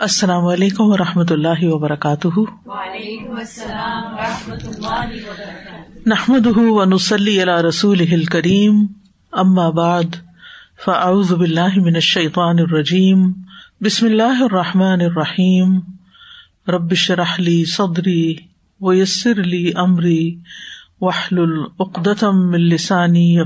السلام 0.00 0.46
علیکم 0.46 0.84
و 0.84 0.96
رحمۃ 0.96 1.30
اللہ 1.30 1.62
وبرکاتہ۔ 1.62 2.28
نحمد 6.06 6.46
ونسلی 6.56 7.42
علی 7.42 7.68
رسول 7.68 8.24
کریم 8.24 8.86
ام 9.32 9.54
بعد 9.70 10.16
فاعوذ 10.84 11.32
باللہ 11.32 11.76
من 11.76 11.94
الشیطان 11.94 12.58
الرجیم 12.58 13.32
بسم 13.80 14.06
اللہ 14.06 14.42
الرحمٰن 14.42 15.00
الرحیم۔ 15.00 15.78
ربش 16.68 17.10
رحلی 17.10 17.64
صدری 17.64 18.36
ویسر 18.80 19.40
علی 19.40 19.72
عمری 19.72 20.36
وحل 21.00 21.38
العقدم 21.38 22.52
السانی 22.52 23.38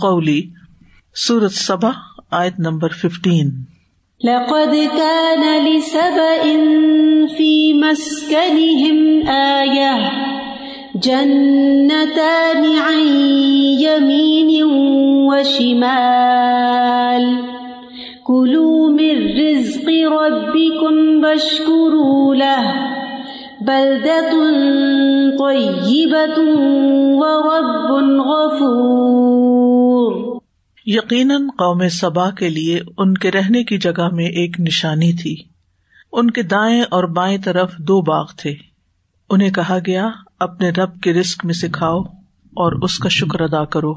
قولی۔ 0.00 0.50
سورت 1.14 1.52
صبا 1.52 1.90
آیت 2.30 2.60
نمبر 2.60 2.88
ففٹین 2.88 3.50
لقد 4.24 4.88
كان 4.96 5.66
لسبإ 5.66 6.42
في 7.36 7.74
مسكنهم 7.74 9.26
آية. 9.26 9.94
جنتان 10.94 12.78
عن 12.78 13.00
يمين 13.80 14.64
وشمال. 15.28 17.36
كلوا 18.24 18.88
من 18.88 19.40
رزق 19.40 20.08
ربكم 20.08 21.24
واشكروا 21.24 22.34
له. 22.34 22.74
بلدة 23.60 24.30
طيبة 25.38 26.38
ورب 27.18 28.20
غفور. 28.20 30.31
یقیناً 30.86 31.46
قوم 31.46 31.88
سبا 31.88 32.30
کے 32.30 32.48
لیے 32.48 32.80
ان 32.98 33.14
کے 33.14 33.30
رہنے 33.30 33.64
کی 33.64 33.78
جگہ 33.78 34.08
میں 34.12 34.24
ایک 34.24 34.60
نشانی 34.60 35.12
تھی۔ 35.12 35.36
ان 36.12 36.30
کے 36.30 36.42
دائیں 36.42 36.82
اور 36.82 37.04
بائیں 37.04 37.38
طرف 37.44 37.76
دو 37.78 38.00
باغ 38.00 38.26
تھے۔ 38.36 38.54
انہیں 39.30 39.50
کہا 39.50 39.78
گیا، 39.86 40.08
اپنے 40.40 40.70
رب 40.70 41.00
کے 41.00 41.12
رسک 41.12 41.44
میں 41.44 41.54
سکھاؤ 41.54 42.00
اور 42.42 42.82
اس 42.82 42.98
کا 42.98 43.08
شکر 43.08 43.40
ادا 43.40 43.64
کرو۔ 43.64 43.94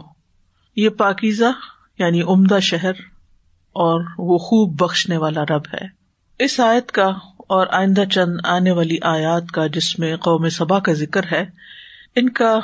یہ 0.75 0.89
پاکیزہ 0.89 1.51
یعنی 1.99 2.21
عمدہ 2.21 2.59
شہر، 2.59 2.91
اور 3.73 4.01
وہ 4.17 4.37
خوب 4.37 4.79
بخشنے 4.79 5.17
والا 5.17 5.43
رب 5.43 5.61
ہے۔ 5.73 5.87
اس 6.39 6.59
آیت 6.59 6.91
کا 6.91 7.07
اور 7.37 7.67
آئندہ 7.71 8.03
چند 8.11 8.37
آنے 8.43 8.71
والی 8.71 8.97
آیات 9.01 9.51
کا 9.51 9.67
جس 9.67 9.99
میں 9.99 10.15
قوم 10.15 10.49
سبا 10.49 10.79
کا 10.79 10.93
ذکر 10.93 11.21
ہے، 11.31 11.45
ان 12.15 12.29
کا 12.29 12.59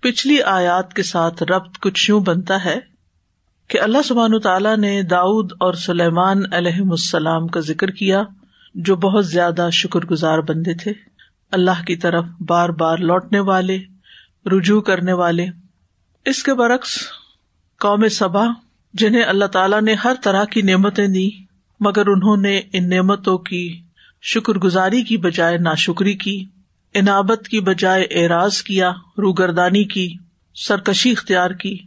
پچھلی 0.00 0.42
آیات 0.42 0.94
کے 0.94 1.02
ساتھ 1.02 1.42
ربط 1.42 1.78
کچھ 1.78 2.10
یوں 2.10 2.20
بنتا 2.20 2.64
ہے۔ 2.64 2.93
کہ 3.68 3.80
اللہ 3.80 4.02
سبحان 4.04 4.40
تعالیٰ 4.40 4.76
نے 4.76 5.02
داود 5.02 5.52
اور 5.60 5.72
سلیمان 5.72 6.42
علیہ 6.52 6.80
السلام 6.90 7.46
کا 7.46 7.60
ذکر 7.60 7.90
کیا، 7.90 8.22
جو 8.74 8.96
بہت 8.96 9.26
زیادہ 9.26 9.68
شکر 9.72 10.00
گزار 10.00 10.38
بندے 10.38 10.74
تھے۔ 10.74 10.92
اللہ 11.52 11.84
کی 11.86 11.96
طرف 11.96 12.24
بار 12.40 12.68
بار 12.68 12.98
لوٹنے 12.98 13.40
والے، 13.40 13.78
رجوع 14.46 14.80
کرنے 14.80 15.12
والے۔ 15.12 15.46
اس 16.24 16.42
کے 16.42 16.54
برعکس 16.54 16.98
قوم 17.80 18.08
صبا 18.08 18.46
جنہیں 18.94 19.22
اللہ 19.22 19.44
تعالیٰ 19.44 19.82
نے 19.82 19.94
ہر 19.94 20.12
طرح 20.22 20.44
کی 20.44 20.62
نعمتیں 20.62 21.06
دی، 21.06 21.30
مگر 21.80 22.06
انہوں 22.06 22.36
نے 22.36 22.60
ان 22.72 22.88
نعمتوں 22.88 23.38
کی 23.38 23.80
شکر 24.22 24.52
گزاری 24.52 25.02
کی 25.02 25.16
بجائے 25.16 25.58
ناشکری 25.58 26.14
کی، 26.14 26.44
انابت 26.94 27.48
کی 27.48 27.60
بجائے 27.60 28.04
اعراض 28.10 28.62
کیا، 28.62 28.90
روگردانی 29.18 29.84
کی، 29.84 30.14
سرکشی 30.54 31.10
اختیار 31.10 31.50
کی۔ 31.50 31.78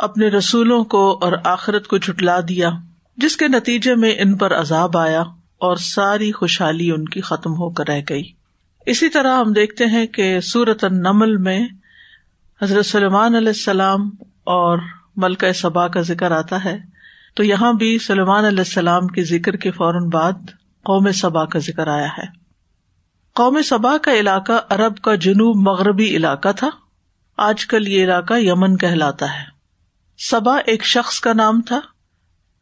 اپنے 0.00 0.28
رسولوں 0.28 0.84
کو 0.84 1.18
اور 1.20 1.32
آخرت 1.44 1.86
کو 1.86 1.98
جٹلا 1.98 2.40
دیا، 2.48 2.70
جس 3.16 3.36
کے 3.36 3.48
نتیجے 3.48 3.94
میں 3.94 4.14
ان 4.18 4.36
پر 4.36 4.60
عذاب 4.60 4.96
آیا 4.96 5.20
اور 5.58 5.76
ساری 5.76 6.32
خوشحالی 6.32 6.90
ان 6.90 7.04
کی 7.04 7.20
ختم 7.20 7.52
ہو 7.52 7.70
کر 7.70 7.88
رہ 7.88 8.00
گئی۔ 8.08 8.22
اسی 8.86 9.08
طرح 9.08 9.38
ہم 9.38 9.52
دیکھتے 9.52 9.86
ہیں 9.86 10.06
کہ 10.06 10.40
سورت 10.40 10.84
نمل 10.84 11.36
میں 11.36 11.68
حضرت 12.62 12.86
سلمان 12.86 13.34
علیہ 13.34 13.48
السلام 13.48 14.10
اور 14.44 14.78
ملکہ 15.16 15.52
صبا 15.52 15.88
کا 15.88 16.00
ذکر 16.00 16.30
آتا 16.30 16.64
ہے۔ 16.64 16.78
تو 17.34 17.44
یہاں 17.44 17.72
بھی 17.72 17.98
سلمان 17.98 18.44
علیہ 18.44 18.58
السلام 18.58 19.06
کے 19.06 19.24
ذکر 19.24 19.56
کے 19.56 19.70
فوراً 19.70 20.08
بعد 20.12 20.32
قوم 20.82 21.12
صبا 21.12 21.44
کا 21.44 21.58
ذکر 21.58 21.86
آیا 21.88 22.08
ہے۔ 22.08 22.26
قوم 23.34 23.62
صبا 23.62 23.96
کا 24.02 24.12
علاقہ 24.12 24.52
عرب 24.70 24.96
کا 24.96 25.14
جنوب 25.14 25.68
مغربی 25.68 26.16
علاقہ 26.16 26.48
تھا۔ 26.56 26.70
آج 27.36 27.66
کل 27.66 27.88
یہ 27.88 28.04
علاقہ 28.04 28.34
یمن 28.34 28.76
کہلاتا 28.76 29.26
ہے۔ 29.26 29.59
سبا 30.22 30.56
ایک 30.66 30.84
شخص 30.84 31.20
کا 31.20 31.32
نام 31.32 31.60
تھا، 31.62 31.80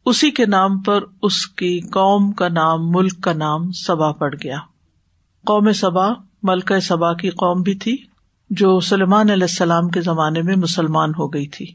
اسی 0.05 0.31
کے 0.31 0.45
نام 0.45 0.79
پر 0.79 0.99
اس 1.21 1.47
کی 1.47 1.79
قوم 1.79 2.31
کا 2.31 2.47
نام، 2.47 2.89
ملک 2.89 3.21
کا 3.21 3.33
نام 3.33 3.71
سبا 3.71 4.11
پڑ 4.11 4.35
گیا۔ 4.43 4.57
قوم 5.45 5.71
سبا 5.71 6.09
ملکہ 6.43 6.79
سبا 6.79 7.13
کی 7.13 7.29
قوم 7.29 7.61
بھی 7.61 7.75
تھی، 7.75 7.97
جو 8.49 8.79
سلمان 8.79 9.29
علیہ 9.29 9.47
السلام 9.49 9.89
کے 9.89 10.01
زمانے 10.01 10.41
میں 10.41 10.55
مسلمان 10.55 11.09
ہو 11.09 11.33
گئی 11.33 11.47
تھی۔ 11.47 11.65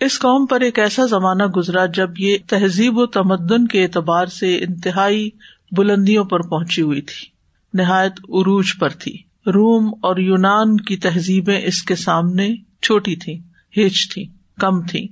اس 0.00 0.18
قوم 0.18 0.46
پر 0.46 0.60
ایک 0.60 0.78
ایسا 0.78 1.06
زمانہ 1.06 1.46
گزرا 1.46 1.86
جب 1.86 2.10
یہ 2.18 2.38
تہذیب 2.46 2.98
و 2.98 3.06
تمدن 3.06 3.66
کے 3.66 3.82
اعتبار 3.82 4.26
سے 4.26 4.64
انتہائی 4.64 5.30
بلندیوں 5.76 6.24
پر 6.24 6.40
پہنچی 6.40 6.82
ہوئی 6.82 7.00
تھی۔ 7.00 7.26
نہایت 7.74 8.12
عروج 8.12 8.66
پر 8.80 8.88
تھی۔ 8.88 9.12
روم 9.46 9.94
اور 10.02 10.16
یونان 10.16 10.76
کی 10.76 10.96
تہذیبیں 10.96 11.60
اس 11.64 11.82
کے 11.82 11.94
سامنے 11.94 12.48
چھوٹی 12.82 13.16
تھی 13.16 13.38
ہچ 13.86 14.14
تھی 14.14 14.26
کم 14.60 14.82
تھی 14.82 15.08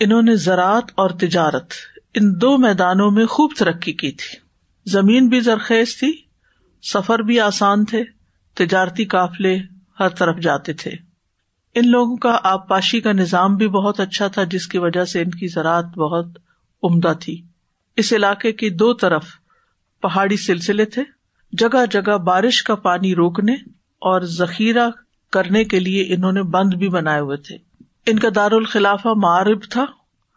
انہوں 0.00 0.22
نے 0.22 0.36
زراعت 0.36 0.84
اور 0.94 1.10
تجارت 1.10 1.72
ان 2.14 2.40
دو 2.40 2.58
میدانوں 2.58 3.10
میں 3.10 3.26
خوب 3.26 3.50
ترقی 3.58 3.92
کی 3.92 4.12
تھی۔ 4.12 4.38
زمین 4.90 5.28
بھی 5.28 5.40
زرخیز 5.40 5.98
تھی، 5.98 6.12
سفر 6.82 7.18
بھی 7.18 7.40
آسان 7.40 7.84
تھے، 7.84 8.04
تجارتی 8.54 9.04
قافلے 9.04 9.58
ہر 10.00 10.08
طرف 10.08 10.36
جاتے 10.36 10.72
تھے۔ 10.72 10.90
ان 11.74 11.90
لوگوں 11.90 12.16
کا 12.16 12.38
آبپاشی 12.42 13.00
کا 13.00 13.12
نظام 13.12 13.56
بھی 13.56 13.68
بہت 13.68 14.00
اچھا 14.00 14.26
تھا، 14.26 14.44
جس 14.44 14.66
کی 14.66 14.78
وجہ 14.78 15.04
سے 15.04 15.22
ان 15.22 15.30
کی 15.30 15.48
زراعت 15.48 15.84
بہت 15.84 16.26
عمدہ 16.82 17.12
تھی۔ 17.20 17.42
اس 17.96 18.12
علاقے 18.12 18.52
کی 18.52 18.70
دو 18.70 18.94
طرف 18.94 19.24
پہاڑی 20.02 20.36
سلسلے 20.36 20.84
تھے، 20.84 21.02
جگہ 21.52 21.86
جگہ 21.90 22.18
بارش 22.18 22.62
کا 22.62 22.74
پانی 22.74 23.14
روکنے 23.14 23.52
اور 23.98 24.20
ذخیرہ 24.20 24.90
کرنے 25.30 25.64
کے 25.64 25.80
لیے 25.80 26.14
انہوں 26.14 26.32
نے 26.32 26.42
بند 26.42 26.74
بھی 26.74 26.88
بنائے 26.88 27.20
ہوئے 27.20 27.36
تھے۔ 27.36 27.58
ان 28.06 28.18
کا 28.18 28.28
دار 28.34 28.50
الخلافہ 28.52 29.08
معرب 29.16 29.62
تھا 29.70 29.82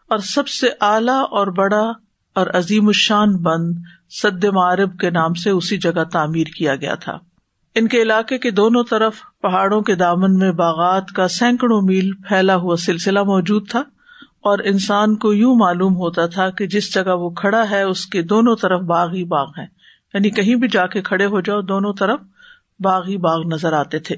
اور 0.08 0.18
سب 0.18 0.48
سے 0.48 0.68
اعلی 0.80 1.18
اور 1.30 1.46
بڑا 1.46 1.92
اور 2.34 2.46
عظیم 2.54 2.86
الشان 2.86 3.36
بند 3.36 3.78
سد 4.22 4.44
معرب 4.44 4.98
کے 4.98 5.10
نام 5.10 5.34
سے 5.34 5.50
اسی 5.50 5.76
جگہ 5.76 6.04
تعمیر 6.04 6.46
کیا 6.46 6.76
گیا 6.76 6.94
تھا۔ 6.94 7.18
ان 7.74 7.88
کے 7.88 8.02
علاقے 8.02 8.38
کے 8.38 8.50
دونوں 8.50 8.84
طرف 8.90 9.16
پہاڑوں 9.42 9.80
کے 9.80 9.94
دامن 9.94 10.38
میں 10.38 10.52
باغات 10.52 11.08
کا 11.08 11.28
سینکڑوں 11.28 11.82
میل 11.82 12.12
پھیلا 12.12 12.56
ہوا 12.56 12.76
سلسلہ 12.76 13.22
موجود 13.22 13.70
تھا 13.70 13.80
اور 14.40 14.58
انسان 14.64 15.16
کو 15.16 15.32
یوں 15.32 15.56
معلوم 15.56 15.96
ہوتا 15.96 16.26
تھا 16.26 16.50
کہ 16.50 16.66
جس 16.66 16.94
جگہ 16.94 17.16
وہ 17.16 17.30
کھڑا 17.30 17.70
ہے 17.70 17.82
اس 17.82 18.06
کے 18.06 18.22
دونوں 18.22 18.56
طرف 18.56 18.80
باغ 18.80 19.12
ہی 19.12 19.24
باغ 19.24 19.46
ہے 19.58 19.64
یعنی 20.14 20.30
کہیں 20.30 20.54
بھی 20.54 20.68
جا 20.68 20.86
کے 20.86 21.02
کھڑے 21.02 21.26
ہو 21.26 21.40
جاؤ، 21.40 21.60
دونوں 21.60 21.92
طرف 21.92 22.20
باغ 22.80 23.06
ہی 23.08 23.16
باغ 23.16 23.42
نظر 23.52 23.72
آتے 23.72 23.98
تھے۔ 23.98 24.16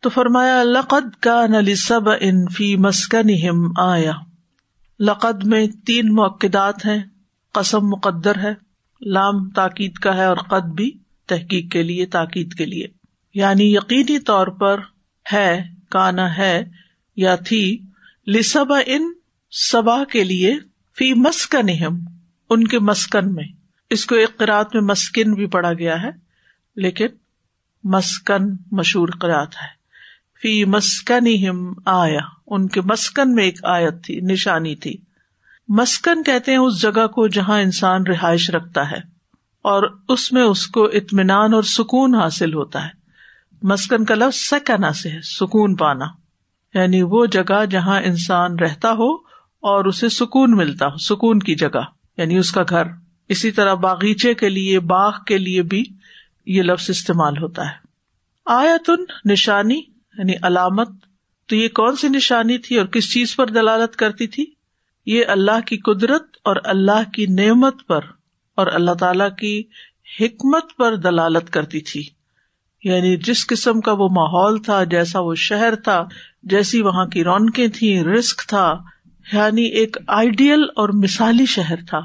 تو 0.00 0.08
فرمایا، 0.08 0.62
لقد 0.62 1.20
کا 1.20 1.46
نلی 1.46 1.74
سب 1.74 2.08
انفی 2.20 2.76
مسکن 2.76 3.26
آیا 3.78 4.12
لقد 5.00 5.44
میں 5.44 5.66
تین 5.86 6.14
موقعات 6.14 6.86
ہیں، 6.86 7.02
قسم 7.52 7.80
مقدر 7.82 8.38
ہے، 8.38 8.54
لام 9.00 9.50
تاکید 9.50 9.94
کا 9.94 10.16
ہے 10.16 10.24
اور 10.24 10.36
قد 10.36 10.66
بھی 10.66 10.98
تحقیق 11.26 11.72
کے 11.72 11.82
لیے، 11.82 12.06
تاکید 12.06 12.54
کے 12.54 12.66
لیے۔ 12.66 12.86
یعنی 13.34 13.74
یقینی 13.74 14.18
طور 14.18 14.46
پر 14.46 14.80
ہے 15.32 15.62
کانا 15.90 16.36
ہے 16.36 16.64
یا 17.16 17.36
تھی 17.36 17.78
لسب 18.26 18.72
ان 18.86 19.12
سبا 19.50 20.04
کے 20.04 20.24
لیے، 20.24 20.58
فی 20.96 21.14
مسکن 21.14 21.84
ان 22.50 22.66
کے 22.66 22.78
مسکن 22.78 23.34
میں۔ 23.34 23.44
اس 23.90 24.06
کو 24.06 24.14
ایک 24.14 24.36
قرآت 24.36 24.74
میں 24.74 24.82
مسکن 24.82 25.34
بھی 25.34 25.46
پڑا 25.46 25.72
گیا 25.72 26.02
ہے، 26.02 26.10
لیکن 26.76 27.06
مسکن 27.84 28.44
مشہور 28.72 29.08
قرآت 29.08 29.54
ہے۔ 29.54 29.79
فی 30.42 30.64
مسکن 30.64 31.24
آیا 31.84 32.20
ان 32.46 32.68
کے 32.68 32.80
مسکن 32.80 33.34
میں 33.34 33.44
ایک 33.44 33.64
آیت 33.64 34.04
تھی، 34.04 34.20
نشانی 34.20 34.76
تھی۔ 34.76 34.94
مسکن 35.68 36.22
کہتے 36.22 36.50
ہیں 36.50 36.58
اس 36.58 36.82
جگہ 36.82 37.06
کو 37.06 37.28
جہاں 37.28 37.60
انسان 37.60 38.02
رہائش 38.06 38.50
رکھتا 38.50 38.90
ہے 38.90 38.96
اور 39.62 39.96
اس 40.08 40.32
میں 40.32 40.42
اس 40.42 40.66
کو 40.66 40.84
اطمینان 40.84 41.54
اور 41.54 41.62
سکون 41.62 42.14
حاصل 42.14 42.54
ہوتا 42.54 42.84
ہے۔ 42.84 42.90
مسکن 43.62 44.04
کا 44.04 44.14
لفظ 44.14 44.38
سکنا 44.38 44.92
سے 44.92 45.08
ہے، 45.08 45.20
سکون 45.22 45.76
پانا۔ 45.76 46.04
یعنی 46.74 47.02
وہ 47.02 47.26
جگہ 47.26 47.64
جہاں 47.70 48.00
انسان 48.02 48.58
رہتا 48.58 48.92
ہو 48.92 49.14
اور 49.60 49.84
اسے 49.84 50.08
سکون 50.08 50.56
ملتا 50.56 50.86
ہو، 50.86 50.96
سکون 50.96 51.38
کی 51.38 51.54
جگہ۔ 51.54 51.82
یعنی 52.16 52.38
اس 52.38 52.52
کا 52.52 52.62
گھر۔ 52.68 52.82
اسی 53.28 53.50
طرح 53.50 53.74
باغیچے 53.74 54.34
کے 54.34 54.48
لیے، 54.48 54.80
باغ 54.80 55.12
کے 55.26 55.38
لیے 55.38 55.62
بھی 55.62 55.84
یہ 56.46 56.62
لفظ 56.62 56.90
استعمال 56.90 57.38
ہوتا 57.38 57.66
ہے۔ 57.66 57.90
آیتن 58.46 59.30
نشانی 59.32 59.89
یعنی 60.18 60.32
علامت، 60.42 60.88
تو 61.46 61.56
یہ 61.56 61.68
کون 61.68 61.96
سی 61.96 62.08
نشانی 62.08 62.58
تھی 62.58 62.78
اور 62.78 62.86
کس 62.86 63.12
چیز 63.12 63.36
پر 63.36 63.46
دلالت 63.46 63.96
کرتی 63.96 64.26
تھی؟ 64.26 64.46
یہ 65.06 65.24
اللہ 65.28 65.60
کی 65.66 65.76
قدرت 65.76 66.22
اور 66.44 66.56
اللہ 66.64 67.10
کی 67.12 67.26
نعمت 67.26 67.86
پر 67.86 68.00
اور 68.54 68.66
اللہ 68.66 68.90
تعالی 68.90 69.24
کی 69.38 69.62
حکمت 70.20 70.76
پر 70.76 70.96
دلالت 70.96 71.50
کرتی 71.50 71.80
تھی۔ 71.80 72.02
یعنی 72.84 73.16
جس 73.16 73.46
قسم 73.46 73.80
کا 73.80 73.92
وہ 73.92 74.08
ماحول 74.08 74.62
تھا، 74.62 74.84
جیسا 74.84 75.20
وہ 75.20 75.34
شہر 75.34 75.74
تھا، 75.74 76.06
جیسی 76.42 76.82
وہاں 76.82 77.06
کی 77.06 77.24
رونقیں 77.24 77.68
تھیں 77.68 78.04
رسک 78.04 78.48
تھا 78.48 78.78
یعنی 79.32 79.64
ایک 79.64 79.96
آئیڈیل 80.06 80.62
اور 80.76 80.88
مثالی 80.88 81.46
شہر 81.46 81.76
تھا، 81.88 82.00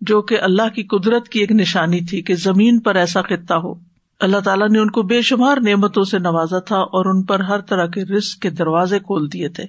جو 0.00 0.22
کہ 0.22 0.40
اللہ 0.40 0.68
کی 0.74 0.82
قدرت 0.82 1.28
کی 1.28 1.40
ایک 1.40 1.52
نشانی 1.52 2.00
تھی 2.00 2.22
کہ 2.22 2.34
زمین 2.34 2.80
پر 2.80 2.94
ایسا 2.94 3.22
خطہ 3.22 3.54
ہو۔ 3.54 3.93
اللہ 4.24 4.40
تعالیٰ 4.40 4.68
نے 4.68 4.78
ان 4.78 4.90
کو 4.90 5.02
بے 5.02 5.22
شمار 5.22 5.56
نعمتوں 5.56 6.04
سے 6.04 6.18
نوازا 6.18 6.58
تھا 6.58 6.76
اور 6.76 7.14
ان 7.14 7.22
پر 7.22 7.40
ہر 7.40 7.60
طرح 7.60 7.86
کے 7.86 8.04
رسک 8.04 8.42
کے 8.42 8.50
دروازے 8.50 8.98
کھول 8.98 9.32
دیے 9.32 9.48
تھے۔ 9.48 9.64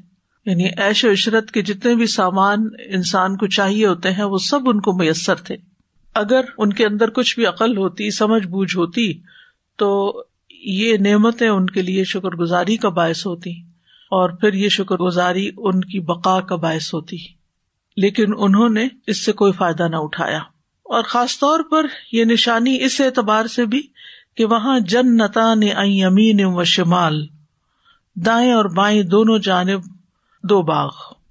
یعنی 0.46 0.70
ایش 0.78 1.06
و 1.06 1.12
عشرت 1.12 1.52
کے 1.52 1.62
جتنے 1.62 1.96
بھی 1.96 2.06
سامان 2.06 2.70
انسان 2.86 3.38
کو 3.38 3.48
چاہیے 3.48 3.88
ہوتے 3.88 4.12
ہیں، 4.12 4.24
وہ 4.24 4.38
سب 4.38 4.60
ان 4.66 4.82
کو 4.82 4.94
میسر 4.94 5.36
تھے۔ 5.36 5.56
اگر 6.14 6.42
ان 6.58 6.74
کے 6.74 6.86
اندر 6.86 7.10
کچھ 7.10 7.36
بھی 7.36 7.46
عقل 7.46 7.78
ہوتی، 7.78 8.12
سمجھ 8.12 8.48
بوجھ 8.48 8.78
ہوتی، 8.78 9.14
تو 9.78 10.24
یہ 10.50 10.98
نعمتیں 10.98 11.50
ان 11.50 11.66
کے 11.66 11.82
لیے 11.82 12.04
شکر 12.04 12.30
گزاری 12.30 12.78
کا 12.78 12.90
باعث 12.90 13.26
ہوتی 13.26 13.52
اور 14.12 14.30
پھر 14.30 14.54
یہ 14.54 14.70
شکر 14.70 14.98
گزاری 14.98 15.52
ان 15.58 15.82
کی 15.82 16.00
بقا 16.00 16.40
کا 16.40 16.56
باعث 16.56 16.94
ہوتی۔ 16.94 17.18
لیکن 17.98 18.26
انہوں 18.38 18.70
نے 18.70 18.88
اس 19.08 19.26
سے 19.26 19.32
کوئی 19.32 19.52
فائدہ 19.52 19.88
نہ 19.88 19.96
اٹھایا۔ 19.96 20.40
اور 20.84 21.04
خاص 21.04 21.40
طور 21.40 21.60
پر 21.72 21.86
یہ 22.12 22.26
نشانی 22.26 22.78
اس 22.82 23.02
اعتبار 23.02 23.46
سے 23.46 23.66
بھی 23.66 23.88
کہ 24.36 24.46
وہاں 24.46 24.80
جن 24.80 25.18
نتا 25.18 25.54
نے 25.54 25.70
امین 25.72 26.46
و 26.46 26.64
شمال، 26.64 27.28
دائیں 28.16 28.54
اور 28.54 28.66
بائیں 28.66 29.04
دونوں 29.04 29.40
جانب 29.40 29.82
دو 30.44 30.62
باغ۔ 30.62 30.90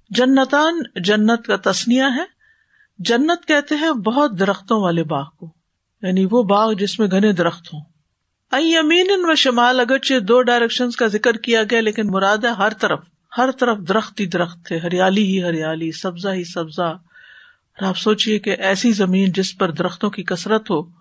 جنتان 0.09 0.81
جنت 0.95 1.47
کا 1.47 1.71
تسنیا 1.71 2.15
ہے۔ 2.15 2.23
جنت 2.99 3.47
کہتے 3.47 3.75
ہیں 3.75 3.91
بہت 3.91 4.39
درختوں 4.39 4.81
والے 4.81 5.03
باغ 5.03 5.25
کو 5.39 5.51
یعنی 6.01 6.27
وہ 6.31 6.43
باغ 6.43 6.73
جس 6.73 6.99
میں 6.99 7.07
گھنے 7.11 7.31
درخت 7.31 7.73
ہوں۔ 7.73 7.81
امین 8.51 9.07
و 9.11 9.35
شمال 9.35 9.79
اگرچہ 9.79 10.19
دو 10.19 10.41
ڈائریکشن 10.41 10.89
کا 10.91 11.07
ذکر 11.07 11.33
کیا 11.33 11.63
گیا، 11.63 11.81
لیکن 11.81 12.07
مراد 12.07 12.37
ہے 12.37 12.49
ہر 12.49 12.73
طرف۔ 12.73 12.99
ہر 13.37 13.51
طرف 13.51 13.77
درخت 13.77 14.19
ہی 14.19 14.25
درخت 14.25 14.65
تھے، 14.65 14.77
ہریالی 14.77 15.23
ہی 15.23 15.43
ہریالی، 15.43 15.91
سبزہ 15.91 16.29
ہی 16.29 16.43
سبزہ۔ 16.43 16.81
اور 16.81 17.85
آپ 17.85 17.97
سوچیے 17.97 18.39
کہ 18.39 18.49
ایسی 18.49 18.91
زمین 18.91 19.31
جس 19.31 19.57
پر 19.57 19.71
درختوں 19.71 20.09
کی 20.09 20.23
کثرت 20.23 20.71
ہو 20.71 20.94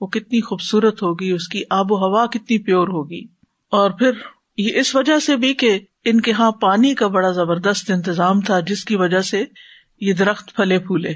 وہ 0.00 0.06
کتنی 0.06 0.40
خوبصورت 0.40 1.02
ہوگی، 1.02 1.30
اس 1.30 1.48
کی 1.48 1.62
آب 1.70 1.92
و 1.92 1.96
ہوا 1.96 2.26
کتنی 2.26 2.58
پیور 2.58 2.88
ہوگی۔ 2.88 3.20
اور 3.70 3.90
پھر 3.90 4.10
یہ 4.56 4.78
اس 4.78 4.94
وجہ 4.94 5.18
سے 5.18 5.36
بھی 5.36 5.54
کہ 5.54 5.78
ان 6.04 6.20
کے 6.20 6.30
یہاں 6.30 6.50
پانی 6.50 6.94
کا 6.94 7.06
بڑا 7.06 7.30
زبردست 7.30 7.90
انتظام 7.90 8.40
تھا، 8.40 8.60
جس 8.60 8.84
کی 8.84 8.96
وجہ 8.96 9.20
سے 9.20 9.44
یہ 10.00 10.12
درخت 10.12 10.56
پھلے 10.56 10.78
پھولے۔ 10.78 11.12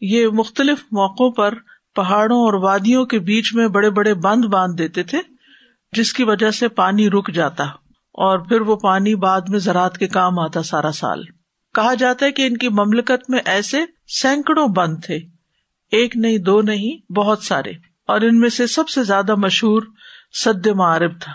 یہ 0.00 0.26
مختلف 0.26 0.78
موقعوں 0.92 1.30
پر 1.30 1.54
پہاڑوں 1.94 2.38
اور 2.38 2.52
وادیوں 2.52 3.06
کے 3.06 3.18
بیچ 3.18 3.54
میں 3.54 3.68
بڑے 3.68 3.90
بڑے 3.90 4.14
بند 4.14 4.44
باندھ 4.44 4.78
دیتے 4.78 5.02
تھے، 5.02 5.18
جس 5.92 6.12
کی 6.12 6.24
وجہ 6.24 6.50
سے 6.50 6.68
پانی 6.68 7.10
رک 7.10 7.32
جاتا۔ 7.32 7.64
اور 8.12 8.38
پھر 8.38 8.60
وہ 8.60 8.76
پانی 8.76 9.14
بعد 9.14 9.40
میں 9.48 9.58
زراعت 9.58 9.98
کے 9.98 10.08
کام 10.08 10.38
آتا 10.38 10.62
سارا 10.62 10.92
سال۔ 10.92 11.22
کہا 11.74 11.94
جاتا 11.94 12.26
ہے 12.26 12.32
کہ 12.32 12.46
ان 12.46 12.56
کی 12.56 12.68
مملکت 12.68 13.30
میں 13.30 13.38
ایسے 13.44 13.78
سینکڑوں 14.22 14.68
بند 14.68 14.96
تھے۔ 15.04 15.16
ایک 15.92 16.16
نہیں، 16.16 16.38
دو 16.38 16.62
نہیں، 16.62 17.12
بہت 17.12 17.42
سارے۔ 17.42 17.95
اور 18.06 18.20
ان 18.20 18.38
میں 18.40 18.48
سے 18.48 18.66
سب 18.66 18.88
سے 18.88 19.02
زیادہ 19.04 19.34
مشہور 19.34 19.82
سد 20.44 20.66
معرب 20.66 21.20
تھا، 21.20 21.32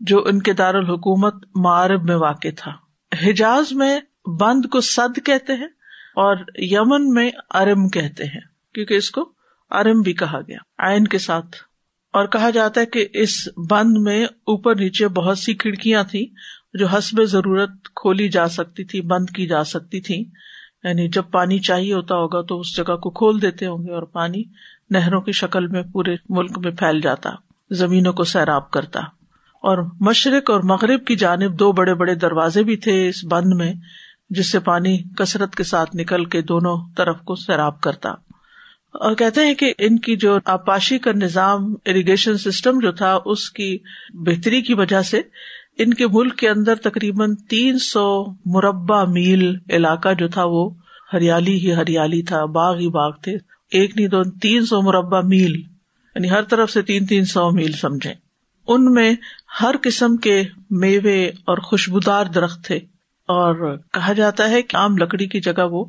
جو 0.00 0.26
ان 0.26 0.42
کے 0.42 0.52
دارالحکومت 0.52 1.34
معرب 1.54 2.04
میں 2.04 2.16
واقع 2.16 2.48
تھا۔ 2.56 2.72
حجاز 3.12 3.72
میں 3.72 4.00
بند 4.40 4.64
کو 4.64 4.80
سد 4.80 5.18
کہتے 5.24 5.52
ہیں 5.52 5.68
اور 6.16 6.36
یمن 6.54 7.14
میں 7.14 7.30
ارم 7.54 7.88
کہتے 7.88 8.24
ہیں، 8.24 8.40
کیونکہ 8.74 8.94
اس 8.94 9.10
کو 9.10 9.32
ارم 9.70 10.00
بھی 10.00 10.12
کہا 10.12 10.40
گیا 10.48 10.58
آئن 10.78 11.06
کے 11.06 11.18
ساتھ۔ 11.18 11.56
اور 12.12 12.26
کہا 12.26 12.50
جاتا 12.50 12.80
ہے 12.80 12.86
کہ 12.86 13.06
اس 13.12 13.48
بند 13.70 13.96
میں 13.96 14.24
اوپر 14.24 14.74
نیچے 14.74 15.08
بہت 15.08 15.38
سی 15.38 15.54
کھڑکیاں 15.54 16.04
تھی 16.04 16.26
جو 16.74 16.86
حسب 16.86 17.22
ضرورت 17.24 17.70
کھولی 17.96 18.28
جا 18.28 18.48
سکتی 18.48 18.84
تھی، 18.84 19.00
بند 19.00 19.30
کی 19.30 19.46
جا 19.46 19.64
سکتی 19.64 20.00
تھی 20.00 20.24
یعنی 20.84 21.08
جب 21.08 21.22
پانی 21.32 21.58
چاہیے 21.58 21.94
ہوتا 21.94 22.14
ہوگا 22.14 22.42
تو 22.42 22.60
اس 22.60 22.76
جگہ 22.76 22.96
کو 22.96 23.10
کھول 23.10 23.42
دیتے 23.42 23.66
ہوں 23.66 23.86
گے 23.86 23.92
اور 23.92 24.02
پانی 24.02 24.42
نہروں 24.90 25.20
کی 25.20 25.32
شکل 25.32 25.66
میں 25.66 25.82
پورے 25.92 26.16
ملک 26.28 26.58
میں 26.58 26.70
پھیل 26.70 27.00
جاتا، 27.00 27.30
زمینوں 27.70 28.12
کو 28.12 28.24
سیراب 28.24 28.70
کرتا۔ 28.70 29.00
اور 29.56 29.90
مشرق 30.00 30.50
اور 30.50 30.60
مغرب 30.60 31.04
کی 31.04 31.16
جانب 31.16 31.58
دو 31.58 31.72
بڑے 31.72 31.94
بڑے 31.94 32.14
دروازے 32.14 32.62
بھی 32.62 32.76
تھے 32.76 33.08
اس 33.08 33.24
بند 33.30 33.46
میں، 33.46 33.74
جس 34.30 34.52
سے 34.52 34.58
پانی 34.58 34.98
کثرت 35.16 35.54
کے 35.54 35.64
ساتھ 35.64 35.96
نکل 35.96 36.24
کے 36.24 36.42
دونوں 36.42 36.76
طرف 36.96 37.20
کو 37.20 37.34
سیراب 37.34 37.80
کرتا۔ 37.80 38.10
اور 38.92 39.14
کہتے 39.14 39.40
ہیں 39.40 39.54
کہ 39.54 39.74
ان 39.78 39.98
کی 39.98 40.16
جو 40.16 40.38
آپاشی 40.44 40.98
کا 40.98 41.10
نظام 41.12 41.74
اریگیشن 41.84 42.36
سسٹم 42.36 42.80
جو 42.80 42.92
تھا، 42.92 43.18
اس 43.24 43.50
کی 43.50 43.78
بہتری 44.14 44.62
کی 44.62 44.74
وجہ 44.74 45.02
سے 45.02 45.20
ان 45.78 45.94
کے 45.94 46.06
ملک 46.06 46.34
کے 46.36 46.48
اندر 46.48 46.74
تقریباً 46.74 47.34
تین 47.48 47.78
سو 47.78 48.24
مربع 48.44 49.04
میل 49.04 49.56
علاقہ 49.70 50.14
جو 50.18 50.28
تھا، 50.28 50.44
وہ 50.44 50.70
ہریالی 51.12 51.54
ہی 51.54 51.74
ہریالی 51.74 52.22
تھا، 52.22 52.44
باغ 52.44 52.76
ہی 52.76 52.88
باغ 52.88 53.12
تھے۔ 53.12 53.55
ایک 53.80 53.96
نہیں 53.96 54.08
دو 54.08 54.24
تین 54.24 54.66
سو 54.66 54.82
مربع 54.82 55.20
میل 55.20 55.56
یعنی 56.14 56.30
ہر 56.30 56.42
طرف 56.42 56.70
سے 56.70 56.82
تین 56.82 57.06
تین 57.06 57.24
سو 57.24 57.50
میل 57.50 57.72
سمجھے 57.72 58.14
ان 58.68 58.94
میں 58.94 59.14
ہر 59.60 59.74
قسم 59.82 60.16
کے 60.16 60.42
میوے 60.70 61.26
اور 61.26 61.58
خوشبودار 61.58 62.26
درخت 62.26 62.64
تھے۔ 62.64 62.76
اور 63.26 63.76
کہا 63.76 64.12
جاتا 64.12 64.50
ہے 64.50 64.62
کہ 64.62 64.76
عام 64.76 64.96
لکڑی 64.96 65.26
کی 65.26 65.40
جگہ 65.40 65.66
وہ 65.70 65.84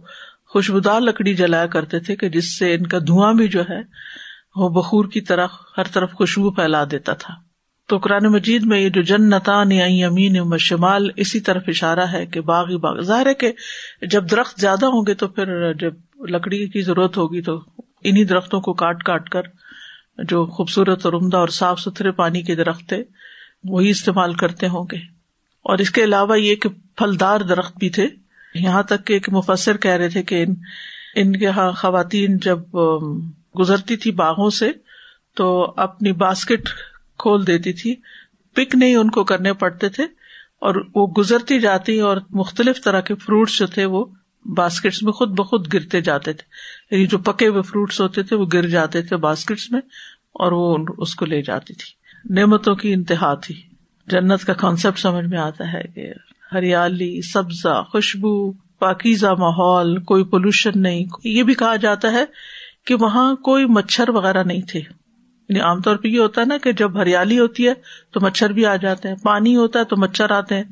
خوشبودار 0.45 1.01
لکڑی 1.01 1.33
جلایا 1.33 1.67
کرتے 1.67 1.99
تھے 1.99 2.15
کہ 2.15 2.29
جس 2.29 2.59
سے 2.59 2.73
ان 2.73 2.87
کا 2.87 2.99
دھواں 2.99 3.33
بھی 3.33 3.47
جو 3.47 3.61
ہے، 3.69 3.79
وہ 4.55 4.69
بخور 4.69 5.05
کی 5.05 5.21
طرح 5.21 5.47
ہر 5.77 5.83
طرف 5.83 6.13
خوشبو 6.13 6.51
پھیلا 6.51 6.83
دیتا 6.91 7.13
تھا۔ 7.13 7.33
تو 7.87 7.97
قرآن 7.97 8.25
مجید 8.25 8.63
میں 8.63 8.79
یہ 8.79 8.89
جو 8.89 9.01
جن 9.01 9.29
نتان 9.29 9.71
امین 10.05 10.57
شمال، 10.57 11.09
اسی 11.15 11.39
طرف 11.39 11.63
اشارہ 11.67 12.05
ہے 12.11 12.25
کہ 12.25 12.41
باغ 12.41 12.69
ہی 12.69 12.77
باغ۔ 12.77 13.01
ظاہر 13.01 13.25
ہے 13.25 13.33
کہ 13.33 13.51
جب 14.01 14.31
درخت 14.31 14.59
زیادہ 14.59 14.85
ہوں 14.85 15.03
گے 15.07 15.13
تو 15.13 15.27
پھر 15.27 15.73
جب 15.73 15.93
لکڑی 16.19 16.67
کی 16.69 16.81
ضرورت 16.81 17.17
ہوگی 17.17 17.41
تو 17.41 17.61
انہیں 18.03 18.23
درختوں 18.23 18.61
کو 18.61 18.73
کاٹ 18.73 19.03
کاٹ 19.03 19.29
کر 19.29 19.41
جو 20.23 20.45
خوبصورت 20.45 21.05
اور 21.05 21.13
عمدہ 21.13 21.37
اور 21.37 21.47
صاف 21.47 21.79
ستھرے 21.79 22.11
پانی 22.11 22.41
کے 22.41 22.55
درخت 22.55 22.89
تھے، 22.89 23.03
وہی 23.63 23.89
استعمال 23.89 24.33
کرتے 24.33 24.67
ہوں 24.67 24.85
گے۔ 24.91 24.97
اور 25.63 25.77
اس 25.77 25.89
کے 25.89 26.03
علاوہ 26.03 26.39
یہ 26.39 26.55
کہ 26.55 26.69
پھلدار 26.95 27.39
درخت 27.39 27.77
بھی 27.77 27.89
تھے۔ 27.89 28.07
یہاں 28.55 28.83
تک 28.83 29.05
کہ 29.05 29.13
ایک 29.13 29.29
مفسر 29.29 29.77
کہہ 29.77 29.91
رہے 29.91 30.09
تھے 30.09 30.23
کہ 30.23 30.43
ان 30.43 30.55
ان 31.15 31.39
کے 31.39 31.47
ہاں 31.47 31.71
خواتین 31.71 32.37
جب 32.37 32.59
گزرتی 33.59 33.95
تھی 33.95 34.11
باغوں 34.11 34.49
سے 34.49 34.71
تو 35.35 35.73
اپنی 35.77 36.11
باسکٹ 36.11 36.69
کھول 37.17 37.47
دیتی 37.47 37.73
تھی۔ 37.73 37.95
پک 38.53 38.75
نہیں 38.75 38.95
ان 38.95 39.09
کو 39.09 39.23
کرنے 39.23 39.53
پڑتے 39.53 39.89
تھے 39.89 40.03
اور 40.61 40.75
وہ 40.95 41.07
گزرتی 41.17 41.59
جاتی 41.59 41.99
اور 41.99 42.17
مختلف 42.29 42.83
طرح 42.83 43.01
کے 43.01 43.15
فروٹس 43.15 43.59
جو 43.59 43.67
تھے 43.67 43.85
وہ 43.85 44.05
باسکٹس 44.55 45.03
میں 45.03 45.11
خود 45.11 45.29
بخود 45.29 45.73
گرتے 45.73 46.01
جاتے 46.01 46.33
تھے۔ 46.33 46.43
یعنی 46.95 47.07
جو 47.07 47.17
پکے 47.17 47.47
ہوئے 47.47 47.61
فروٹس 47.61 48.01
ہوتے 48.01 48.23
تھے، 48.23 48.35
وہ 48.35 48.45
گر 48.53 48.67
جاتے 48.67 49.01
تھے 49.01 49.15
باسکٹس 49.17 49.71
میں 49.71 49.81
اور 50.33 50.51
وہ 50.51 50.77
اس 50.97 51.15
کو 51.15 51.25
لے 51.25 51.41
جاتی 51.41 51.73
تھی۔ 51.73 51.97
نعمتوں 52.33 52.75
کی 52.75 52.93
انتہا 52.93 53.33
تھی۔ 53.33 53.61
جنت 54.07 54.45
کا 54.45 54.53
کانسیپٹ 54.53 54.99
سمجھ 54.99 55.25
میں 55.25 55.37
آتا 55.37 55.73
ہے 55.73 55.83
کہ 55.95 56.13
ہریالی، 56.53 57.21
سبزہ، 57.21 57.83
خوشبو، 57.91 58.51
پاکیزہ 58.51 59.27
ماحول، 59.27 59.99
کوئی 59.99 60.23
پولوشن 60.23 60.69
نہیں۔ 60.75 61.05
یہ 61.23 61.43
بھی 61.43 61.53
کہا 61.53 61.75
جاتا 61.75 62.11
ہے 62.11 62.25
کہ 62.85 62.95
وہاں 62.95 63.35
کوئی 63.35 63.65
مچھر 63.65 64.09
وغیرہ 64.09 64.43
نہیں 64.43 64.61
تھے۔ 64.61 64.79
یعنی 64.79 65.59
عام 65.59 65.81
طور 65.81 65.95
پہ 65.95 66.07
یہ 66.07 66.19
ہوتا 66.19 66.41
ہے 66.41 66.45
نا 66.45 66.57
کہ 66.57 66.71
جب 66.71 67.01
ہریالی 67.01 67.39
ہوتی 67.39 67.67
ہے 67.67 67.73
تو 68.11 68.19
مچھر 68.19 68.49
بھی 68.49 68.65
آ 68.65 68.75
جاتے 68.75 69.07
ہیں، 69.07 69.15
پانی 69.23 69.55
ہوتا 69.55 69.79
ہے 69.79 69.83
تو 69.83 69.97
مچھر 69.97 70.31
آتے 70.31 70.55
ہیں۔ 70.55 70.63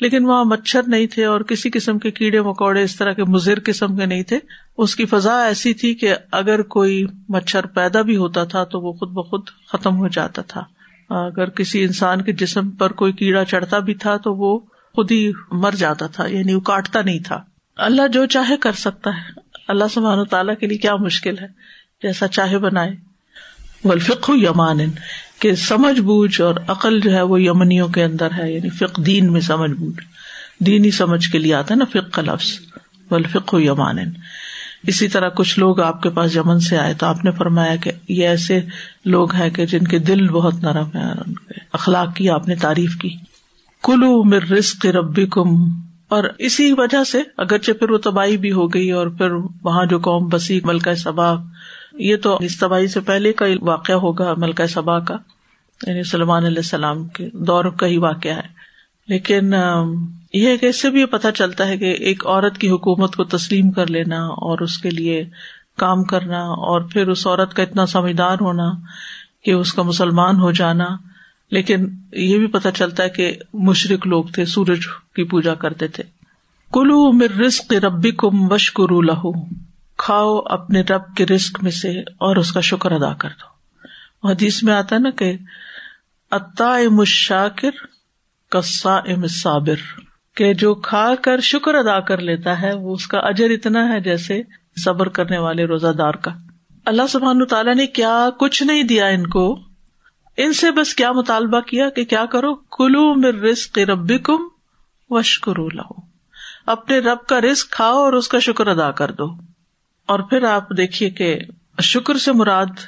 لیکن 0.00 0.24
وہاں 0.24 0.44
مچھر 0.44 0.82
نہیں 0.86 1.06
تھے 1.06 1.24
اور 1.24 1.40
کسی 1.40 1.70
قسم 1.70 1.98
کے 1.98 2.10
کیڑے 2.10 2.40
مکوڑے 2.40 2.82
اس 2.82 2.96
طرح 2.96 3.12
کے 3.12 3.24
مضر 3.24 3.58
قسم 3.64 3.96
کے 3.96 4.06
نہیں 4.06 4.22
تھے۔ 4.22 4.38
اس 4.78 4.96
کی 4.96 5.06
فضا 5.06 5.42
ایسی 5.42 5.74
تھی 5.74 5.94
کہ 5.94 6.14
اگر 6.32 6.62
کوئی 6.62 7.06
مچھر 7.28 7.66
پیدا 7.66 8.02
بھی 8.02 8.16
ہوتا 8.16 8.44
تھا 8.44 8.64
تو 8.64 8.80
وہ 8.80 8.92
خود 8.92 9.10
بخود 9.10 9.46
ختم 9.72 9.96
ہو 9.96 10.08
جاتا 10.08 10.42
تھا۔ 10.42 10.60
اگر 11.10 11.48
کسی 11.48 11.84
انسان 11.84 12.22
کے 12.22 12.32
جسم 12.32 12.70
پر 12.70 12.92
کوئی 12.92 13.12
کیڑا 13.12 13.44
چڑھتا 13.44 13.78
بھی 13.78 13.94
تھا 13.94 14.16
تو 14.16 14.34
وہ 14.34 14.58
خود 14.94 15.10
ہی 15.10 15.32
مر 15.52 15.72
جاتا 15.72 16.06
تھا 16.06 16.26
یعنی 16.26 16.54
وہ 16.54 16.60
کاٹتا 16.60 17.02
نہیں 17.02 17.18
تھا۔ 17.18 17.42
اللہ 17.76 18.08
جو 18.08 18.26
چاہے 18.26 18.56
کر 18.56 18.72
سکتا 18.72 19.10
ہے۔ 19.10 19.40
اللہ 19.68 19.84
سبحانہ 19.94 20.22
تعالیٰ 20.22 20.54
کے 20.60 20.66
لیے 20.66 20.78
کیا 20.78 20.96
مشکل 20.96 21.38
ہے؟ 21.38 21.46
جیسا 22.02 22.28
چاہے 22.28 22.58
بنائے۔ 22.58 22.96
ولفق 23.84 24.30
یمان۔ 24.34 24.78
کہ 25.40 25.54
سمجھ 25.54 26.00
بوجھ 26.00 26.40
اور 26.40 26.54
عقل 26.68 27.00
جو 27.00 27.12
ہے 27.12 27.22
وہ 27.22 27.42
یمنیوں 27.42 27.88
کے 27.88 28.04
اندر 28.04 28.28
ہے 28.38 28.52
یعنی 28.52 28.68
فک 28.68 29.06
دین 29.06 29.32
میں 29.32 29.40
سمجھ 29.40 29.70
بوجھ۔ 29.70 30.04
دینی 30.58 30.90
سمجھ 30.90 31.28
کے 31.28 31.38
لیے 31.38 31.54
آتا 31.54 31.74
ہے 31.74 31.78
نا 31.78 31.84
فک 31.84 32.12
کا 32.12 32.22
لفظ۔ 32.22 32.60
ولفق 33.10 33.54
یمان 33.58 33.98
اسی 34.86 35.08
طرح 35.08 35.28
کچھ 35.28 35.58
لوگ 35.58 35.80
آپ 35.80 36.02
کے 36.02 36.10
پاس 36.10 36.36
یمن 36.36 36.60
سے 36.60 36.78
آئے 36.78 36.94
تو 36.94 37.06
آپ 37.06 37.24
نے 37.24 37.30
فرمایا 37.30 37.76
کہ 37.76 37.92
یہ 38.08 38.28
ایسے 38.28 38.60
لوگ 39.04 39.34
ہیں 39.34 39.50
کہ 39.50 39.66
جن 39.66 39.84
کے 39.84 39.98
دل 39.98 40.28
بہت 40.28 40.54
نرم 40.54 40.86
ہے 40.94 41.04
ان 41.04 41.34
کے 41.34 41.60
اخلاق 41.72 42.14
کی 42.14 42.30
آپ 42.30 42.48
نے 42.48 42.54
تعریف 42.54 42.96
کی۔ 42.96 43.10
کلو 43.82 44.24
مر 44.24 44.42
رسق 44.42 44.86
ربی 44.86 45.26
کم 45.26 45.48
اور 46.08 46.24
اسی 46.38 46.72
وجہ 46.72 47.04
سے 47.04 47.22
اگرچہ 47.36 47.72
پھر 47.72 47.90
وہ 47.90 47.98
تباہی 47.98 48.36
بھی 48.36 48.52
ہو 48.52 48.74
گئی 48.74 48.90
اور 48.90 49.06
پھر 49.06 49.30
وہاں 49.62 49.86
جو 49.86 49.98
قوم 49.98 50.28
بسی 50.28 50.60
ملکہ 50.64 50.94
سبا 50.94 51.34
یہ 51.92 52.16
تو 52.16 52.36
اس 52.36 52.58
تباہی 52.58 52.86
سے 52.86 53.00
پہلے 53.00 53.32
کا 53.32 53.44
واقعہ 53.62 53.94
ہوگا 53.94 54.34
ملکہ 54.36 54.66
صبا 54.66 55.00
کا 55.00 55.16
یعنی 55.86 56.02
سلمان 56.02 56.44
علیہ 56.44 56.56
السلام 56.56 57.08
کے 57.08 57.28
دور 57.32 57.64
کا 57.64 57.86
ہی 57.86 57.96
واقعہ 57.96 58.32
ہے۔ 58.32 58.60
لیکن 59.08 59.54
یہ 60.32 60.56
کہ 60.56 60.66
اس 60.66 60.80
سے 60.82 60.90
بھی 60.90 61.00
یہ 61.00 61.06
پتہ 61.06 61.28
چلتا 61.34 61.68
ہے 61.68 61.78
کہ 61.78 61.84
ایک 61.84 62.26
عورت 62.26 62.58
کی 62.58 62.70
حکومت 62.70 63.16
کو 63.16 63.24
تسلیم 63.24 63.70
کر 63.70 63.86
لینا 63.86 64.16
اور 64.16 64.58
اس 64.58 64.78
کے 64.78 64.90
لیے 64.90 65.24
کام 65.78 66.04
کرنا 66.04 66.40
اور 66.40 66.80
پھر 66.80 67.08
اس 67.08 67.26
عورت 67.26 67.54
کا 67.54 67.62
اتنا 67.62 67.86
سمجھدار 67.86 68.36
ہونا 68.40 68.72
کہ 69.44 69.50
اس 69.50 69.72
کا 69.72 69.82
مسلمان 69.82 70.36
ہو 70.36 70.50
جانا۔ 70.50 70.86
لیکن 71.50 71.86
یہ 72.12 72.38
بھی 72.38 72.46
پتہ 72.46 72.68
چلتا 72.74 73.02
ہے 73.02 73.08
کہ 73.08 73.36
مشرق 73.54 74.06
لوگ 74.06 74.24
تھے، 74.24 74.44
سورج 74.44 74.80
کی 75.14 75.24
پوجا 75.24 75.54
کرتے 75.54 75.88
تھے۔ 75.88 76.02
کلو 76.72 77.12
مر 77.12 77.40
رسق 77.40 77.72
ربی 77.72 78.10
کم 78.10 78.52
وشکرو 78.52 79.00
لہو۔ 79.00 79.32
کھاؤ 80.04 80.38
اپنے 80.38 80.80
رب 80.80 81.16
کے 81.16 81.26
رسک 81.26 81.58
میں 81.62 81.70
سے 81.70 82.00
اور 82.00 82.36
اس 82.36 82.52
کا 82.52 82.60
شکر 82.60 82.92
ادا 82.92 83.14
کر 83.14 83.28
دو۔ 83.28 83.50
حدیث 84.30 84.62
میں 84.62 84.74
آتا 84.74 84.94
ہے 84.96 85.00
نا 85.00 85.10
کہ 85.10 85.36
اتا 86.30 86.76
مشاکر 86.90 87.70
کسا 88.50 88.96
ام 88.96 89.26
صابر 89.26 90.00
کہ 90.34 90.54
جو 90.54 90.74
کھا 90.74 91.14
کر 91.22 91.40
شکر 91.40 91.74
ادا 91.74 92.00
کر 92.00 92.18
لیتا 92.18 92.62
ہے، 92.62 92.74
وہ 92.74 92.94
اس 92.94 93.06
کا 93.06 93.18
اجر 93.18 93.50
اتنا 93.50 93.92
ہے 93.92 94.00
جیسے 94.00 94.42
صبر 94.84 95.08
کرنے 95.08 95.38
والے 95.38 95.64
روزہ 95.64 95.92
دار 95.98 96.14
کا۔ 96.14 96.30
اللہ 96.86 97.06
سبحان 97.08 97.46
تعالیٰ 97.46 97.74
نے 97.74 97.86
کیا 97.86 98.28
کچھ 98.38 98.62
نہیں 98.62 98.82
دیا 98.82 99.06
ان 99.06 99.26
کو۔ 99.26 99.60
ان 100.36 100.52
سے 100.52 100.70
بس 100.70 100.94
کیا 100.94 101.12
مطالبہ 101.12 101.60
کیا 101.60 101.90
کہ 101.90 102.04
کیا 102.04 102.24
کرو؟ 102.26 102.54
کلو 102.54 103.14
مر 103.14 103.34
رسق 103.34 103.78
ربی 103.78 104.18
کم 104.18 104.48
وشکرو 105.10 105.68
لہو۔ 105.68 106.00
اپنے 106.66 106.98
رب 106.98 107.26
کا 107.28 107.40
رسک 107.40 107.70
کھاؤ 107.70 107.96
اور 107.96 108.12
اس 108.12 108.28
کا 108.28 108.38
شکر 108.38 108.66
ادا 108.66 108.90
کر 108.90 109.12
دو۔ 109.12 109.49
اور 110.10 110.20
پھر 110.20 110.44
آپ 110.44 110.70
دیکھیے 110.76 111.10
کہ 111.10 111.38
شکر 111.82 112.16
سے 112.16 112.32
مراد 112.32 112.80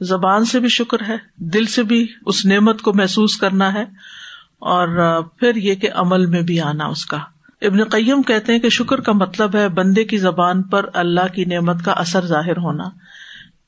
زبان 0.00 0.44
سے 0.44 0.60
بھی 0.60 0.68
شکر 0.68 1.02
ہے، 1.08 1.16
دل 1.36 1.64
سے 1.64 1.82
بھی 1.82 2.06
اس 2.26 2.44
نعمت 2.46 2.82
کو 2.82 2.92
محسوس 2.94 3.36
کرنا 3.36 3.72
ہے، 3.74 3.84
اور 4.58 5.22
پھر 5.38 5.56
یہ 5.56 5.74
کہ 5.74 5.88
عمل 5.94 6.26
میں 6.26 6.42
بھی 6.42 6.60
آنا 6.60 6.86
اس 6.86 7.04
کا۔ 7.06 7.18
ابن 7.62 7.84
قیم 7.84 8.22
کہتے 8.22 8.52
ہیں 8.52 8.58
کہ 8.58 8.68
شکر 8.68 9.00
کا 9.00 9.12
مطلب 9.12 9.56
ہے 9.56 9.68
بندے 9.68 10.04
کی 10.04 10.16
زبان 10.16 10.62
پر 10.62 10.86
اللہ 10.94 11.32
کی 11.34 11.44
نعمت 11.44 11.84
کا 11.84 11.92
اثر 11.92 12.26
ظاہر 12.26 12.56
ہونا۔ 12.56 12.84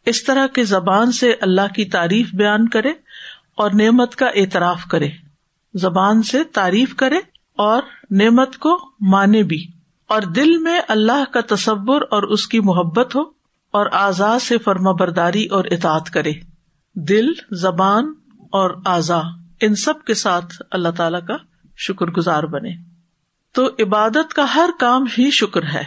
اس 0.06 0.24
طرح 0.24 0.46
کے 0.46 0.64
زبان 0.64 1.12
سے 1.12 1.32
اللہ 1.40 1.72
کی 1.74 1.84
تعریف 1.84 2.34
بیان 2.34 2.68
کرے 2.68 2.90
اور 3.56 3.70
نعمت 3.70 4.16
کا 4.16 4.26
اعتراف 4.26 4.84
کرے۔ 4.84 5.08
زبان 5.74 6.22
سے 6.22 6.44
تعریف 6.44 6.94
کرے 6.94 7.18
اور 7.58 7.82
نعمت 8.10 8.56
کو 8.56 8.78
مانے 9.00 9.42
بھی۔ 9.42 9.64
اور 10.08 10.22
دل 10.22 10.56
میں 10.56 10.80
اللہ 10.88 11.24
کا 11.32 11.54
تصور 11.54 12.00
اور 12.10 12.22
اس 12.22 12.48
کی 12.48 12.60
محبت 12.60 13.16
ہو 13.16 13.20
اور 13.70 13.86
آزاد 13.92 14.38
سے 14.40 14.58
فرما 14.58 14.92
برداری 14.92 15.46
اور 15.46 15.64
اطاط 15.64 16.10
کرے۔ 16.10 16.32
دل، 16.94 17.26
زبان 17.50 18.12
اور 18.38 18.82
آزا، 18.84 19.20
ان 19.60 19.74
سب 19.74 20.04
کے 20.04 20.14
ساتھ 20.14 20.62
اللہ 20.70 20.88
تعالی 20.88 21.26
کا 21.26 21.36
شکر 21.76 22.06
گزار 22.06 22.42
بنے۔ 22.42 22.70
تو 23.52 23.66
عبادت 23.66 24.34
کا 24.34 24.54
ہر 24.54 24.70
کام 24.80 25.04
ہی 25.18 25.30
شکر 25.30 25.62
ہے۔ 25.62 25.84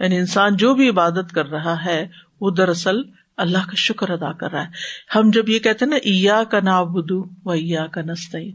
یعنی 0.00 0.16
انسان 0.16 0.56
جو 0.56 0.74
بھی 0.74 0.88
عبادت 0.88 1.32
کر 1.34 1.46
رہا 1.46 1.84
ہے، 1.84 2.08
وہ 2.40 2.50
دراصل 2.50 2.96
اللہ 3.36 3.58
کا 3.58 3.74
شکر 3.76 4.10
ادا 4.10 4.32
کر 4.32 4.52
رہا 4.52 4.62
ہے۔ 4.62 4.68
ہم 5.14 5.30
جب 5.30 5.48
یہ 5.48 5.58
کہتے 5.58 5.84
نا 5.84 5.96
ایا 5.96 6.44
کا 6.44 6.60
نا 6.60 6.82
بدو 6.82 7.24
و 7.44 7.50
ایا 7.50 7.86
کا 7.86 8.00
نستعین 8.00 8.54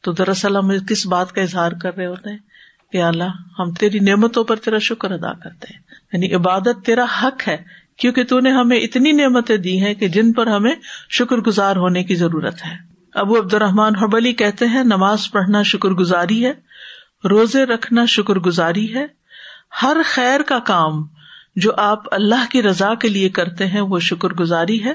تو 0.00 0.12
دراصل 0.12 0.56
ہم 0.56 0.70
کس 0.88 1.06
بات 1.06 1.32
کا 1.32 1.42
اظہار 1.42 1.72
کر 1.72 1.96
رہے 1.96 2.06
ہوتے 2.06 2.30
ہیں؟ 2.30 2.38
کہ 2.92 3.02
اللہ، 3.02 3.58
ہم 3.58 3.72
تیری 3.72 3.98
نعمتوں 3.98 4.44
پر 4.44 4.56
تیرا 4.56 4.78
شکر 4.78 5.10
ادا 5.10 5.32
کرتے 5.32 5.74
ہیں۔ 5.74 5.80
یعنی 6.12 6.34
عبادت 6.34 6.86
تیرا 6.86 7.04
حق 7.22 7.48
ہے، 7.48 7.56
کیونکہ 7.98 8.24
تو 8.24 8.40
نے 8.40 8.50
ہمیں 8.50 8.78
اتنی 8.78 9.12
نعمتیں 9.12 9.56
دی 9.56 9.80
ہیں 9.80 9.94
کہ 9.94 10.08
جن 10.08 10.32
پر 10.32 10.46
ہمیں 10.46 10.74
شکر 11.10 11.36
گزار 11.36 11.76
ہونے 11.76 12.04
کی 12.04 12.14
ضرورت 12.14 12.66
ہے۔ 12.66 12.76
ابو 13.14 13.38
عبد 13.38 13.54
الرحمان 13.54 13.96
حبلی 13.96 14.32
کہتے 14.32 14.66
ہیں، 14.66 14.84
نماز 14.84 15.30
پڑھنا 15.30 15.62
شکر 15.62 15.88
گزاری 15.88 16.46
ہے، 16.46 16.52
روزے 17.28 17.64
رکھنا 17.64 18.04
شکر 18.04 18.34
گزاری 18.34 18.94
ہے۔ 18.94 19.06
ہر 19.82 19.96
خیر 20.04 20.40
کا 20.40 20.58
کام 20.58 21.06
جو 21.56 21.72
آپ 21.76 22.14
اللہ 22.14 22.50
کی 22.50 22.62
رضا 22.62 22.94
کے 22.94 23.08
لیے 23.08 23.28
کرتے 23.28 23.66
ہیں، 23.66 23.80
وہ 23.80 24.00
شکر 24.00 24.28
گزاری 24.28 24.84
ہے۔ 24.84 24.92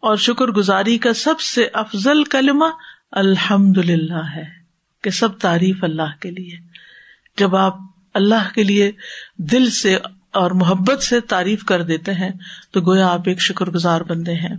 اور 0.00 0.16
شکر 0.16 0.46
گزاری 0.46 0.98
کا 0.98 1.12
سب 1.12 1.40
سے 1.40 1.68
افضل 1.72 2.24
کلمہ 2.24 2.64
الحمد 3.12 3.78
للہ 3.78 4.22
ہے، 4.36 4.44
کہ 5.02 5.10
سب 5.10 5.38
تعریف 5.38 5.84
اللہ 5.84 6.20
کے 6.20 6.30
لیے۔ 6.30 6.73
جب 7.38 7.56
آپ 7.56 7.76
اللہ 8.14 8.54
کے 8.54 8.62
لیے 8.62 8.92
دل 9.36 9.70
سے 9.70 9.94
اور 10.32 10.50
محبت 10.50 11.02
سے 11.02 11.20
تعریف 11.20 11.64
کر 11.64 11.82
دیتے 11.82 12.12
ہیں، 12.12 12.30
تو 12.70 12.80
گویا 12.80 13.08
آپ 13.08 13.20
ایک 13.26 13.40
شکر 13.40 13.70
گزار 13.70 14.00
بندے 14.00 14.32
ہیں۔ 14.32 14.56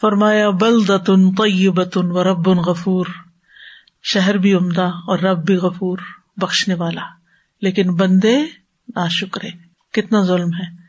فرمایا 0.00 0.50
بل 0.50 0.88
دتن 0.88 1.34
طیبتن 1.34 2.10
و 2.10 2.24
رب 2.24 2.48
غفور۔ 2.48 3.06
شہر 4.02 4.36
بھی 4.36 4.54
عمدہ 4.54 4.90
اور 5.06 5.18
رب 5.18 5.46
بھی 5.46 5.56
غفور، 5.56 5.98
بخشنے 6.36 6.74
والا۔ 6.74 7.02
لیکن 7.62 7.94
بندے 7.94 8.42
نا 8.94 9.08
شکرے 9.08 9.48
کتنا 9.92 10.22
ظلم 10.22 10.48
ہے۔ 10.54 10.84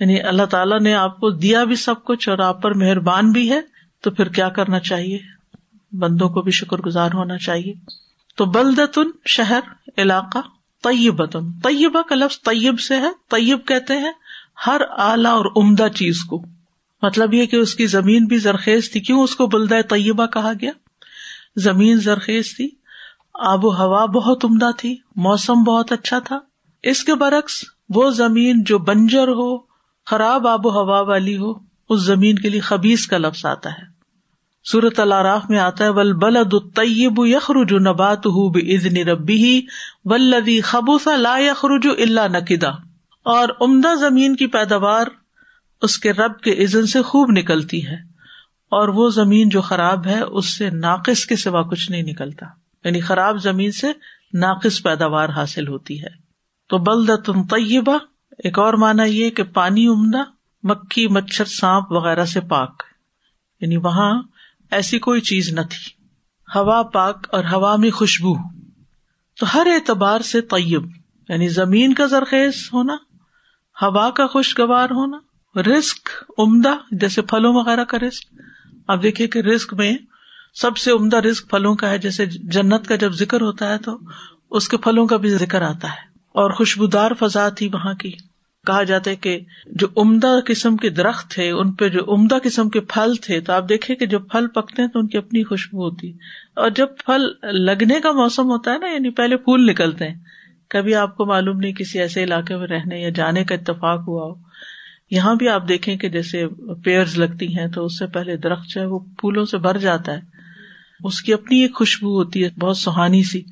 یعنی 0.00 0.20
اللہ 0.20 0.42
تعالیٰ 0.42 0.80
نے 0.80 0.94
آپ 0.94 1.16
کو 1.16 1.30
دیا 1.30 1.64
بھی 1.64 1.76
سب 1.76 2.04
کچھ 2.04 2.28
اور 2.28 2.38
آپ 2.38 2.62
پر 2.62 2.74
مہربان 2.74 3.32
بھی 3.32 3.50
ہے، 3.50 3.60
تو 4.02 4.10
پھر 4.10 4.28
کیا 4.28 4.48
کرنا 4.48 4.78
چاہیے؟ 4.78 5.18
بندوں 5.92 6.28
کو 6.28 6.42
بھی 6.42 6.52
شکر 6.52 6.78
گزار 6.78 7.10
ہونا 7.14 7.38
چاہیے۔ 7.38 7.74
تو 8.36 8.44
بلدتن 8.44 9.10
شہر، 9.26 9.60
علاقہ، 9.98 10.38
طیبتن۔ 10.82 11.52
طیبہ 11.52 12.02
کا 12.02 12.14
لفظ 12.14 12.40
طیب 12.42 12.80
سے 12.80 12.96
ہے، 12.96 13.10
طیب 13.30 13.66
کہتے 13.66 13.96
ہیں 13.96 14.12
ہر 14.66 14.80
اعلی 14.96 15.28
اور 15.28 15.44
عمدہ 15.56 15.88
چیز 15.94 16.18
کو۔ 16.24 16.44
مطلب 17.02 17.34
یہ 17.34 17.46
کہ 17.46 17.56
اس 17.56 17.74
کی 17.74 17.86
زمین 17.86 18.24
بھی 18.24 18.38
زرخیز 18.38 18.90
تھی۔ 18.90 19.00
کیوں 19.00 19.22
اس 19.22 19.36
کو 19.36 19.46
بلدہ 19.46 19.80
طیبہ 19.88 20.26
کہا 20.26 20.52
گیا؟ 20.60 20.70
زمین 21.56 22.00
زرخیز 22.00 22.56
تھی۔ 22.56 22.70
آب 23.34 23.64
و 23.64 23.68
ہوا 23.68 24.06
بہت 24.06 24.44
عمدہ 24.44 24.70
تھی۔ 24.76 24.96
موسم 25.16 25.62
بہت 25.62 25.92
اچھا 25.92 26.18
تھا۔ 26.18 26.38
اس 26.82 27.04
کے 27.04 27.14
برعکس 27.14 27.64
وہ 27.94 28.10
زمین 28.10 28.64
جو 28.64 28.78
بنجر 28.78 29.28
ہو، 29.28 29.58
خراب 30.06 30.46
آب 30.46 30.66
و 30.66 30.70
ہوا 30.70 31.00
والی 31.00 31.36
ہو، 31.36 31.52
اس 31.88 32.00
زمین 32.00 32.38
کے 32.38 32.48
لیے 32.48 32.60
خبیز 32.60 33.06
کا 33.06 33.18
لفظ 33.18 33.46
آتا 33.46 33.70
ہے۔ 33.70 33.89
سورت 34.64 35.00
الراف 35.00 35.50
میں 35.50 35.58
آتا 35.58 35.84
ہے 35.84 35.88
ول 35.88 36.12
بلد 36.12 36.54
طیب 36.76 37.26
یخرج 37.26 37.72
نبات 37.72 38.18
ہُو 38.18 38.50
بزن 38.50 38.96
ربی 38.96 39.66
ولدی 40.04 40.60
خبوس 40.60 41.06
لا 41.06 41.36
یخرج 41.38 41.86
اللہ 41.98 42.28
نقدا 42.28 42.70
اور 43.24 43.48
عمدہ 43.60 43.94
زمین 44.00 44.36
کی 44.36 44.46
پیداوار 44.46 45.06
اس 45.82 45.98
کے 45.98 46.12
رب 46.12 46.40
کے 46.40 46.64
عزن 46.64 46.86
سے 46.86 47.02
خوب 47.02 47.30
نکلتی 47.30 47.86
ہے، 47.86 47.94
اور 48.70 48.88
وہ 48.88 49.10
زمین 49.10 49.48
جو 49.48 49.60
خراب 49.60 50.06
ہے، 50.06 50.20
اس 50.20 50.58
سے 50.58 50.70
ناقص 50.70 51.26
کے 51.26 51.36
سوا 51.36 51.62
کچھ 51.62 51.90
نہیں 51.90 52.02
نکلتا۔ 52.02 52.46
یعنی 52.84 53.00
خراب 53.00 53.38
زمین 53.38 53.72
سے 53.72 53.86
ناقص 54.32 54.82
پیداوار 54.82 55.28
حاصل 55.28 55.68
ہوتی 55.68 56.02
ہے۔ 56.02 56.08
تو 56.68 56.78
بلد 56.78 57.10
تم 57.24 57.42
طیبہ، 57.42 57.98
ایک 58.44 58.58
اور 58.58 58.74
مانا 58.74 59.04
یہ 59.04 59.30
کہ 59.30 59.42
پانی 59.42 59.86
عمدہ، 59.86 60.22
مکھی، 60.62 61.08
مچھر، 61.08 61.44
سانپ 61.44 61.92
وغیرہ 61.92 62.24
سے 62.24 62.40
پاک۔ 62.40 62.82
یعنی 63.60 63.76
وہاں 63.76 64.22
ایسی 64.70 64.98
کوئی 64.98 65.20
چیز 65.20 65.52
نہ 65.52 65.60
تھی۔ 65.60 66.04
ہوا 66.54 66.82
پاک 66.82 67.26
اور 67.32 67.44
ہوا 67.44 67.76
میں 67.76 67.90
خوشبو۔ 67.90 68.34
تو 69.40 69.46
ہر 69.54 69.66
اعتبار 69.66 70.20
سے 70.20 70.40
طیب 70.40 70.86
یعنی 71.28 71.48
زمین 71.48 71.94
کا 71.94 72.06
زرخیز 72.06 72.68
ہونا، 72.72 72.94
ہوا 73.82 74.10
کا 74.10 74.26
خوشگوار 74.26 74.90
ہونا 74.90 75.18
رسک 75.60 76.08
عمدہ، 76.38 76.74
جیسے 76.90 77.22
پھلوں 77.22 77.54
وغیرہ 77.54 77.84
کا 77.84 77.98
رسک 77.98 78.34
آپ 78.88 79.02
دیکھیے 79.02 79.26
کہ 79.26 79.38
رسک 79.38 79.74
میں 79.74 79.96
سب 80.54 80.76
سے 80.76 80.90
عمدہ 80.90 81.16
رسک 81.16 81.50
پھلوں 81.50 81.74
کا 81.74 81.90
ہے، 81.90 81.98
جیسے 81.98 82.26
جنت 82.26 82.86
کا 82.86 82.96
جب 82.96 83.12
ذکر 83.12 83.40
ہوتا 83.40 83.68
ہے 83.68 83.78
تو 83.78 83.98
اس 84.50 84.68
کے 84.68 84.76
پھلوں 84.76 85.06
کا 85.06 85.16
بھی 85.16 85.30
ذکر 85.30 85.62
آتا 85.62 85.88
ہے۔ 85.88 86.10
اور 86.28 86.50
خوشبودار 86.50 87.10
فضا 87.18 87.48
تھی 87.48 87.68
وہاں 87.72 87.94
کی۔ 87.94 88.12
کہا 88.66 88.82
جاتا 88.82 89.10
ہے 89.10 89.16
کہ 89.16 89.40
جو 89.66 89.86
عمدہ 89.96 90.40
قسم 90.46 90.76
کے 90.76 90.90
درخت 90.90 91.30
تھے، 91.30 91.50
ان 91.50 91.72
پہ 91.72 91.88
جو 91.88 92.14
عمدہ 92.14 92.38
قسم 92.42 92.68
کے 92.68 92.80
پھل 92.80 93.14
تھے، 93.14 93.40
تو 93.40 93.52
آپ 93.52 93.68
دیکھیں 93.68 93.96
کہ 93.96 94.06
جب 94.06 94.22
پھل 94.32 94.46
پکتے 94.46 94.82
ہیں 94.82 94.88
تو 94.88 94.98
ان 94.98 95.08
کی 95.08 95.18
اپنی 95.18 95.44
خوشبو 95.44 95.84
ہوتی 95.84 96.10
اور 96.56 96.70
جب 96.70 96.86
پھل 97.06 97.22
لگنے 97.42 98.00
کا 98.00 98.12
موسم 98.12 98.44
ہوتا 98.44 98.72
ہے 98.72 98.78
نا 98.78 98.86
یعنی 98.86 99.10
پہلے 99.10 99.36
پھول 99.36 99.66
نکلتے 99.66 100.08
ہیں۔ 100.08 100.14
کبھی 100.68 100.94
آپ 100.94 101.16
کو 101.16 101.26
معلوم 101.26 101.58
نہیں 101.58 101.72
کسی 101.72 101.98
ایسے 101.98 102.24
علاقے 102.24 102.56
میں 102.56 102.66
رہنے 102.66 103.00
یا 103.00 103.10
جانے 103.10 103.44
کا 103.44 103.54
اتفاق 103.54 104.08
ہوا 104.08 104.24
ہو۔ 104.26 104.34
یہاں 105.10 105.34
بھی 105.34 105.48
آپ 105.48 105.68
دیکھیں 105.68 105.96
کہ 105.96 106.08
جیسے 106.08 106.44
پیئر 106.84 107.04
لگتی 107.16 107.58
ہیں، 107.58 107.66
تو 107.66 107.84
اس 107.84 107.98
سے 107.98 108.06
پہلے 108.06 108.36
درخت 108.36 108.68
جو 108.68 108.80
ہے 108.80 108.86
وہ 108.86 108.98
پھولوں 108.98 109.44
سے 109.44 109.58
بھر 109.58 109.78
جاتا 109.78 110.12
ہے۔ 110.12 110.20
اس 111.04 111.22
کی 111.22 111.32
اپنی 111.32 111.62
ایک 111.62 111.74
خوشبو 111.74 112.08
ہوتی 112.08 112.44
ہے، 112.44 112.48
بہت 112.58 112.76
سہانی 112.76 113.22
سی۔ 113.22 113.42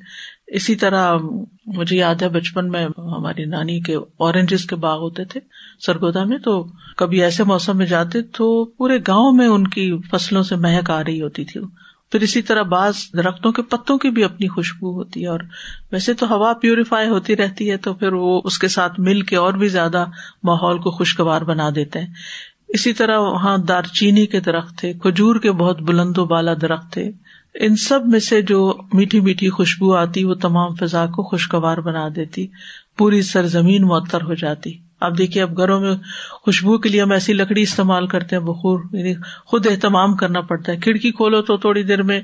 اسی 0.49 0.75
طرح 0.75 1.17
مجھے 1.65 1.97
یاد 1.97 2.21
ہے 2.21 2.29
بچپن 2.29 2.69
میں 2.69 2.87
ہماری 2.97 3.45
نانی 3.45 3.79
کے 3.79 3.95
اورنجز 3.95 4.65
کے 4.65 4.75
باغ 4.75 4.99
ہوتے 4.99 5.25
تھے 5.25 5.39
سرگودا 5.85 6.23
میں، 6.23 6.37
تو 6.37 6.67
کبھی 6.97 7.23
ایسے 7.23 7.43
موسم 7.43 7.77
میں 7.77 7.85
جاتے 7.85 8.21
تو 8.21 8.65
پورے 8.65 8.97
گاؤں 9.07 9.31
میں 9.31 9.47
ان 9.47 9.67
کی 9.67 9.93
فصلوں 10.11 10.43
سے 10.43 10.55
مہک 10.55 10.89
آ 10.89 11.03
رہی 11.03 11.21
ہوتی 11.21 11.45
تھی۔ 11.45 11.61
پھر 12.11 12.21
اسی 12.21 12.41
طرح 12.41 12.61
بعض 12.61 12.93
درختوں 13.13 13.51
کے 13.51 13.61
پتوں 13.61 13.97
کی 13.97 14.09
بھی 14.09 14.23
اپنی 14.23 14.47
خوشبو 14.47 14.93
ہوتی 14.93 15.21
ہے 15.21 15.27
اور 15.27 15.39
ویسے 15.91 16.13
تو 16.13 16.35
ہوا 16.35 16.53
پیوریفائی 16.53 17.09
ہوتی 17.09 17.35
رہتی 17.35 17.71
ہے 17.71 17.77
تو 17.77 17.93
پھر 17.93 18.13
وہ 18.13 18.41
اس 18.43 18.57
کے 18.57 18.67
ساتھ 18.67 18.99
مل 18.99 19.21
کے 19.21 19.35
اور 19.35 19.53
بھی 19.53 19.67
زیادہ 19.67 20.05
ماحول 20.43 20.77
کو 20.77 20.91
خوشگوار 20.91 21.41
بنا 21.41 21.69
دیتے 21.75 21.99
ہیں۔ 21.99 22.07
اسی 22.67 22.93
طرح 22.93 23.17
وہاں 23.17 23.57
دار 23.57 23.83
چینی 23.83 24.25
کے 24.25 24.39
درخت 24.39 24.77
تھے، 24.77 24.93
کھجور 24.93 25.35
کے 25.35 25.51
بہت 25.51 25.81
بلند 25.81 26.17
و 26.17 26.25
بالا 26.25 26.53
درخت 26.61 26.93
تھے۔ 26.93 27.11
ان 27.59 27.75
سب 27.75 27.99
میں 28.05 28.19
سے 28.19 28.41
جو 28.41 28.77
میٹھی 28.93 29.19
میٹھی 29.19 29.49
خوشبو 29.49 29.95
آتی، 29.95 30.23
وہ 30.23 30.33
تمام 30.33 30.75
فضا 30.75 31.05
کو 31.05 31.23
خوشگوار 31.23 31.77
بنا 31.77 32.07
دیتی، 32.15 32.47
پوری 32.97 33.21
سرزمین 33.21 33.81
معطر 33.81 34.21
ہو 34.21 34.33
جاتی۔ 34.33 34.77
اب 35.01 35.17
دیکھیے، 35.17 35.43
اب 35.43 35.57
گھروں 35.57 35.79
میں 35.79 35.95
خوشبو 36.31 36.77
کے 36.77 36.89
لیے 36.89 37.01
ہم 37.01 37.11
ایسی 37.11 37.33
لکڑی 37.33 37.61
استعمال 37.61 38.07
کرتے 38.07 38.35
ہیں، 38.35 38.43
بخور 38.43 38.79
یعنی 38.93 39.13
خود 39.45 39.67
اہتمام 39.67 40.15
کرنا 40.15 40.41
پڑتا 40.41 40.71
ہے۔ 40.71 40.77
کھڑکی 40.77 41.11
کھولو 41.11 41.41
تو 41.41 41.57
تھوڑی 41.57 41.83
دیر 41.83 42.03
میں 42.03 42.21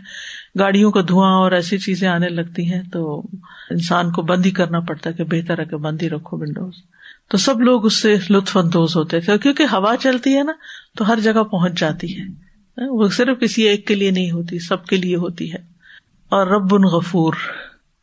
گاڑیوں 0.60 0.92
کا 0.92 1.01
دھواں 1.01 1.34
اور 1.34 1.51
ایسی 1.51 1.77
چیزیں 1.77 2.08
آنے 2.08 2.30
لگتی 2.30 2.74
ہیں، 2.74 2.82
تو 2.94 3.24
انسان 3.70 4.12
کو 4.12 4.22
بند 4.22 4.46
ہی 4.46 4.51
کرنا 4.51 4.80
پڑتا 4.80 5.10
ہے 5.10 5.15
کہ 5.15 5.24
بہتر 5.24 5.60
ہے 5.60 5.65
کہ 5.65 5.77
بند 5.77 6.01
ہی 6.01 6.10
رکھو 6.10 6.38
ونڈوز۔ 6.38 6.74
تو 7.30 7.38
سب 7.38 7.62
لوگ 7.62 7.86
اس 7.86 8.01
سے 8.01 8.15
لطف 8.30 8.58
اندوز 8.58 8.96
ہوتے 8.96 9.20
تھے، 9.20 9.38
کیونکہ 9.38 9.63
ہوا 9.63 9.96
چلتی 10.00 10.38
ہے 10.38 10.44
نا، 10.44 10.51
تو 10.98 11.08
ہر 11.08 11.20
جگہ 11.24 11.44
پہنچ 11.44 11.80
جاتی 11.80 12.20
ہے۔ 12.20 12.45
وہ 12.77 13.10
صرف 13.10 13.39
کسی 13.41 13.63
ایک 13.63 13.88
کے 13.88 13.96
لیے 13.96 14.12
نہیں 14.12 14.32
ہوتی، 14.32 14.60
سب 14.60 14.86
کے 14.86 14.96
لیے 14.96 15.15
ہوتی 15.15 15.53
ہے۔ 15.53 15.58
اور 16.29 16.48
رب 16.48 16.75
ان 16.75 16.82
غفور، 16.82 17.34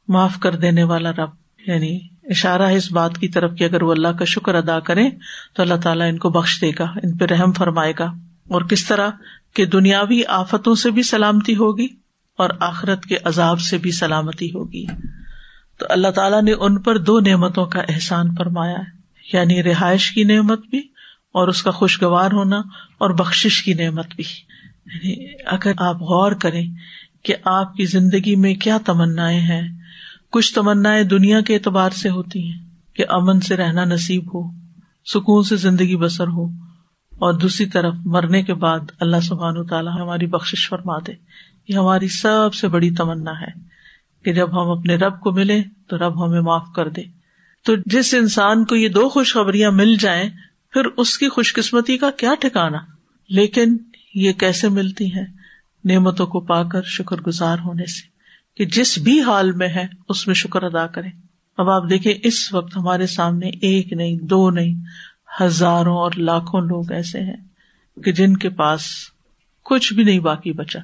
معاف 0.09 0.39
کر 0.41 0.55
دینے 0.55 0.83
والا 0.83 1.11
رب 1.11 1.31
یعنی 1.67 2.01
اشارہ 2.23 2.63
ہے 2.63 2.77
اس 2.77 2.93
بات 2.93 3.19
کی 3.19 3.29
طرف 3.29 3.51
کہ 3.59 3.65
اگر 3.65 3.83
وہ 3.83 3.93
اللہ 3.93 4.09
کا 4.09 4.25
شکر 4.25 4.55
ادا 4.55 4.81
کرے 4.81 5.11
تو 5.55 5.63
اللہ 5.63 5.75
تعالیٰ 5.75 6.09
ان 6.09 6.19
کو 6.19 6.31
بخش 6.31 6.61
دے 6.61 6.71
گا، 6.79 6.85
ان 6.85 7.17
پہ 7.17 7.25
رحم 7.25 7.53
فرمائے 7.53 7.93
گا۔ 7.99 8.05
اور 8.49 8.63
کس 8.63 8.87
طرح؟ 8.87 9.09
کہ 9.55 9.67
دنیاوی 9.67 10.23
آفتوں 10.29 10.75
سے 10.75 10.91
بھی 10.91 11.03
سلامتی 11.03 11.57
ہوگی 11.57 11.89
اور 12.39 12.51
آخرت 12.61 13.05
کے 13.05 13.17
عذاب 13.25 13.61
سے 13.61 13.79
بھی 13.79 13.91
سلامتی 13.91 14.49
ہوگی۔ 14.55 14.87
تو 15.79 15.87
اللہ 15.91 16.09
تعالیٰ 16.09 16.43
نے 16.43 16.53
ان 16.53 16.83
پر 16.83 16.99
دو 16.99 17.21
نعمتوں 17.21 17.67
کا 17.67 17.81
احسان 17.89 18.35
فرمایا 18.39 18.79
ہے 18.79 19.03
یعنی 19.33 19.63
رہائش 19.63 20.11
کی 20.11 20.25
نعمت 20.25 20.67
بھی 20.67 20.79
اور 21.33 21.49
اس 21.49 21.63
کا 21.63 21.71
خوشگوار 21.71 22.33
ہونا 22.33 22.59
اور 22.99 23.11
بخش 23.11 23.63
کی 23.63 23.75
نعمت 23.75 24.07
بھی۔ 24.17 24.25
اگر 25.47 25.73
آپ 25.79 26.03
غور 26.03 26.33
کریں 26.33 26.67
کہ 27.23 27.35
آپ 27.45 27.75
کی 27.75 27.85
زندگی 27.85 28.37
میں 28.37 28.55
کیا 28.55 28.79
تمنا 28.87 29.31
ہیں، 29.31 29.69
کچھ 30.31 30.55
تمنا 30.55 30.91
دنیا 31.11 31.41
کے 31.41 31.55
اعتبار 31.55 31.91
سے 31.91 32.09
ہوتی 32.09 32.53
ہیں 32.53 32.59
کہ 32.95 33.05
امن 33.09 33.41
سے 33.41 33.57
رہنا 33.57 33.85
نصیب 33.85 34.27
ہو، 34.27 34.51
سکون 35.05 35.43
سے 35.43 35.57
زندگی 35.57 35.97
بسر 35.97 36.29
ہو، 36.29 36.45
اور 37.13 37.33
دوسری 37.33 37.67
طرف 37.67 37.95
مرنے 38.05 38.43
کے 38.43 38.55
بعد 38.55 38.79
اللہ 39.01 39.21
سبحان 39.23 39.57
و 39.57 39.65
تعالیٰ 39.65 40.01
ہماری 40.01 40.27
بخش 40.27 40.69
فرما 40.69 40.99
دے۔ 40.99 41.13
یہ 41.69 41.77
ہماری 41.77 42.09
سب 42.09 42.55
سے 42.55 42.69
بڑی 42.69 42.91
تمنا 42.91 43.41
ہے 43.41 43.51
کہ 44.25 44.33
جب 44.33 44.63
ہم 44.63 44.71
اپنے 44.71 44.97
رب 44.97 45.21
کو 45.21 45.33
ملے 45.33 45.63
تو 45.89 45.99
رب 45.99 46.27
ہمیں 46.27 46.41
معاف 46.41 46.67
کر 46.77 46.89
دے۔ 46.89 47.03
تو 47.65 47.75
جس 47.87 48.15
انسان 48.15 48.65
کو 48.65 48.77
یہ 48.77 48.89
دو 48.89 49.09
خوشخبریاں 49.09 49.71
مل 49.71 49.95
جائیں، 49.95 50.31
پھر 50.73 50.85
اس 50.97 51.19
کی 51.19 51.29
خوش 51.29 51.53
قسمتی 51.53 51.99
کا 51.99 52.11
کیا 52.11 52.35
ٹھکانا 52.41 52.79
لیکن 53.29 53.77
یہ 54.15 54.33
کیسے 54.33 54.69
ملتی 54.69 55.07
ہیں 55.07 55.27
نعمتوں 55.85 56.27
کو 56.27 56.41
پا 56.41 56.63
کر 56.63 56.83
شکر 56.83 57.17
گزار 57.17 57.59
ہونے 57.59 57.85
سے 57.85 58.13
کہ 58.57 58.65
جس 58.65 58.99
بھی 58.99 59.21
حال 59.23 59.53
میں 59.53 59.69
ہے 59.69 59.87
اس 60.09 60.27
میں 60.27 60.35
شکر 60.35 60.63
ادا 60.63 60.87
کرے 60.87 61.09
اب 61.59 61.71
آپ 61.71 61.83
دیکھیں 61.91 62.15
اس 62.23 62.55
وقت 62.55 62.77
ہمارے 62.77 63.07
سامنے 63.07 63.49
ایک 63.49 63.93
نہیں، 63.93 64.17
دو 64.17 64.51
نہیں، 64.51 64.75
ہزاروں 65.41 65.97
اور 65.97 66.13
لاکھوں 66.17 66.61
لوگ 66.61 66.93
ایسے 66.93 67.21
ہیں 67.21 67.37
کہ 68.05 68.13
جن 68.13 68.37
کے 68.37 68.51
پاس 68.51 68.81
کچھ 69.65 69.95
بھی 69.95 70.05
نہیں 70.05 70.19
باقی 70.19 70.53
بچا۔ 70.53 70.79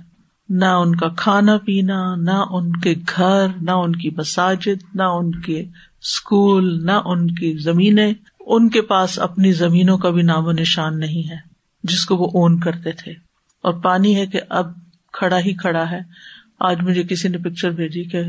نہ 0.48 0.64
ان 0.64 0.96
کا 0.96 1.08
کھانا 1.08 1.56
پینا، 1.56 2.14
نہ 2.16 2.44
ان 2.50 2.76
کے 2.76 2.94
گھر، 3.16 3.46
نہ 3.60 3.70
ان 3.70 3.96
کی 3.96 4.10
مساجد، 4.10 4.94
نہ 4.94 5.02
ان 5.02 5.30
کے 5.30 5.60
اسکول 6.00 6.86
نہ 6.86 6.92
ان 6.92 7.26
کی 7.26 7.56
زمینیں۔ 7.58 8.14
ان 8.40 8.68
کے 8.68 8.82
پاس 8.82 9.18
اپنی 9.18 9.52
زمینوں 9.52 9.98
کا 9.98 10.10
بھی 10.10 10.22
نام 10.22 10.46
و 10.46 10.52
نشان 10.52 10.98
نہیں 11.00 11.30
ہے۔ 11.30 11.57
جس 11.82 12.06
کو 12.06 12.16
وہ 12.16 12.30
اون 12.34 12.60
کرتے 12.60 12.92
تھے۔ 12.92 13.12
اور 13.62 13.72
پانی 13.72 14.16
ہے 14.16 14.26
کہ 14.26 14.40
اب 14.48 14.66
کھڑا 15.12 15.38
ہی 15.38 15.54
کھڑا 15.54 15.90
ہے۔ 15.90 16.00
آج 16.60 16.82
مجھے 16.82 17.02
کسی 17.02 17.28
نے 17.28 17.38
پکچر 17.38 17.70
بھیجی 17.70 18.04
کہ 18.04 18.22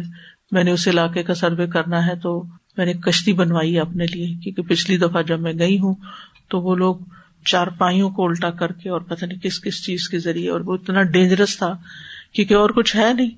میں 0.52 0.64
نے 0.64 0.72
اس 0.72 0.88
علاقے 0.88 1.24
کا 1.24 1.34
سروے 1.34 1.68
کرنا 1.68 2.08
ہے 2.08 2.16
تو 2.16 2.44
میں 2.78 2.86
نے 2.86 2.94
کشتی 2.94 3.34
بنوائی 3.34 3.76
ہے 3.76 3.80
اپنے 3.80 4.06
لیے، 4.06 4.36
کیونکہ 4.36 4.62
پچھلی 4.62 4.98
دفعہ 4.98 5.22
جب 5.22 5.40
میں 5.40 5.54
گئی 5.60 5.80
ہوں 5.80 5.96
تو 6.50 6.62
وہ 6.62 6.76
لوگ 6.76 6.96
چار 7.46 7.68
پائیوں 7.68 8.10
کو 8.10 8.26
الٹا 8.26 8.50
کر 8.50 8.72
کے 8.72 8.90
اور 8.90 9.02
پتہ 9.02 9.26
نہیں 9.26 9.40
کس 9.40 9.62
کس 9.62 9.86
چیز 9.86 10.10
کے 10.10 10.20
ذریعے، 10.20 10.50
اور 10.50 10.60
وہ 10.60 10.74
اتنا 10.74 11.04
ڈینجرس 11.04 11.58
تھا 11.58 11.78
کیونکہ 12.34 12.54
اور 12.54 12.70
کچھ 12.70 12.96
ہے 12.96 13.14
نہیں۔ 13.14 13.30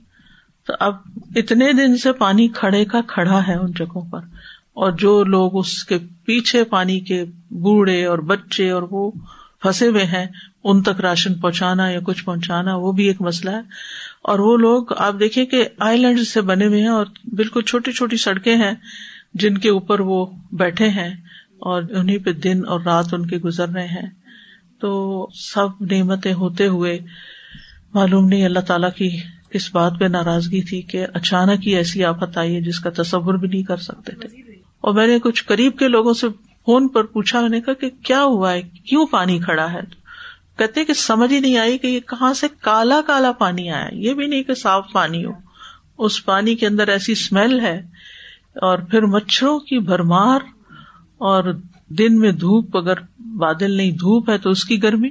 تو 0.68 0.74
اب 0.80 0.96
اتنے 1.36 1.74
دن 1.74 1.98
سے 1.98 2.12
پانی 2.12 2.48
کھڑے 2.48 2.86
کا 2.86 3.02
کھڑا 3.08 3.48
ہے 3.48 3.56
ان 3.56 3.72
جگہوں 3.72 4.10
پر۔ 4.12 4.20
اور 4.74 4.92
جو 4.92 5.24
لوگ 5.24 5.58
اس 5.58 5.84
کے 5.84 5.98
پیچھے 6.26 6.64
پانی 6.64 7.00
کے 7.00 7.24
بوڑھے 7.50 8.06
اور 8.06 8.20
بچے 8.20 8.70
اور 8.70 8.84
وہ 8.92 9.12
پھنسے 9.62 9.88
ہوئے 9.88 10.06
ہیں، 10.06 10.26
ان 10.64 10.82
تک 10.82 11.02
راشن 11.02 11.34
پہنچانا 11.34 11.90
یا 11.90 12.00
کچھ 12.04 12.26
پہنچانا، 12.26 12.76
وہ 12.76 12.92
بھی 12.92 13.08
ایک 13.08 13.22
مسئلہ 13.22 13.50
ہے۔ 13.50 13.62
اور 14.22 14.40
وہ 14.40 14.58
لوگ، 14.58 14.86
آپ 14.98 15.14
دیکھیں 15.20 15.46
کہ 15.46 15.68
آئی 15.80 15.98
لینڈ 15.98 16.20
سے 16.20 16.42
بنے 16.42 16.66
ہوئے 16.66 16.82
ہیں 16.82 16.88
اور 16.88 17.06
بالکل 17.24 17.62
چھوٹی 17.62 17.92
چھوٹی 17.92 18.18
سڑکیں 18.18 18.56
ہیں 18.56 18.74
جن 19.34 19.58
کے 19.58 19.70
اوپر 19.70 20.00
وہ 20.00 20.26
بیٹھے 20.52 20.90
ہیں 20.90 21.10
اور 21.60 21.84
انہیں 21.96 22.18
پہ 22.18 22.34
دن 22.34 22.62
اور 22.68 22.82
رات 22.82 23.14
ان 23.14 23.26
کے 23.26 23.38
گزر 23.38 23.70
رہے 23.70 23.88
ہیں۔ 23.88 24.10
تو 24.80 25.28
سب 25.34 25.68
نعمتیں 25.92 26.34
ہوتے 26.34 26.68
ہوئے 26.68 27.00
معلوم 27.94 28.28
نہیں، 28.28 28.46
اللہ 28.46 28.60
تعالیٰ 28.60 28.92
کی 28.96 29.10
کس 29.52 29.76
بات 29.76 29.94
پہ 30.00 30.06
ناراضگی 30.06 30.62
تھی 30.62 30.82
کہ 30.82 31.06
اچانک 31.14 31.68
ہی 31.68 31.76
ایسی 31.76 32.04
آفت 32.04 32.38
آئی 32.38 32.56
ہے 32.56 32.62
جس 32.62 32.80
کا 32.80 32.90
تصور 32.90 33.34
بھی 33.34 33.48
نہیں 33.48 33.64
کر 33.64 33.78
سکتے 33.78 34.16
تھے۔ 34.16 34.52
اور 34.82 34.94
میں 34.94 35.08
نے 35.08 35.20
کچھ 35.20 35.44
قریب 35.44 35.78
کے 35.78 35.88
لوگوں 35.88 36.14
سے 36.14 36.28
فون 36.66 36.88
پر 36.88 37.04
پوچھا 37.04 37.42
میں 37.42 37.50
نے 37.50 37.62
کہا 37.62 37.74
کہ 37.74 37.90
کیا 37.90 38.24
ہوا 38.24 38.54
ہے؟ 38.54 38.62
کیوں 38.62 39.06
پانی 39.06 39.40
کھڑا 39.40 39.74
ہے؟ 39.74 39.80
کہتے 40.58 40.86
کہ 40.86 40.94
سمجھ 40.94 41.34
ہی 41.34 41.40
نہیں 41.40 41.58
آئی 41.58 41.78
کہ 41.78 41.88
یہ 41.88 42.00
کہاں 42.00 42.34
سے 42.34 42.48
کالا 42.62 43.02
کالا 43.08 43.32
پانی 43.32 43.70
آیا 43.70 43.90
یہ 43.92 44.14
بھی 44.14 44.28
نہیں 44.28 44.44
کہ 44.44 44.54
صاف 44.54 44.86
پانی 44.92 45.26
ہو۔ 45.26 45.32
اس 45.98 46.26
پانی 46.26 46.56
کے 46.56 46.68
اندر 46.68 46.88
ایسی 46.88 47.12
اسمیل 47.12 47.60
ہے 47.60 47.80
اور 48.56 48.78
پھر 48.78 49.02
مچھروں 49.02 49.60
کی 49.60 49.80
بھرمار 49.80 50.40
اور 51.18 51.44
دن 51.90 52.20
میں 52.20 52.32
دھوپ، 52.32 52.78
اگر 52.78 52.94
بادل 53.20 53.72
نہیں 53.72 53.92
دھوپ 53.92 54.30
ہے 54.30 54.38
تو 54.38 54.50
اس 54.50 54.66
کی 54.66 54.84
گرمی۔ 54.84 55.10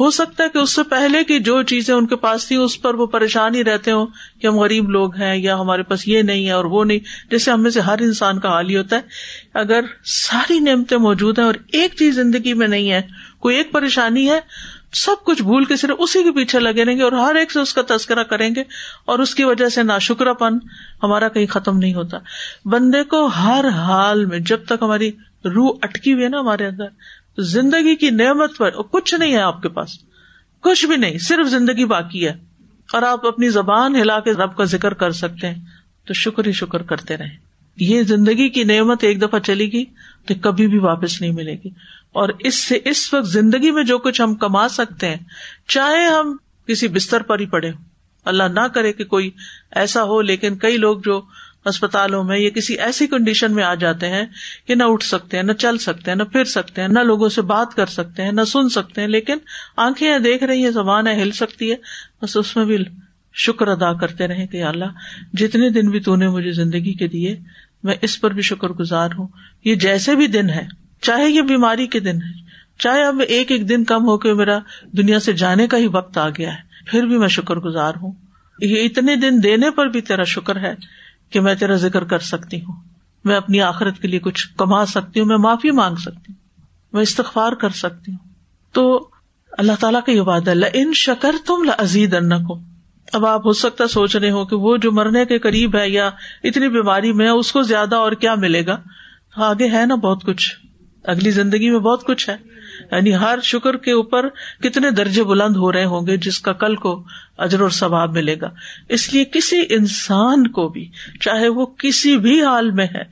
ہو 0.00 0.10
سکتا 0.10 0.44
ہے 0.44 0.48
کہ 0.48 0.58
اس 0.58 0.74
سے 0.74 0.82
پہلے 0.82 1.24
کی 1.24 1.38
جو 1.38 1.62
چیزیں 1.62 1.94
ان 1.94 2.06
کے 2.06 2.16
پاس 2.16 2.46
تھی، 2.46 2.56
اس 2.56 2.82
پر 2.82 2.94
وہ 2.94 3.06
پریشان 3.06 3.54
ہی 3.54 3.64
رہتے 3.64 3.90
ہوں 3.90 4.06
کہ 4.40 4.46
ہم 4.46 4.58
غریب 4.58 4.90
لوگ 4.90 5.16
ہیں 5.16 5.36
یا 5.36 5.56
ہمارے 5.60 5.82
پاس 5.82 6.08
یہ 6.08 6.22
نہیں 6.22 6.46
ہے 6.46 6.52
اور 6.52 6.64
وہ 6.64 6.84
نہیں۔ 6.84 6.98
جیسے 7.30 7.50
ہم 7.50 7.62
میں 7.62 7.70
سے 7.70 7.80
ہر 7.80 7.98
انسان 8.00 8.38
کا 8.38 8.48
حال 8.48 8.68
ہی 8.68 8.76
ہوتا 8.76 8.96
ہے۔ 8.96 9.00
اگر 9.54 9.80
ساری 10.04 10.58
نعمتیں 10.58 10.98
موجود 10.98 11.38
ہیں 11.38 11.46
اور 11.46 11.54
ایک 11.72 11.94
چیز 11.98 12.14
زندگی 12.14 12.54
میں 12.54 12.68
نہیں 12.68 12.90
ہے، 12.90 13.02
کوئی 13.40 13.56
ایک 13.56 13.72
پریشانی 13.72 14.30
ہے، 14.30 14.40
سب 14.92 15.24
کچھ 15.24 15.42
بھول 15.42 15.64
کے 15.64 15.76
صرف 15.76 15.96
اسی 15.98 16.22
کے 16.22 16.32
پیچھے 16.32 16.58
لگے 16.58 16.84
رہیں 16.84 16.96
گے 16.96 17.02
اور 17.02 17.12
ہر 17.12 17.34
ایک 17.34 17.52
سے 17.52 17.60
اس 17.60 17.74
کا 17.74 17.82
تذکرہ 17.96 18.22
کریں 18.22 18.54
گے 18.56 18.62
اور 19.04 19.18
اس 19.18 19.34
کی 19.34 19.44
وجہ 19.44 19.68
سے 19.68 19.82
نا 19.82 19.98
پن 20.32 20.58
ہمارا 21.02 21.28
کہیں 21.28 21.46
ختم 21.46 21.78
نہیں 21.78 21.94
ہوتا۔ 21.94 22.18
بندے 22.64 23.02
کو 23.02 23.26
ہر 23.26 23.64
حال 23.68 24.24
میں 24.24 24.38
جب 24.38 24.64
تک 24.64 24.82
ہماری 24.82 25.10
روح 25.44 25.76
اٹکی 25.82 26.12
ہوئی 26.12 26.24
ہے 26.24 26.28
نا 26.28 26.40
ہمارے 26.40 26.66
اندر 26.66 26.84
زندگی 27.38 27.96
کی 27.96 28.10
نعمت 28.10 28.56
پر 28.56 28.70
کچھ 28.70 29.14
نہیں 29.14 29.32
ہے 29.32 29.40
آپ 29.40 29.62
کے 29.62 29.68
پاس۔ 29.68 29.88
کچھ 30.60 30.86
بھی 30.86 30.96
نہیں، 30.96 31.18
صرف 31.18 31.46
زندگی 31.46 31.84
باقی 31.84 32.28
ہے۔ 32.28 32.34
اور 32.92 33.02
آپ 33.02 33.26
اپنی 33.26 33.48
زبان 33.48 33.96
ہلا 33.96 34.20
کے 34.20 34.32
رب 34.32 34.56
کا 34.56 34.64
ذکر 34.64 34.94
کر 34.94 35.10
سکتے 35.10 35.48
ہیں۔ 35.48 35.64
تو 36.04 36.14
شکر 36.14 36.46
ہی 36.46 36.52
شکر 36.52 36.82
کرتے 36.82 37.16
رہے 37.16 37.52
یہ 37.76 38.02
زندگی 38.02 38.48
کی 38.48 38.64
نعمت 38.64 39.04
ایک 39.04 39.22
دفعہ 39.22 39.38
چلے 39.38 39.64
گی 39.64 39.84
تو 40.26 40.34
کبھی 40.42 40.66
بھی 40.66 40.78
واپس 40.78 41.20
نہیں 41.20 41.32
ملے 41.32 41.54
گی۔ 41.64 41.68
اور 42.12 42.28
اس 42.38 42.64
سے 42.64 42.78
اس 42.84 43.14
وقت 43.14 43.26
زندگی 43.26 43.70
میں 43.70 43.84
جو 43.84 43.98
کچھ 43.98 44.22
ہم 44.22 44.34
کما 44.34 44.68
سکتے 44.68 45.08
ہیں، 45.08 45.16
چاہے 45.68 46.04
ہم 46.06 46.36
کسی 46.66 46.88
بستر 46.88 47.22
پر 47.22 47.38
ہی 47.38 47.46
پڑے 47.46 47.72
اللہ 48.24 48.42
نہ 48.42 48.60
کرے 48.60 48.92
کہ 48.92 49.04
کوئی 49.04 49.30
ایسا 49.70 50.02
ہو، 50.02 50.20
لیکن 50.20 50.56
کئی 50.56 50.76
لوگ 50.76 50.98
جو 51.04 51.22
اسپتالوں 51.66 52.24
میں 52.24 52.38
یا 52.38 52.50
کسی 52.50 52.74
ایسی 52.74 53.06
کنڈیشن 53.06 53.52
میں 53.52 53.64
آ 53.64 53.74
جاتے 53.74 54.08
ہیں 54.08 54.24
کہ 54.66 54.74
نہ 54.74 54.82
اٹھ 54.82 55.04
سکتے 55.04 55.36
ہیں، 55.36 55.44
نہ 55.44 55.52
چل 55.52 55.78
سکتے 55.78 56.10
ہیں، 56.10 56.18
نہ 56.18 56.22
پھر 56.22 56.44
سکتے 56.44 56.80
ہیں، 56.80 56.88
نہ 56.88 56.98
لوگوں 56.98 57.28
سے 57.28 57.42
بات 57.42 57.74
کر 57.74 57.86
سکتے 57.86 58.22
ہیں، 58.22 58.32
نہ 58.32 58.44
سن 58.44 58.68
سکتے 58.68 59.00
ہیں، 59.00 59.08
لیکن 59.08 59.38
آنکھیں 59.76 60.18
دیکھ 60.18 60.44
رہی 60.44 60.64
ہیں، 60.64 60.70
زبان 60.70 61.06
ہے 61.06 61.22
ہل 61.22 61.30
سکتی 61.30 61.70
ہے، 61.70 61.76
بس 62.22 62.36
اس 62.36 62.56
میں 62.56 62.64
بھی 62.64 62.76
شکر 63.34 63.68
ادا 63.68 63.92
کرتے 63.92 64.28
رہے 64.28 64.46
کہ 64.46 64.62
اللہ، 64.62 64.84
جتنے 65.32 65.70
دن 65.70 65.90
بھی 65.90 66.00
تو 66.00 66.16
نے 66.16 66.28
مجھے 66.28 66.52
زندگی 66.52 66.92
کے 66.92 67.08
دیے، 67.08 67.36
میں 67.82 67.94
اس 68.02 68.20
پر 68.20 68.30
بھی 68.30 68.42
شکر 68.42 68.68
گزار 68.68 69.08
ہوں۔ 69.18 69.28
یہ 69.64 69.74
جیسے 69.74 70.16
بھی 70.16 70.26
دن 70.26 70.50
ہے 70.50 70.66
چاہے 71.00 71.30
یہ 71.30 71.42
بیماری 71.42 71.86
کے 71.86 72.00
دن 72.00 72.16
ہے 72.16 72.40
چاہے 72.78 73.04
اب 73.04 73.22
ایک 73.28 73.50
ایک 73.50 73.68
دن 73.68 73.84
کم 73.84 74.08
ہو 74.08 74.18
کے 74.18 74.32
میرا 74.32 74.58
دنیا 74.92 75.20
سے 75.20 75.32
جانے 75.32 75.66
کا 75.66 75.76
ہی 75.76 75.86
وقت 75.86 76.18
آ 76.18 76.28
گیا 76.28 76.52
ہے، 76.52 76.90
پھر 76.90 77.06
بھی 77.06 77.18
میں 77.18 77.28
شکر 77.28 77.56
گزار 77.56 77.92
ہوں۔ 78.02 78.12
یہ 78.60 78.84
اتنے 78.84 79.16
دن 79.16 79.42
دینے 79.42 79.70
پر 79.70 79.86
بھی 79.86 80.00
تیرا 80.00 80.22
شکر 80.22 80.56
ہے 80.56 80.74
کہ 81.32 81.40
میں 81.40 81.54
تیرا 81.54 81.74
ذکر 81.74 82.04
کر 82.04 82.18
سکتی 82.18 82.56
ہوں۔ 82.56 82.80
میں 83.24 83.36
اپنی 83.36 83.60
آخرت 83.60 83.98
کے 83.98 84.08
لیے 84.08 84.18
کچھ 84.18 84.48
کما 84.56 84.86
سکتی 84.86 85.20
ہوں، 85.20 85.26
میں 85.26 85.36
معافی 85.36 85.70
مانگ 85.70 85.96
سکتی 85.96 86.32
ہوں، 86.32 86.62
میں 86.92 87.02
استغفار 87.02 87.52
کر 87.52 87.70
سکتی 87.70 88.12
ہوں۔ 88.12 88.28
تو 88.72 89.08
اللہ 89.58 89.72
تعالیٰ 89.80 90.00
کا 90.06 90.12
یہ 90.12 90.20
وعدہ 90.20 90.52
ان 90.72 90.92
شکر 90.94 91.34
تم 91.46 91.64
لزید 91.64 92.14
ان 92.14 92.44
کو 92.44 92.58
اب 93.12 93.26
آپ 93.26 93.46
ہو 93.46 93.52
سکتا 93.52 93.88
سوچ 93.88 94.16
رہے 94.16 94.30
ہو 94.30 94.44
کہ 94.44 94.56
وہ 94.56 94.76
جو 94.76 94.92
مرنے 94.92 95.24
کے 95.24 95.38
قریب 95.38 95.76
ہے 95.76 95.90
یا 95.90 96.10
اتنی 96.44 96.68
بیماری 96.68 97.12
میں 97.12 97.28
اس 97.28 97.52
کو 97.52 97.62
زیادہ 97.62 97.96
اور 97.96 98.12
کیا 98.12 98.34
ملے 98.34 98.66
گا؟ 98.66 98.76
آگے 99.36 99.70
ہے 99.70 99.86
نا 99.86 99.94
بہت 99.94 100.24
کچھ۔ 100.24 100.50
اگلی 101.04 101.30
زندگی 101.30 101.70
میں 101.70 101.78
بہت 101.78 102.04
کچھ 102.04 102.30
ہے۔ 102.30 102.36
یعنی 102.92 103.14
ہر 103.14 103.38
شکر 103.42 103.76
کے 103.76 103.92
اوپر 103.92 104.28
کتنے 104.62 104.90
درجے 104.90 105.24
بلند 105.24 105.56
ہو 105.56 105.72
رہے 105.72 105.84
ہوں 105.84 106.06
گے 106.06 106.16
جس 106.16 106.40
کا 106.40 106.52
کل 106.52 106.76
کو 106.76 107.04
اجر 107.38 107.60
اور 107.60 107.70
ثواب 107.70 108.12
ملے 108.12 108.36
گا۔ 108.40 108.50
اس 108.88 109.14
لیے 109.14 109.24
کسی 109.24 109.60
انسان 109.70 110.46
کو 110.46 110.68
بھی، 110.68 110.90
چاہے 111.20 111.48
وہ 111.48 111.66
کسی 111.66 112.16
بھی 112.16 112.42
حال 112.42 112.70
میں 112.70 112.86
ہے 112.94 113.02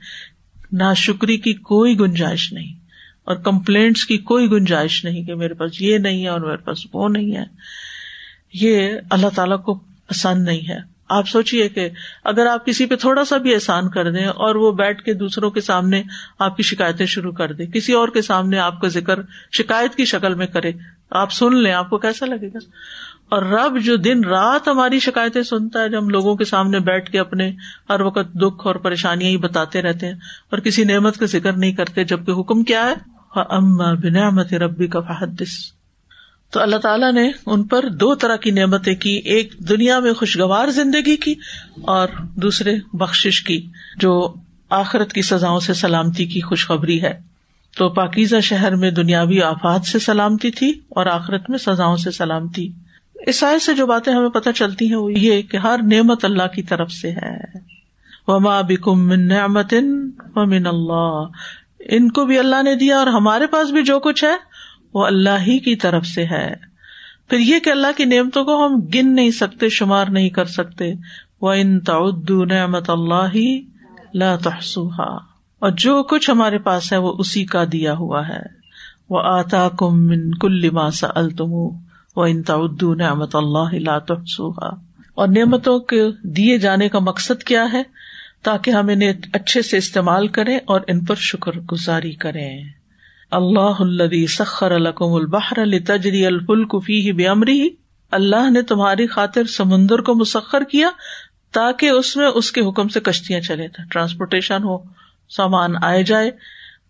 نا 0.71 0.93
شکری 0.93 1.37
کی 1.37 1.53
کوئی 1.53 1.99
گنجائش 1.99 2.53
نہیں 2.53 2.73
اور 3.25 3.35
کمپلینٹس 3.35 4.05
کی 4.05 4.17
کوئی 4.17 4.51
گنجائش 4.51 5.05
نہیں 5.05 5.23
کہ 5.23 5.35
میرے 5.35 5.53
پاس 5.53 5.81
یہ 5.81 5.97
نہیں 5.97 6.23
ہے 6.23 6.27
اور 6.27 6.39
میرے 6.39 6.57
پاس 6.57 6.77
وہ 6.93 7.09
نہیں 7.09 7.35
ہے۔ 7.37 7.45
یہ 8.53 8.89
اللہ 9.09 9.27
تعالی 9.35 9.57
کو 9.57 9.73
پسند 10.07 10.43
نہیں 10.43 10.69
ہے۔ 10.69 10.90
آپ 11.11 11.27
سوچیے 11.27 11.69
کہ 11.69 11.89
اگر 12.23 12.45
آپ 12.45 12.65
کسی 12.65 12.85
پہ 12.85 12.95
تھوڑا 12.95 13.25
سا 13.25 13.37
بھی 13.37 13.53
احسان 13.53 13.89
کر 13.89 14.11
دیں 14.11 14.25
اور 14.25 14.55
وہ 14.55 14.71
بیٹھ 14.71 15.01
کے 15.03 15.13
دوسروں 15.13 15.51
کے 15.51 15.61
سامنے 15.61 16.03
آپ 16.39 16.57
کی 16.57 16.63
شکایتیں 16.63 17.05
شروع 17.05 17.31
کر 17.31 17.53
دے 17.53 17.65
کسی 17.65 17.93
اور 17.93 18.07
کے 18.07 18.21
سامنے 18.21 18.57
آپ 18.59 18.81
کا 18.81 18.87
ذکر 18.87 19.19
شکایت 19.51 19.95
کی 19.95 20.05
شکل 20.05 20.33
میں 20.33 20.47
کرے، 20.47 20.71
آپ 21.09 21.31
سن 21.31 21.55
لیں، 21.55 21.73
آپ 21.73 21.89
کو 21.89 21.97
کیسا 21.97 22.25
لگے 22.25 22.47
گا؟ 22.47 22.57
اور 23.29 23.43
رب 23.43 23.79
جو 23.79 23.95
دن 23.95 24.23
رات 24.23 24.67
ہماری 24.67 24.99
شکایتیں 24.99 25.43
سنتا 25.43 25.81
ہے، 25.81 25.89
جب 25.89 25.99
ہم 25.99 26.09
لوگوں 26.09 26.35
کے 26.35 26.45
سامنے 26.45 26.79
بیٹھ 26.79 27.11
کے 27.11 27.19
اپنے 27.19 27.51
ہر 27.89 28.01
وقت 28.01 28.33
دکھ 28.33 28.67
اور 28.67 28.75
پریشانیاں 28.75 29.29
ہی 29.29 29.37
بتاتے 29.37 29.81
رہتے 29.81 30.05
ہیں 30.05 30.13
اور 30.51 30.59
کسی 30.59 30.83
نعمت 30.83 31.17
کا 31.17 31.25
ذکر 31.25 31.53
نہیں 31.53 31.71
کرتے، 31.71 32.03
جبکہ 32.03 32.31
حکم 32.31 32.63
کیا 32.63 32.85
ہے؟ 32.85 32.93
اما 33.35 33.93
بنعمت 33.93 34.53
ربی 34.53 34.87
کا 34.87 34.99
فحدث۔ 34.99 35.80
تو 36.51 36.59
اللہ 36.59 36.75
تعالیٰ 36.75 37.13
نے 37.13 37.31
ان 37.45 37.63
پر 37.63 37.89
دو 37.89 38.15
طرح 38.15 38.35
کی 38.35 38.51
نعمتیں 38.51 38.95
کی، 38.95 39.21
ایک 39.25 39.53
دنیا 39.69 39.99
میں 39.99 40.13
خوشگوار 40.13 40.67
زندگی 40.67 41.15
کی 41.15 41.33
اور 41.81 42.07
دوسرے 42.35 42.75
بخش 42.93 43.41
کی، 43.41 43.67
جو 43.99 44.33
آخرت 44.69 45.13
کی 45.13 45.21
سزاؤں 45.21 45.59
سے 45.59 45.73
سلامتی 45.73 46.25
کی 46.25 46.41
خوشخبری 46.41 47.01
ہے۔ 47.01 47.19
تو 47.77 47.89
پاکیزہ 47.89 48.39
شہر 48.39 48.75
میں 48.75 48.91
دنیاوی 48.91 49.41
آفات 49.41 49.85
سے 49.85 49.99
سلامتی 49.99 50.51
تھی 50.51 50.69
اور 50.89 51.05
آخرت 51.05 51.49
میں 51.49 51.57
سزاؤں 51.57 51.95
سے 51.95 52.11
سلامتی۔ 52.11 52.71
عیسائی 53.27 53.59
سے 53.59 53.73
جو 53.73 53.85
باتیں 53.85 54.13
ہمیں 54.13 54.29
پتہ 54.29 54.49
چلتی 54.55 54.87
ہیں، 54.87 54.95
وہ 54.95 55.13
یہ 55.13 55.41
کہ 55.41 55.57
ہر 55.57 55.79
نعمت 55.91 56.25
اللہ 56.25 56.47
کی 56.55 56.63
طرف 56.63 56.91
سے 56.91 57.11
ہے۔ 57.11 57.37
وما 58.27 58.61
بکم 58.61 59.07
من 59.07 59.27
نعمت 59.27 59.73
ومن 60.35 60.67
اللہ 60.67 61.23
ان 61.79 62.11
کو 62.11 62.25
بھی 62.25 62.39
اللہ 62.39 62.63
نے 62.63 62.75
دیا 62.75 62.97
اور 62.97 63.07
ہمارے 63.07 63.47
پاس 63.47 63.69
بھی 63.69 63.83
جو 63.83 63.99
کچھ 63.99 64.23
ہے 64.23 64.50
وہ 64.93 65.05
اللہ 65.05 65.39
ہی 65.47 65.59
کی 65.59 65.75
طرف 65.75 66.05
سے 66.05 66.25
ہے۔ 66.25 66.53
پھر 67.29 67.39
یہ 67.39 67.59
کہ 67.59 67.69
اللہ 67.69 67.87
کی 67.97 68.05
نعمتوں 68.05 68.43
کو 68.43 68.65
ہم 68.65 68.79
گن 68.93 69.15
نہیں 69.15 69.31
سکتے، 69.31 69.69
شمار 69.69 70.05
نہیں 70.07 70.29
کر 70.29 70.45
سکتے۔ 70.45 70.93
وہ 71.41 71.53
ان 71.53 71.79
تعدو 71.79 72.45
نعمت 72.45 72.89
اللہ 72.89 73.37
لا 74.13 74.35
تحسوہا 74.35 75.15
اور 75.59 75.71
جو 75.71 76.03
کچھ 76.03 76.29
ہمارے 76.29 76.57
پاس 76.57 76.93
ہے، 76.93 76.97
وہ 76.97 77.13
اسی 77.19 77.45
کا 77.45 77.63
دیا 77.71 77.93
ہوا 77.93 78.27
ہے۔ 78.27 78.61
وہ 79.09 79.21
آتا 79.23 79.69
کم 79.69 80.07
من 80.07 80.33
کل 80.33 80.69
ماسا 80.69 81.07
التم 81.15 81.53
وہ 82.15 82.25
ان 82.25 82.43
تعدو 82.43 82.93
نعمت 82.93 83.35
اللہ 83.35 83.73
لا 83.73 83.99
تحسوہا 83.99 84.69
اور 85.13 85.27
نعمتوں 85.27 85.79
کے 85.79 86.03
دیے 86.23 86.57
جانے 86.57 86.89
کا 86.89 86.99
مقصد 86.99 87.43
کیا 87.43 87.65
ہے؟ 87.73 87.83
تاکہ 88.43 88.71
ہم 88.71 88.87
انہیں 88.87 89.13
اچھے 89.33 89.61
سے 89.61 89.77
استعمال 89.77 90.27
کریں 90.27 90.59
اور 90.65 90.81
ان 90.87 91.05
پر 91.05 91.15
شکر 91.15 91.51
گزاری 91.51 92.11
کریں۔ 92.11 92.63
اللہ 93.31 93.79
الدی 93.79 94.27
سخر 94.27 94.71
القم 94.71 95.13
البحر 95.13 95.57
تجری 95.85 96.25
الفلک 96.25 96.75
فی 96.85 97.11
بے 97.11 97.27
امری 97.27 97.69
اللہ 98.11 98.49
نے 98.49 98.61
تمہاری 98.61 99.07
خاطر 99.07 99.43
سمندر 99.43 99.99
کو 99.99 100.15
مسخر 100.15 100.63
کیا 100.63 100.89
تاکہ 101.51 101.89
اس 101.89 102.17
میں 102.17 102.27
اس 102.27 102.51
کے 102.51 102.61
حکم 102.61 102.87
سے 102.87 102.99
کشتیاں 102.99 103.41
چلے 103.41 103.67
تھے 103.67 103.83
ٹرانسپورٹیشن 103.91 104.63
ہو، 104.63 104.77
سامان 105.29 105.71
آئے 105.83 106.03
جائے۔ 106.03 106.31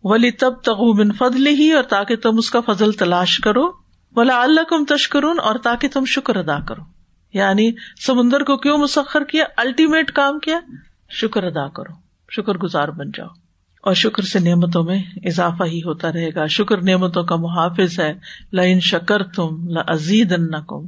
ولی 0.03 0.31
تب 0.31 0.53
تغو 0.63 0.93
بن 0.93 1.11
فضل 1.11 1.47
ہی 1.47 1.71
اور 1.71 1.83
تاکہ 1.83 2.15
تم 2.15 2.37
اس 2.37 2.51
کا 2.51 2.59
فضل 2.61 2.91
تلاش 2.91 3.37
کرو۔ 3.37 3.71
ولا 4.15 4.41
اللہ 4.41 4.61
کم 4.61 4.85
تشکرون 4.85 5.39
اور 5.39 5.55
تاکہ 5.55 5.87
تم 5.87 6.05
شکر 6.05 6.35
ادا 6.35 6.59
کرو۔ 6.59 6.81
یعنی 7.33 7.71
سمندر 8.05 8.43
کو 8.43 8.57
کیوں 8.57 8.77
مسخر 8.77 9.23
کیا؟ 9.23 9.45
الٹیمیٹ 9.57 10.11
کام 10.11 10.39
کیا؟ 10.39 10.59
شکر 11.09 11.43
ادا 11.43 11.67
کرو، 11.67 11.93
شکر 12.31 12.53
گزار 12.53 12.87
بن 12.87 13.11
جاؤ۔ 13.13 13.40
اور 13.81 13.93
شکر 13.93 14.23
سے 14.23 14.39
نعمتوں 14.39 14.83
میں 14.83 15.03
اضافہ 15.25 15.63
ہی 15.63 15.83
ہوتا 15.83 16.13
رہے 16.13 16.29
گا۔ 16.35 16.45
شکر 16.45 16.81
نعمتوں 16.81 17.23
کا 17.23 17.35
محافظ 17.35 17.99
ہے۔ 17.99 18.13
لائن 18.53 18.79
شکر 18.79 19.23
تم 19.23 19.67
لزید 19.69 20.33
کم 20.67 20.85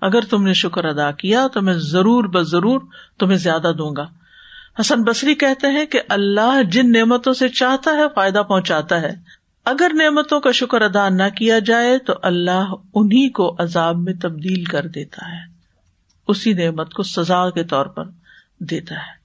اگر 0.00 0.20
تم 0.20 0.42
نے 0.42 0.52
شکر 0.52 0.84
ادا 0.84 1.10
کیا 1.10 1.46
تو 1.52 1.62
میں 1.62 1.74
ضرور 1.76 2.24
بس 2.24 2.48
ضرور 2.48 2.80
تمہیں 3.18 3.38
زیادہ 3.38 3.72
دوں 3.78 3.96
گا۔ 3.96 4.06
حسن 4.80 5.02
بصری 5.02 5.34
کہتے 5.34 5.66
ہیں 5.66 5.86
کہ 5.86 6.00
اللہ 6.08 6.62
جن 6.70 6.92
نعمتوں 6.92 7.32
سے 7.32 7.48
چاہتا 7.48 7.90
ہے 7.90 8.02
فائدہ 8.14 8.42
پہنچاتا 8.48 9.00
ہے۔ 9.00 9.14
اگر 9.64 9.90
نعمتوں 9.94 10.40
کا 10.40 10.50
شکر 10.50 10.82
ادا 10.82 11.08
نہ 11.08 11.22
کیا 11.36 11.58
جائے 11.58 11.98
تو 11.98 12.12
اللہ 12.22 12.74
انہیں 12.94 13.28
کو 13.28 13.56
عذاب 13.58 13.96
میں 13.96 14.14
تبدیل 14.14 14.64
کر 14.64 14.86
دیتا 14.86 15.32
ہے۔ 15.32 15.40
اسی 16.28 16.52
نعمت 16.52 16.94
کو 16.94 17.02
سزا 17.02 17.50
کے 17.50 17.64
طور 17.64 17.86
پر 17.86 18.04
دیتا 18.58 18.94
ہے۔ 18.94 19.16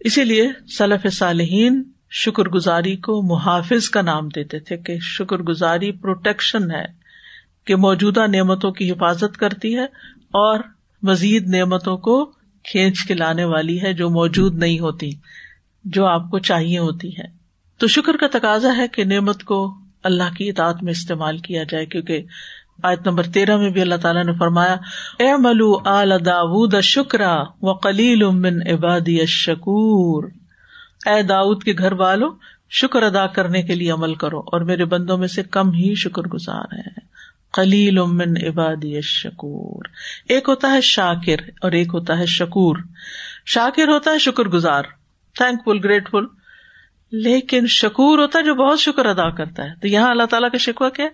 اسی 0.00 0.24
لیے 0.24 0.48
صلف 0.78 1.12
صالحین 1.12 1.82
شکر 2.16 2.48
گزاری 2.48 2.96
کو 2.96 3.20
محافظ 3.22 3.88
کا 3.88 4.02
نام 4.02 4.28
دیتے 4.28 4.58
تھے 4.60 4.76
کہ 4.76 4.96
شکر 5.00 5.42
گزاری 5.42 5.90
پروٹیکشن 5.92 6.70
ہے 6.70 6.84
کہ 7.66 7.76
موجودہ 7.76 8.26
نعمتوں 8.26 8.70
کی 8.70 8.90
حفاظت 8.90 9.36
کرتی 9.36 9.76
ہے 9.76 9.84
اور 10.40 10.60
مزید 11.02 11.48
نعمتوں 11.48 11.96
کو 11.96 12.24
کھینچ 12.64 13.04
کے 13.04 13.14
لانے 13.14 13.44
والی 13.44 13.80
ہے 13.82 13.92
جو 13.92 14.08
موجود 14.10 14.58
نہیں 14.58 14.78
ہوتی، 14.78 15.10
جو 15.84 16.06
آپ 16.06 16.30
کو 16.30 16.38
چاہیے 16.38 16.78
ہوتی 16.78 17.08
ہے 17.08 17.24
تو 17.80 17.86
شکر 17.86 18.16
کا 18.16 18.26
تقاضا 18.32 18.76
ہے 18.76 18.86
کہ 18.88 19.04
نعمت 19.04 19.42
کو 19.44 19.58
اللہ 20.04 20.34
کی 20.36 20.48
اطاعت 20.50 20.82
میں 20.82 20.92
استعمال 20.92 21.38
کیا 21.38 21.62
جائے، 21.62 21.86
کیونکہ 21.86 22.24
آیت 22.82 23.06
نمبر 23.06 23.26
تیرہ 23.34 23.56
میں 23.56 23.70
بھی 23.70 23.80
اللہ 23.80 24.00
تعالیٰ 24.02 24.24
نے 24.24 24.32
فرمایا 24.38 24.76
اے 25.18 25.30
ملو 25.38 25.70
آل 25.88 26.12
داود 26.24 26.80
شکرا 26.84 27.34
و 27.62 27.74
کلیل 27.74 28.22
عبادی 28.72 29.24
شکور 29.26 30.28
اے 31.06 31.22
داؤد 31.22 31.62
کے 31.62 31.74
گھر 31.78 31.92
والوں، 31.92 32.30
شکر 32.70 33.02
ادا 33.02 33.26
کرنے 33.26 33.62
کے 33.62 33.74
لیے 33.74 33.90
عمل 33.90 34.14
کرو 34.14 34.38
اور 34.38 34.60
میرے 34.60 34.84
بندوں 34.84 35.18
میں 35.18 35.28
سے 35.28 35.42
کم 35.42 35.72
ہی 35.72 35.94
شکر 35.94 36.22
گزار 36.22 36.74
ہے 36.74 37.06
خلیل 37.52 37.98
امن 37.98 38.34
عبادی 38.46 39.00
شکور 39.00 39.84
ایک 40.28 40.44
ہوتا 40.48 40.72
ہے 40.72 40.80
شاکر 40.80 41.36
اور 41.60 41.72
ایک 41.72 41.88
ہوتا 41.94 42.18
ہے 42.18 42.26
شکور۔ 42.26 42.76
شاکر 43.46 43.88
ہوتا 43.88 44.10
ہے 44.10 44.18
شکر 44.18 44.44
گزار۔ 44.44 44.82
تھینک 45.34 45.60
فل 45.64 45.78
گریٹفل 45.84 46.24
لیکن 47.12 47.66
شکور 47.66 48.18
ہوتا 48.18 48.38
ہے 48.38 48.44
جو 48.44 48.54
بہت 48.54 48.80
شکر 48.80 49.06
ادا 49.06 49.30
کرتا 49.30 49.64
ہے۔ 49.64 49.70
تو 49.80 49.88
یہاں 49.88 50.10
اللہ 50.10 50.22
تعالیٰ 50.22 50.50
کا 50.50 50.58
شکوہ 50.58 50.88
کیا 50.88 51.06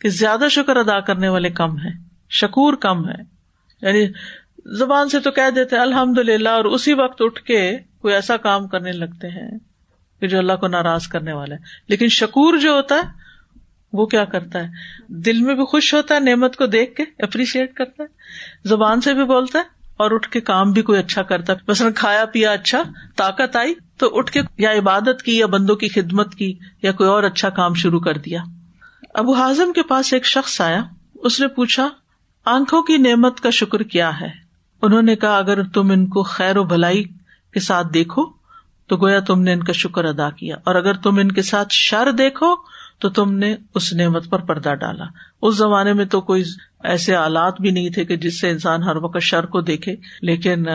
کہ 0.00 0.08
زیادہ 0.08 0.44
شکر 0.50 0.76
ادا 0.76 1.00
کرنے 1.00 1.28
والے 1.28 1.50
کم 1.50 1.78
ہے 1.78 1.90
شکور 2.30 2.74
کم 2.74 3.08
ہے 3.08 3.40
یعنی 3.82 4.12
زبان 4.64 5.08
سے 5.08 5.20
تو 5.20 5.30
کہہ 5.30 5.50
دیتے 5.50 5.76
الحمد 5.76 6.18
للہ 6.18 6.48
اور 6.48 6.64
اسی 6.64 6.92
وقت 6.92 7.22
اٹھ 7.22 7.42
کے 7.42 7.78
کوئی 8.00 8.14
ایسا 8.14 8.36
کام 8.36 8.66
کرنے 8.66 8.92
لگتے 8.92 9.28
ہیں 9.28 9.50
کہ 10.20 10.26
جو 10.26 10.38
اللہ 10.38 10.52
کو 10.52 10.68
ناراض 10.68 11.06
کرنے 11.06 11.32
والا 11.32 11.54
ہے 11.54 11.60
لیکن 11.88 12.08
شکور 12.08 12.58
جو 12.58 12.72
ہوتا 12.72 12.94
ہے، 12.94 13.18
وہ 13.92 14.06
کیا 14.06 14.24
کرتا 14.24 14.58
ہے؟ 14.58 14.68
دل 15.08 15.40
میں 15.40 15.54
بھی 15.54 15.64
خوش 15.64 15.94
ہوتا 15.94 16.14
ہے، 16.14 16.20
نعمت 16.20 16.56
کو 16.56 16.66
دیکھ 16.66 16.94
کے 16.94 17.04
اپریشیٹ 17.18 17.74
کرتا 17.74 18.02
ہے۔ 18.02 18.68
زبان 18.68 19.00
سے 19.00 19.14
بھی 19.14 19.24
بولتا 19.24 19.58
ہے، 19.58 19.64
اور 19.96 20.10
اٹھ 20.10 20.28
کے 20.28 20.40
کام 20.40 20.72
بھی 20.72 20.82
کوئی 20.82 20.98
اچھا 20.98 21.22
کرتا 21.22 21.52
ہے۔ 21.52 21.58
مثلاً 21.68 21.92
کھایا 21.92 22.24
پیا 22.24 22.52
اچھا 22.52 22.82
طاقت 23.16 23.56
آئی 23.56 23.74
تو 23.98 24.18
اٹھ 24.18 24.32
کے 24.32 24.40
یا 24.58 24.72
عبادت 24.72 25.22
کی، 25.22 25.38
یا 25.38 25.46
بندوں 25.46 25.76
کی 25.76 25.88
خدمت 25.88 26.34
کی، 26.34 26.52
یا 26.82 26.92
کوئی 26.92 27.10
اور 27.10 27.22
اچھا 27.22 27.50
کام 27.50 27.74
شروع 27.74 28.00
کر 28.00 28.18
دیا۔ 28.18 28.42
ابو 29.14 29.34
ہاضم 29.34 29.72
کے 29.72 29.82
پاس 29.82 30.12
ایک 30.12 30.26
شخص 30.26 30.60
آیا، 30.60 30.82
اس 31.14 31.40
نے 31.40 31.48
پوچھا، 31.48 31.88
آنکھوں 32.44 32.82
کی 32.82 32.96
نعمت 32.96 33.40
کا 33.40 33.50
شکر 33.50 33.82
کیا 33.82 34.20
ہے؟ 34.20 34.39
انہوں 34.82 35.02
نے 35.02 35.16
کہا، 35.16 35.38
اگر 35.38 35.62
تم 35.62 35.90
ان 35.90 36.06
کو 36.06 36.22
خیر 36.22 36.56
و 36.56 36.64
بھلائی 36.64 37.04
کے 37.54 37.60
ساتھ 37.60 37.86
دیکھو، 37.94 38.22
تو 38.86 38.96
گویا 38.96 39.20
تم 39.20 39.40
نے 39.42 39.52
ان 39.52 39.62
کا 39.62 39.72
شکر 39.72 40.04
ادا 40.04 40.30
کیا۔ 40.30 40.56
اور 40.64 40.74
اگر 40.74 40.94
تم 40.94 41.18
ان 41.18 41.32
کے 41.32 41.42
ساتھ 41.42 41.68
شر 41.70 42.12
دیکھو، 42.12 42.54
تو 42.98 43.08
تم 43.08 43.32
نے 43.32 43.56
اس 43.74 43.92
نعمت 43.92 44.30
پر 44.30 44.38
پردہ 44.38 44.74
ڈالا۔ 44.74 45.04
اس 45.42 45.56
زمانے 45.56 45.92
میں 45.92 46.04
تو 46.04 46.20
کوئی 46.20 46.42
ایسے 46.84 47.16
آلات 47.16 47.60
بھی 47.60 47.70
نہیں 47.70 47.90
تھے 47.90 48.04
کہ 48.04 48.16
جس 48.16 48.40
سے 48.40 48.50
انسان 48.50 48.82
ہر 48.82 48.96
وقت 48.96 49.22
شر 49.22 49.46
کو 49.46 49.60
دیکھے، 49.60 49.96
لیکن 50.22 50.66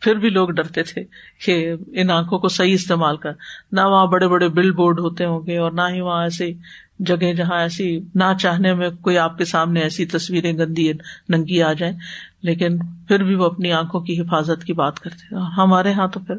پھر 0.00 0.14
بھی 0.14 0.30
لوگ 0.30 0.48
ڈرتے 0.48 0.82
تھے 0.82 1.04
کہ 1.44 1.74
ان 1.92 2.10
آنکھوں 2.10 2.38
کو 2.38 2.48
صحیح 2.48 2.74
استعمال 2.74 3.16
کر۔ 3.16 3.30
نہ 3.72 3.80
وہاں 3.80 4.06
بڑے 4.06 4.28
بڑے 4.28 4.48
بل 4.48 4.70
بورڈ 4.70 5.00
ہوتے 5.00 5.24
ہوں 5.24 5.46
گے، 5.46 5.58
اور 5.58 5.72
نہ 5.72 5.82
ہی 5.94 6.00
وہاں 6.00 6.22
ایسی 6.22 6.52
جگہ 6.98 7.32
جہاں 7.32 7.60
ایسی 7.60 8.00
نہ 8.14 8.24
چاہنے 8.40 8.74
میں 8.74 8.90
کوئی 8.90 9.18
آپ 9.18 9.38
کے 9.38 9.44
سامنے 9.44 9.80
ایسی 9.80 10.06
تصویریں 10.06 10.58
گندی 10.58 10.92
ننگی 11.28 11.62
آ 11.62 11.72
جائیں۔ 11.72 11.94
لیکن 12.42 12.78
پھر 12.78 13.22
بھی 13.22 13.34
وہ 13.34 13.44
اپنی 13.44 13.72
آنکھوں 13.72 14.00
کی 14.00 14.20
حفاظت 14.20 14.64
کی 14.64 14.72
بات 14.72 15.00
کرتے 15.00 15.34
ہمارے 15.34 15.90
یہاں 15.90 16.08
تو 16.08 16.20
پھر 16.20 16.34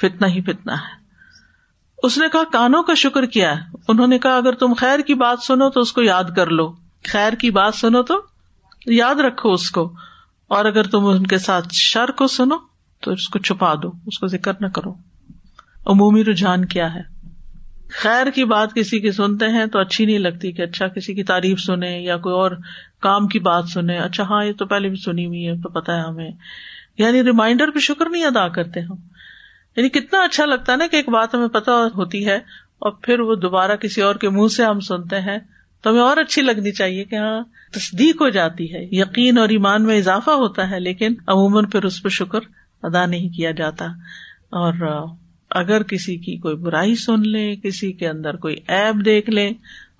فتنا 0.00 0.26
ہی 0.26 0.40
فتنا 0.42 0.72
ہے۔ 0.72 1.04
اس 2.02 2.18
نے 2.18 2.26
کہا، 2.32 2.42
کانوں 2.52 2.82
کا 2.82 2.94
شکر 2.94 3.26
کیا 3.26 3.56
ہے؟ 3.56 3.60
انہوں 3.88 4.06
نے 4.06 4.18
کہا، 4.18 4.36
اگر 4.36 4.52
تم 4.52 4.72
خیر 4.74 4.98
کی 4.98 5.14
بات 5.14 5.38
سنو 5.42 5.70
تو 5.70 5.80
اس 5.80 5.92
کو 5.92 6.02
یاد 6.02 6.24
کر 6.36 6.46
لو۔ 6.46 6.74
خیر 7.08 7.32
کی 7.32 7.50
بات 7.50 7.74
سنو 7.74 8.02
تو 8.02 8.22
یاد 8.86 9.14
رکھو 9.14 9.52
اس 9.52 9.70
کو۔ 9.70 9.92
اور 10.48 10.64
اگر 10.64 10.82
تم 10.82 11.06
ان 11.06 11.26
کے 11.26 11.38
ساتھ 11.38 11.68
شر 11.72 12.10
کو 12.10 12.26
سنو 12.26 12.54
تو 13.00 13.12
اس 13.12 13.28
کو 13.28 13.38
چھپا 13.38 13.74
دو، 13.74 13.92
اس 14.06 14.18
کو 14.18 14.26
ذکر 14.26 14.52
نہ 14.60 14.66
کرو۔ 14.66 14.94
عمومی 15.86 16.24
رجحان 16.24 16.64
کیا 16.64 16.94
ہے؟ 16.94 17.13
خیر 18.02 18.30
کی 18.30 18.44
بات 18.44 18.74
کسی 18.74 19.00
کی 19.00 19.10
سنتے 19.10 19.44
ہیں 19.48 19.66
تو 19.66 19.78
اچھی 19.78 20.04
نہیں 20.04 20.18
لگتی 20.18 20.52
کہ 20.52 20.62
اچھا 20.62 20.88
کسی 20.88 21.14
کی 21.14 21.22
تعریف 21.22 21.60
سنیں 21.60 22.00
یا 22.00 22.16
کوئی 22.16 22.34
اور 22.34 22.50
کام 23.00 23.28
کی 23.28 23.38
بات 23.38 23.64
سنیں 23.68 23.98
اچھا 23.98 24.24
ہاں 24.24 24.44
یہ 24.44 24.52
تو 24.52 24.66
پہلے 24.66 24.88
بھی 24.88 24.96
سنی 24.96 25.26
ہوئی 25.26 25.48
ہے، 25.48 25.56
تو 25.56 25.68
پتا 25.68 25.96
ہے 25.96 26.00
ہمیں۔ 26.00 26.30
یعنی 26.98 27.24
ریمائنڈر 27.24 27.70
پہ 27.70 27.78
شکر 27.78 28.08
نہیں 28.10 28.24
ادا 28.24 28.48
کرتے 28.48 28.80
ہم۔ 28.80 28.94
یعنی 29.76 29.88
کتنا 29.88 30.20
اچھا 30.20 30.44
لگتا 30.44 30.72
ہے 30.72 30.76
نا 30.76 30.86
کہ 30.90 30.96
ایک 30.96 31.08
بات 31.08 31.34
ہمیں 31.34 31.48
پتا 31.48 31.72
ہوتی 31.94 32.26
ہے 32.26 32.34
اور 32.78 32.92
پھر 33.02 33.20
وہ 33.20 33.34
دوبارہ 33.34 33.76
کسی 33.76 34.02
اور 34.02 34.14
کے 34.14 34.28
منہ 34.28 34.48
سے 34.48 34.64
ہم 34.64 34.80
سنتے 34.80 35.20
ہیں۔ 35.20 35.38
تو 35.82 35.90
ہمیں 35.90 36.00
اور 36.00 36.16
اچھی 36.16 36.42
لگنی 36.42 36.72
چاہیے 36.72 37.04
کہ 37.04 37.16
ہاں 37.16 37.40
تصدیق 37.72 38.22
ہو 38.22 38.28
جاتی 38.28 38.74
ہے۔ 38.74 38.84
یقین 38.90 39.38
اور 39.38 39.48
ایمان 39.48 39.84
میں 39.84 39.98
اضافہ 39.98 40.30
ہوتا 40.30 40.70
ہے، 40.70 40.80
لیکن 40.80 41.14
عموماً 41.26 41.64
پھر 41.64 41.84
اس 41.84 42.02
پہ 42.02 42.08
شکر 42.08 42.38
ادا 42.82 43.06
نہیں 43.06 43.28
کیا 43.28 43.50
جاتا۔ 43.50 43.84
اور 44.50 44.72
اگر 45.54 45.82
کسی 45.82 46.16
کی 46.16 46.36
کوئی 46.36 46.56
برائی 46.56 46.94
سن 46.94 47.28
لے، 47.28 47.56
کسی 47.56 47.92
کے 47.92 48.08
اندر 48.08 48.36
کوئی 48.36 48.56
ایپ 48.68 49.04
دیکھ 49.04 49.30
لے، 49.30 49.50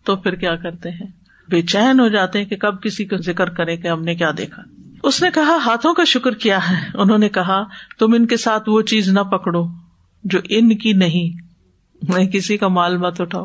تو 0.04 0.16
پھر 0.16 0.34
کیا 0.34 0.56
کرتے 0.56 0.90
ہیں؟ 0.90 1.06
بے 1.50 1.62
چین 1.62 2.00
ہو 2.00 2.08
جاتے 2.08 2.38
ہیں 2.38 2.46
کہ 2.46 2.56
کب 2.56 2.82
کسی 2.82 3.04
کو 3.04 3.16
ذکر 3.16 3.50
کرے 3.50 3.76
کہ 3.76 3.88
ہم 3.88 4.02
نے 4.02 4.14
کیا 4.14 4.30
دیکھا۔ 4.38 4.62
اس 5.02 5.22
نے 5.22 5.28
کہا، 5.34 5.56
ہاتھوں 5.66 5.94
کا 5.94 6.04
شکر 6.04 6.32
کیا 6.32 6.58
ہے؟ 6.70 6.90
انہوں 6.94 7.18
نے 7.18 7.28
کہا، 7.28 7.62
تم 7.98 8.14
ان 8.14 8.26
کے 8.26 8.36
ساتھ 8.36 8.68
وہ 8.68 8.82
چیز 8.82 9.08
نہ 9.08 9.20
پکڑو 9.20 9.66
جو 10.24 10.38
ان 10.48 10.76
کی 10.76 10.92
نہیں۔ 10.92 11.42
میں 12.14 12.26
کسی 12.26 12.56
کا 12.56 12.68
مال 12.68 12.96
مت 12.96 13.20
اٹھاؤ۔ 13.20 13.44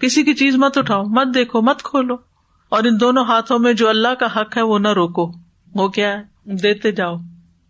کسی 0.00 0.22
کی 0.22 0.34
چیز 0.34 0.56
مت 0.56 0.78
اٹھاؤ۔ 0.78 1.02
مت 1.02 1.34
دیکھو، 1.34 1.60
مت 1.60 1.82
کھولو۔ 1.82 2.14
اور 2.68 2.84
ان 2.84 3.00
دونوں 3.00 3.24
ہاتھوں 3.24 3.58
میں 3.58 3.72
جو 3.72 3.88
اللہ 3.88 4.14
کا 4.14 4.26
حق 4.26 4.56
ہے 4.56 4.62
وہ 4.62 4.78
نہ 4.78 4.88
روکو۔ 4.88 5.32
وہ 5.74 5.88
کیا 5.88 6.18
ہے؟ 6.18 6.22
دیتے 6.56 6.92
جاؤ۔ 6.92 7.16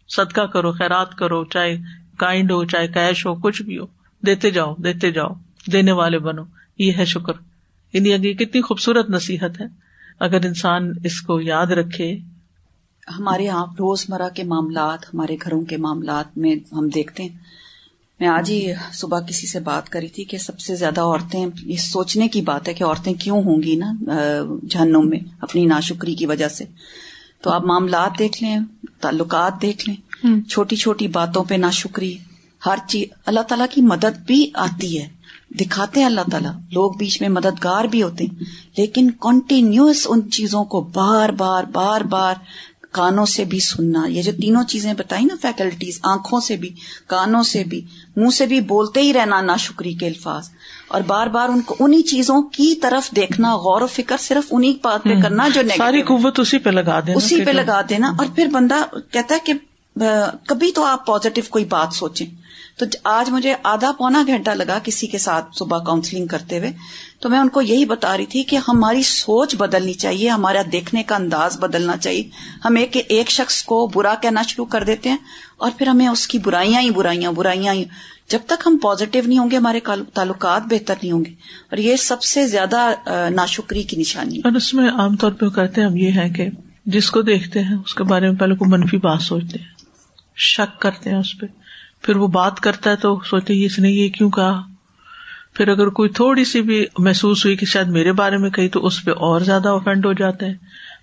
صدقہ 0.08 0.40
کرو، 0.40 0.72
خیرات 0.72 1.14
کرو، 1.14 1.44
چاہے 1.44 1.76
کائنڈ 2.18 2.52
ہو، 2.52 2.64
چاہے 2.64 2.88
کیش 2.88 3.26
ہو، 3.26 3.34
کچھ 3.34 3.62
بھی 3.62 3.78
ہو، 3.78 3.84
دیتے 4.26 4.50
جاؤ 4.50 4.74
دیتے 4.74 5.10
جاؤ، 5.10 5.28
دینے 5.72 5.92
والے 5.92 6.18
بنو، 6.18 6.42
یہ 6.78 6.92
ہے 6.98 7.04
شکر۔ 7.04 7.32
یعنی 7.92 8.34
کتنی 8.34 8.60
خوبصورت 8.60 9.10
نصیحت 9.10 9.60
ہے۔ 9.60 9.66
اگر 10.20 10.46
انسان 10.46 10.92
اس 11.04 11.20
کو 11.20 11.40
یاد 11.40 11.66
رکھے۔ 11.66 12.16
ہمارے 13.18 13.44
یہاں 13.44 13.66
روزمرہ 13.66 14.28
کے 14.34 14.44
معاملات، 14.44 15.14
ہمارے 15.14 15.36
گھروں 15.42 15.62
کے 15.62 15.76
معاملات 15.76 16.38
میں 16.38 16.74
ہم 16.74 16.88
دیکھتے 16.88 17.22
ہیں۔ 17.22 17.38
میں 18.20 18.28
آج 18.28 18.50
ہی 18.50 18.72
صبح 18.92 19.20
کسی 19.20 19.46
سے 19.46 19.60
بات 19.60 19.88
کری 19.88 20.08
تھی 20.08 20.24
کہ 20.24 20.38
سب 20.38 20.60
سے 20.60 20.74
زیادہ 20.74 21.00
عورتیں، 21.00 21.46
یہ 21.62 21.76
سوچنے 21.76 22.28
کی 22.28 22.40
بات 22.40 22.68
ہے 22.68 22.74
کہ 22.74 22.84
عورتیں 22.84 23.14
کیوں 23.14 23.42
ہوں 23.42 23.62
گی 23.62 23.76
نا 23.76 23.94
جہنم 24.68 25.08
میں، 25.08 25.20
اپنی 25.40 25.64
ناشکری 25.66 26.14
کی 26.14 26.26
وجہ 26.26 26.48
سے۔ 26.48 26.64
تو 27.42 27.50
آپ 27.50 27.64
معاملات 27.64 28.18
دیکھ 28.18 28.42
لیں۔ 28.42 28.58
تعلقات 29.00 29.62
دیکھ 29.62 29.88
لیں۔ 29.88 29.96
چھوٹی 30.48 30.76
چھوٹی 30.76 31.08
باتوں 31.08 31.44
پہ 31.44 31.54
ناشکری۔ 31.54 32.18
ہر 32.66 32.76
چیز 32.88 33.04
اللہ 33.26 33.40
تعالیٰ 33.40 33.66
کی 33.70 33.80
مدد 33.80 34.18
بھی 34.26 34.50
آتی 34.54 35.00
ہے۔ 35.00 35.08
دکھاتے 35.50 36.00
ہیں 36.00 36.06
اللہ 36.06 36.20
تعالیٰ۔ 36.30 36.52
لوگ 36.72 36.92
بیچ 36.92 37.20
میں 37.20 37.28
مددگار 37.28 37.84
بھی 37.84 38.02
ہوتے 38.02 38.24
ہیں۔ 38.24 38.44
لیکن 38.76 39.10
کنٹینیوس 39.10 40.06
ان 40.10 40.30
چیزوں 40.30 40.64
کو 40.64 40.80
بار 40.80 41.28
بار 41.28 41.64
بار 41.64 42.00
بار 42.00 42.34
کانوں 42.92 43.26
سے 43.26 43.44
بھی 43.44 43.60
سننا 43.60 44.06
یہ 44.06 44.22
جو 44.22 44.32
تینوں 44.32 44.64
چیزیں 44.64 44.94
بتائی 44.94 45.24
نا 45.24 45.34
فیکلٹیز 45.42 46.00
آنکھوں 46.02 46.40
سے 46.40 46.56
بھی 46.56 46.74
کانوں 47.06 47.42
سے 47.42 47.64
بھی 47.64 47.84
منہ 48.16 48.30
سے 48.30 48.46
بھی 48.46 48.60
بولتے 48.60 49.00
ہی 49.02 49.12
رہنا 49.12 49.40
نا 49.40 49.56
شکری 49.56 49.94
کے 49.94 50.06
الفاظ۔ 50.06 50.48
اور 50.88 51.00
بار 51.00 51.26
بار 51.26 51.48
ان 51.48 51.60
کو 51.60 51.76
انہیں 51.80 52.02
چیزوں 52.02 52.42
کی 52.42 52.74
طرف 52.74 53.10
دیکھنا 53.16 53.56
غور 53.56 53.80
و 53.80 53.86
فکر 53.86 54.16
صرف 54.20 54.46
انہیں 54.50 54.72
بات 54.82 55.02
پہ 55.02 55.22
کرنا 55.22 55.48
جو 55.48 55.60
ساری 55.76 56.02
قوت 56.02 56.40
اسی 56.40 56.58
پہ 56.58 56.70
لگا 56.70 57.00
دینا 57.00 57.18
اسی 57.18 57.44
پہ 57.44 57.50
لگا 57.50 57.80
دینا۔ 57.88 58.12
اور 58.18 58.26
پھر 58.34 58.46
بندہ 58.46 58.74
کہتا 59.10 59.34
ہے 59.34 59.40
کہ 59.44 59.52
کبھی 60.46 60.72
تو 60.72 60.84
آپ 60.84 61.06
پازیٹو 61.06 61.40
کوئی 61.50 61.64
بات 61.64 61.88
سوچیں۔ 61.92 62.26
تو 62.78 62.86
آج 63.04 63.30
مجھے 63.30 63.54
آدھا 63.62 63.92
پونا 63.92 64.22
گھنٹہ 64.26 64.50
لگا 64.50 64.78
کسی 64.84 65.06
کے 65.06 65.18
ساتھ 65.18 65.56
صبح 65.56 65.78
کاؤنسلنگ 65.78 66.26
کرتے 66.26 66.58
ہوئے۔ 66.58 66.72
تو 67.20 67.28
میں 67.28 67.38
ان 67.38 67.48
کو 67.48 67.62
یہی 67.62 67.84
بتا 67.84 68.16
رہی 68.16 68.26
تھی 68.26 68.42
کہ 68.42 68.58
ہماری 68.68 69.02
سوچ 69.02 69.54
بدلنی 69.56 69.92
چاہیے، 69.92 70.28
ہمارا 70.28 70.62
دیکھنے 70.72 71.02
کا 71.02 71.16
انداز 71.16 71.58
بدلنا 71.58 71.96
چاہیے۔ 71.96 72.28
ہم 72.64 72.76
ایک 72.76 72.96
ایک 73.08 73.30
شخص 73.30 73.62
کو 73.62 73.90
برا 73.94 74.14
کہنا 74.22 74.42
شروع 74.42 74.66
کر 74.66 74.84
دیتے 74.84 75.08
ہیں 75.08 75.16
اور 75.56 75.70
پھر 75.78 75.86
ہمیں 75.86 76.08
اس 76.08 76.26
کی 76.28 76.38
برائیاں 76.38 76.80
ہی 76.80 76.90
برائیاں 76.90 77.32
برائیاں 77.32 77.74
ہی۔ 77.74 77.84
جب 78.28 78.38
تک 78.46 78.66
ہم 78.66 78.76
پازیٹو 78.82 79.18
نہیں 79.26 79.38
ہوں 79.38 79.50
گے، 79.50 79.56
ہمارے 79.56 79.80
تعلقات 80.14 80.62
بہتر 80.62 80.94
نہیں 81.02 81.12
ہوں 81.12 81.24
گے۔ 81.24 81.30
اور 81.70 81.78
یہ 81.78 81.96
سب 81.96 82.22
سے 82.22 82.46
زیادہ 82.46 82.90
ناشکری 83.30 83.82
کی 83.82 83.96
نشانی 83.96 84.38
اور 84.38 84.52
اس 84.52 84.74
میں 84.74 84.88
عام 84.90 85.16
طور 85.16 85.32
پہ 85.32 85.48
کہتے 85.48 85.80
ہیں، 85.80 85.88
ہم 85.88 85.96
یہ 85.96 86.10
ہے 86.12 86.28
کہ 86.28 86.48
جس 86.86 87.10
کو 87.10 87.22
دیکھتے 87.22 87.62
ہیں، 87.62 87.76
اس 87.76 87.94
کے 87.94 88.04
بارے 88.04 88.30
میں 88.30 88.38
پہلے 88.38 88.54
کو 88.54 88.64
منفی 88.64 88.96
بات 88.96 89.22
سوچتے 89.22 89.58
ہیں، 89.58 89.68
شک 90.36 90.80
کرتے 90.80 91.10
ہیں 91.10 91.18
اس 91.18 91.38
پہ۔ 91.40 91.46
پھر 92.02 92.16
وہ 92.16 92.28
بات 92.28 92.60
کرتا 92.60 92.90
ہے 92.90 92.96
تو 92.96 93.20
سوچتے 93.24 93.64
اس 93.64 93.78
نے 93.78 93.90
یہ 93.90 94.08
کیوں 94.08 94.30
کہا؟ 94.30 94.60
پھر 95.54 95.68
اگر 95.68 95.88
کوئی 95.88 96.08
تھوڑی 96.08 96.44
سی 96.44 96.62
بھی 96.62 96.84
محسوس 96.98 97.44
ہوئی 97.44 97.56
کہ 97.56 97.66
شاید 97.66 97.88
میرے 97.88 98.12
بارے 98.12 98.36
میں 98.36 98.50
کہی 98.50 98.68
تو 98.68 98.86
اس 98.86 99.04
پہ 99.04 99.10
اور 99.10 99.40
زیادہ 99.40 99.68
اوفینڈ 99.68 100.06
ہو 100.06 100.12
جاتے 100.12 100.46
ہیں۔ 100.46 100.54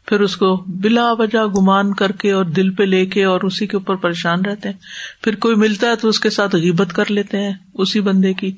پھر 0.05 0.19
اس 0.19 0.37
کو 0.37 0.63
بلا 0.67 1.11
وجہ 1.11 1.45
گمان 1.45 1.93
کر 1.93 2.11
کے 2.11 2.31
اور 2.31 2.45
دل 2.45 2.71
پہ 2.71 2.83
لے 2.83 3.05
کے 3.05 3.23
اور 3.23 3.41
اسی 3.41 3.67
کے 3.67 3.77
اوپر 3.77 3.95
پریشان 3.95 4.45
رہتے 4.45 4.69
ہیں۔ 4.69 4.75
پھر 5.21 5.35
کوئی 5.35 5.55
ملتا 5.55 5.87
ہے 5.87 5.95
تو 5.95 6.07
اس 6.07 6.19
کے 6.19 6.29
ساتھ 6.29 6.55
غیبت 6.55 6.93
کر 6.93 7.11
لیتے 7.11 7.37
ہیں 7.37 7.53
اسی 7.73 8.01
بندے 8.01 8.33
کی۔ 8.33 8.51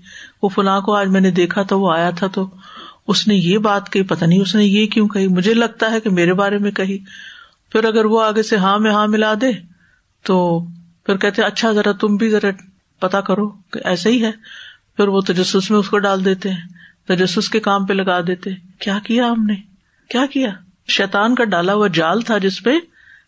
وہ 0.43 0.49
فلاں 0.49 0.81
کو 0.81 0.93
آج 0.93 1.07
میں 1.07 1.21
نے 1.21 1.31
دیکھا 1.31 1.63
تھا، 1.63 1.75
وہ 1.75 1.91
آیا 1.91 2.09
تھا 2.09 2.27
تو 2.27 2.49
اس 3.07 3.27
نے 3.27 3.35
یہ 3.35 3.57
بات 3.57 3.91
کہی 3.91 4.03
پتا 4.03 4.25
نہیں 4.25 4.41
اس 4.41 4.55
نے 4.55 4.65
یہ 4.65 4.87
کیوں 4.87 5.07
کہی؟ 5.07 5.27
مجھے 5.27 5.53
لگتا 5.53 5.91
ہے 5.91 5.99
کہ 5.99 6.09
میرے 6.09 6.33
بارے 6.33 6.57
میں 6.57 6.71
کہی۔ 6.71 6.97
پھر 7.71 7.83
اگر 7.83 8.05
وہ 8.05 8.23
آگے 8.23 8.43
سے 8.43 8.57
ہاں 8.57 8.79
میں 8.79 8.91
ہاں 8.91 9.07
ملا 9.07 9.33
دے 9.41 9.51
تو 10.23 10.65
پھر 11.07 11.17
کہتے 11.17 11.43
اچھا 11.43 11.71
ذرا 11.71 11.91
تم 11.91 12.15
بھی 12.15 12.29
ذرا 12.29 12.47
پتا 12.99 13.21
کرو 13.21 13.49
کہ 13.49 13.87
ایسا 13.87 14.09
ہی 14.09 14.25
ہے۔ 14.25 14.31
پھر 14.97 15.07
وہ 15.07 15.21
تجسس 15.21 15.71
میں 15.71 15.79
اس 15.79 15.89
کو 15.89 15.99
ڈال 15.99 16.25
دیتے 16.25 16.49
ہیں، 16.49 16.61
تجسس 17.07 17.49
کے 17.49 17.59
کام 17.59 17.85
پہ 17.85 17.93
لگا 17.93 18.21
دیتے 18.21 18.49
کیا 18.79 18.99
کیا 19.03 19.27
ہم 19.27 19.45
نے؟ 19.45 19.55
کیا 20.09 20.25
کیا؟ 20.31 20.49
شیتان 20.87 21.35
کا 21.35 21.43
ڈالا 21.43 21.73
ہوا 21.73 21.87
جال 21.87 22.21
تھا 22.21 22.37
جس 22.37 22.63
پہ 22.63 22.69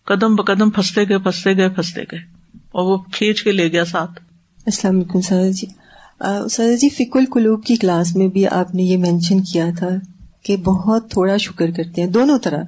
قدم 0.06 0.36
بقدم 0.36 0.70
پھنستے 0.70 1.10
گئے 1.10 1.18
پھنستے 1.18 1.58
گئے 1.58 1.70
پھنستے 1.70 2.02
گئے۔ 2.12 2.20
اور 2.56 2.84
وہ 2.84 2.98
کھینچ 2.98 3.44
کے 3.44 3.52
لے 3.52 3.72
گیا 3.72 3.86
ساتھ۔ 3.86 4.12
السلام 4.66 4.96
علیکم 4.96 5.22
سر 5.22 5.52
جی۔ 5.52 5.68
سر 6.50 6.76
جی 6.76 6.90
فک 6.90 7.18
القلوب 7.18 7.66
کی 7.66 7.76
کلاس 7.76 8.16
میں 8.16 8.28
بھی 8.28 8.48
آپ 8.48 8.76
نے 8.76 8.84
یہ 8.84 8.98
مینشن 8.98 9.44
کیا 9.44 9.66
تھا۔ 9.78 9.90
کہ 10.44 10.58
بہت 10.58 11.12
تھوڑا 11.12 11.38
شکر 11.38 11.72
کرتے 11.72 12.02
ہیں 12.02 12.10
دونوں 12.10 12.40
طرح 12.40 12.64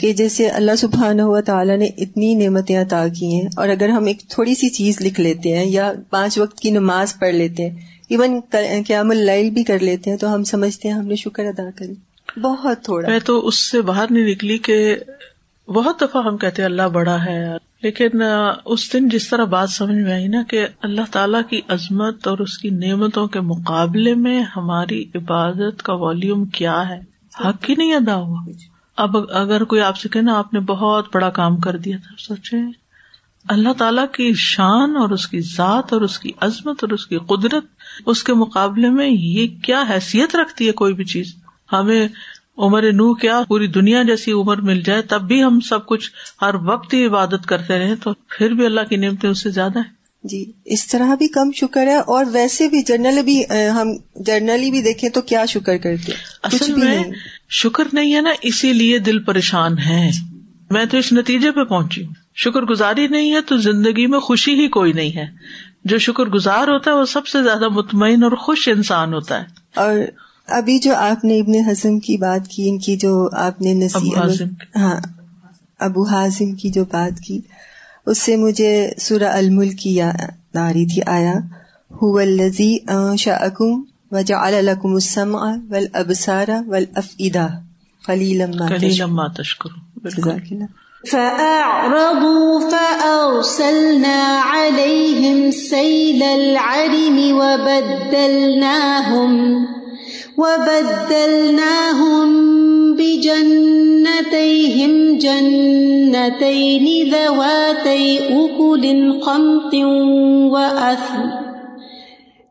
کہ 0.00 0.12
جیسے 0.12 0.48
اللہ 0.48 0.76
سبحانہ 0.78 1.22
ہوا 1.22 1.40
تعالیٰ 1.40 1.76
نے 1.76 1.84
اتنی 1.84 2.34
نعمتیں 2.34 2.78
عطا 2.78 3.08
کی 3.08 3.26
ہیں 3.26 3.48
اور 3.56 3.68
اگر 3.68 3.88
ہم 3.88 4.04
ایک 4.04 4.22
تھوڑی 4.28 4.54
سی 4.54 4.68
چیز 4.68 5.00
لکھ 5.00 5.20
لیتے 5.20 5.56
ہیں 5.56 5.66
یا 5.66 5.92
پانچ 6.10 6.38
وقت 6.38 6.60
کی 6.60 6.70
نماز 6.70 7.18
پڑھ 7.18 7.34
لیتے 7.34 7.70
ہیں 7.70 7.76
ایون 8.08 8.40
قیام 8.86 9.10
اللیل 9.10 9.50
بھی 9.50 9.64
کر 9.64 9.78
لیتے 9.78 10.10
ہیں 10.10 10.16
تو 10.16 10.34
ہم 10.34 10.44
سمجھتے 10.44 10.88
ہیں 10.88 10.94
ہم 10.94 11.06
نے 11.06 11.16
شکر 11.16 11.44
ادا 11.44 11.70
کرے 11.76 11.92
بہت 12.40 12.84
تھوڑا۔ 12.84 13.08
میں 13.08 13.18
تو 13.18 13.46
اس 13.46 13.70
سے 13.70 13.80
باہر 13.80 14.04
نہیں 14.10 14.24
نکلی 14.24 14.58
کہ 14.58 14.96
بہت 15.68 16.00
دفعہ 16.00 16.22
ہم 16.24 16.36
کہتے 16.36 16.64
اللہ 16.64 16.82
بڑا 16.82 17.24
ہے۔ 17.24 17.44
لیکن 17.86 18.22
اس 18.64 18.92
دن 18.92 19.08
جس 19.08 19.28
طرح 19.28 19.44
بات 19.44 19.70
سمجھ 19.70 19.96
میں 19.96 20.12
آئی 20.12 20.28
نا 20.28 20.42
کہ 20.42 20.66
اللہ 20.82 21.00
تعالیٰ 21.10 21.40
کی 21.50 21.60
عظمت 21.68 22.28
اور 22.28 22.38
اس 22.38 22.58
کی 22.58 22.70
نعمتوں 22.70 23.26
کے 23.26 23.40
مقابلے 23.40 24.14
میں 24.14 24.42
ہماری 24.56 25.04
عبادت 25.14 25.82
کا 25.82 25.92
والیوم 25.92 26.44
کیا 26.44 26.88
ہے؟ 26.88 27.00
حق 27.40 27.70
ہی 27.70 27.74
نہیں 27.78 27.94
ادا 27.94 28.14
ہوا۔ 28.14 28.44
اب 28.96 29.16
اگر 29.32 29.64
کوئی 29.64 29.80
آپ 29.80 29.96
سے 29.96 30.08
کہنا، 30.08 30.38
آپ 30.38 30.54
نے 30.54 30.60
بہت 30.60 31.06
بڑا 31.14 31.30
کام 31.30 31.56
کر 31.56 31.76
دیا 31.76 31.96
تھا 31.96 32.14
سوچے 32.18 32.56
اللہ 33.48 33.72
تعالیٰ 33.72 34.04
کی 34.12 34.32
شان 34.36 34.96
اور 34.96 35.10
اس 35.10 35.28
کی 35.28 35.40
ذات 35.40 35.92
اور 35.92 36.00
اس 36.00 36.18
کی 36.18 36.30
عظمت 36.40 36.84
اور 36.84 36.90
اس 36.90 37.06
کی 37.06 37.18
قدرت، 37.18 37.64
اس 38.06 38.24
کے 38.24 38.34
مقابلے 38.34 38.90
میں 38.90 39.08
یہ 39.08 39.46
کیا 39.62 39.84
حیثیت 39.90 40.36
رکھتی 40.36 40.66
ہے 40.66 40.72
کوئی 40.72 40.94
بھی 40.94 41.04
چیز؟ 41.04 41.34
ہمیں 41.72 42.08
عمر 42.58 42.82
نو 42.82 43.14
کیا 43.14 43.42
پوری 43.48 43.66
دنیا 43.66 44.02
جیسی 44.02 44.32
عمر 44.32 44.56
مل 44.56 44.80
جائے 44.80 45.02
تب 45.02 45.22
بھی 45.22 45.44
ہم 45.44 45.60
سب 45.60 45.86
کچھ 45.86 46.10
ہر 46.42 46.54
وقت 46.54 46.94
ہی 46.94 47.06
عبادت 47.06 47.46
کرتے 47.46 47.78
رہے 47.78 47.96
تو 47.96 48.10
پھر 48.12 48.50
بھی 48.50 48.66
اللہ 48.66 48.80
کی 48.80 48.96
نعمتیں 48.96 49.30
اس 49.30 49.42
سے 49.42 49.50
زیادہ 49.50 49.78
ہے 49.78 49.96
جی 50.24 50.52
اس 50.64 50.86
طرح 50.86 51.14
بھی 51.14 51.28
کم 51.28 51.50
شکر 51.52 51.86
ہے 51.86 51.96
اور 51.96 52.24
ویسے 52.32 52.68
بھی 52.68 52.82
جرنل 52.82 53.22
بھی 53.24 53.42
ہم 53.50 53.88
جرنلی 54.14 54.70
بھی 54.70 54.82
دیکھیں 54.82 55.10
تو 55.10 55.20
کیا 55.22 55.46
شکر 55.46 55.76
کرتے 55.78 56.12
اصل 56.42 56.74
میں 56.74 56.98
شکر 57.50 57.84
نہیں 57.92 58.14
ہے 58.14 58.20
نا 58.20 58.30
اسی 58.42 58.72
لیے 58.72 58.98
دل 58.98 59.18
پریشان 59.18 59.78
ہے 59.78 60.10
میں 60.70 60.84
تو 60.84 60.96
اس 60.96 61.12
نتیجے 61.12 61.50
پہ 61.50 61.64
پہنچی 61.64 62.04
ہوں۔ 62.06 62.14
شکر 62.34 62.62
گزاری 62.62 63.06
نہیں 63.06 63.34
ہے 63.34 63.40
تو 63.40 63.56
زندگی 63.56 64.06
میں 64.06 64.18
خوشی 64.20 64.54
ہی 64.54 64.68
کوئی 64.68 64.92
نہیں 64.92 65.16
ہے۔ 65.16 65.26
جو 65.84 65.98
شکر 65.98 66.24
گزار 66.24 66.68
ہوتا 66.68 66.90
ہے 66.90 66.96
وہ 66.96 67.04
سب 67.04 67.26
سے 67.26 67.42
زیادہ 67.42 67.68
مطمئن 67.68 68.22
اور 68.22 68.32
خوش 68.32 68.68
انسان 68.68 69.14
ہوتا 69.14 69.40
ہے۔ 69.40 69.44
اور 69.74 69.96
ابھی 70.48 70.78
جو 70.78 70.92
آپ 70.96 71.24
نے 71.24 71.40
ابن 71.40 71.68
حزم 71.68 71.98
کی 72.00 72.16
بات 72.16 72.48
کی 72.48 72.68
ان 72.68 72.78
کی 72.78 72.96
جو 72.96 73.28
آپ 73.38 73.62
نے 73.62 73.74
نصیحت 73.74 74.42
ہاں 74.76 75.00
ابو 75.80 76.08
حاضم 76.08 76.54
کی 76.54 76.70
جو 76.70 76.84
بات 76.92 77.20
کی 77.20 77.40
اس 78.06 78.18
سے 78.18 78.36
مجھے 78.36 78.90
سورہ 78.98 79.32
الملک 79.34 79.78
کی 79.78 79.94
یاد 79.94 80.56
آ 80.56 80.68
رہی 80.68 80.86
تھی 80.86 81.02
آیا 81.08 81.34
الزی 82.20 82.78
شاکم 83.18 83.82
وجعل 84.12 84.66
لكم 84.66 84.94
السمع 84.94 85.58
والابصار 85.68 86.48
والافئدہ 86.68 87.48
قلیلا 88.04 88.48
ما 88.48 88.68
قلیلا 88.68 89.06
ما 89.12 89.26
تشکرون 89.36 89.80
جزاک 90.06 90.50
اللہ 90.50 90.66
فأعرضوا 91.04 92.70
فأرسلنا 92.70 94.40
عليهم 94.44 95.50
سيل 95.50 96.22
العرم 96.22 97.18
وبدلناهم 97.32 99.32
وبدلناهم 100.38 102.28
بجنتيهم 102.96 104.92
جنتين 105.18 106.86
ذواتي 107.10 108.04
أكل 108.18 108.84
خمط 109.22 109.74
وأثل 110.54 111.24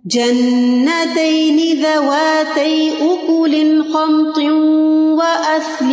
جنتين 0.05 1.59
ذواتي 1.83 2.75
أكل 3.03 3.53
خمط 3.93 4.37
وأثل 5.21 5.91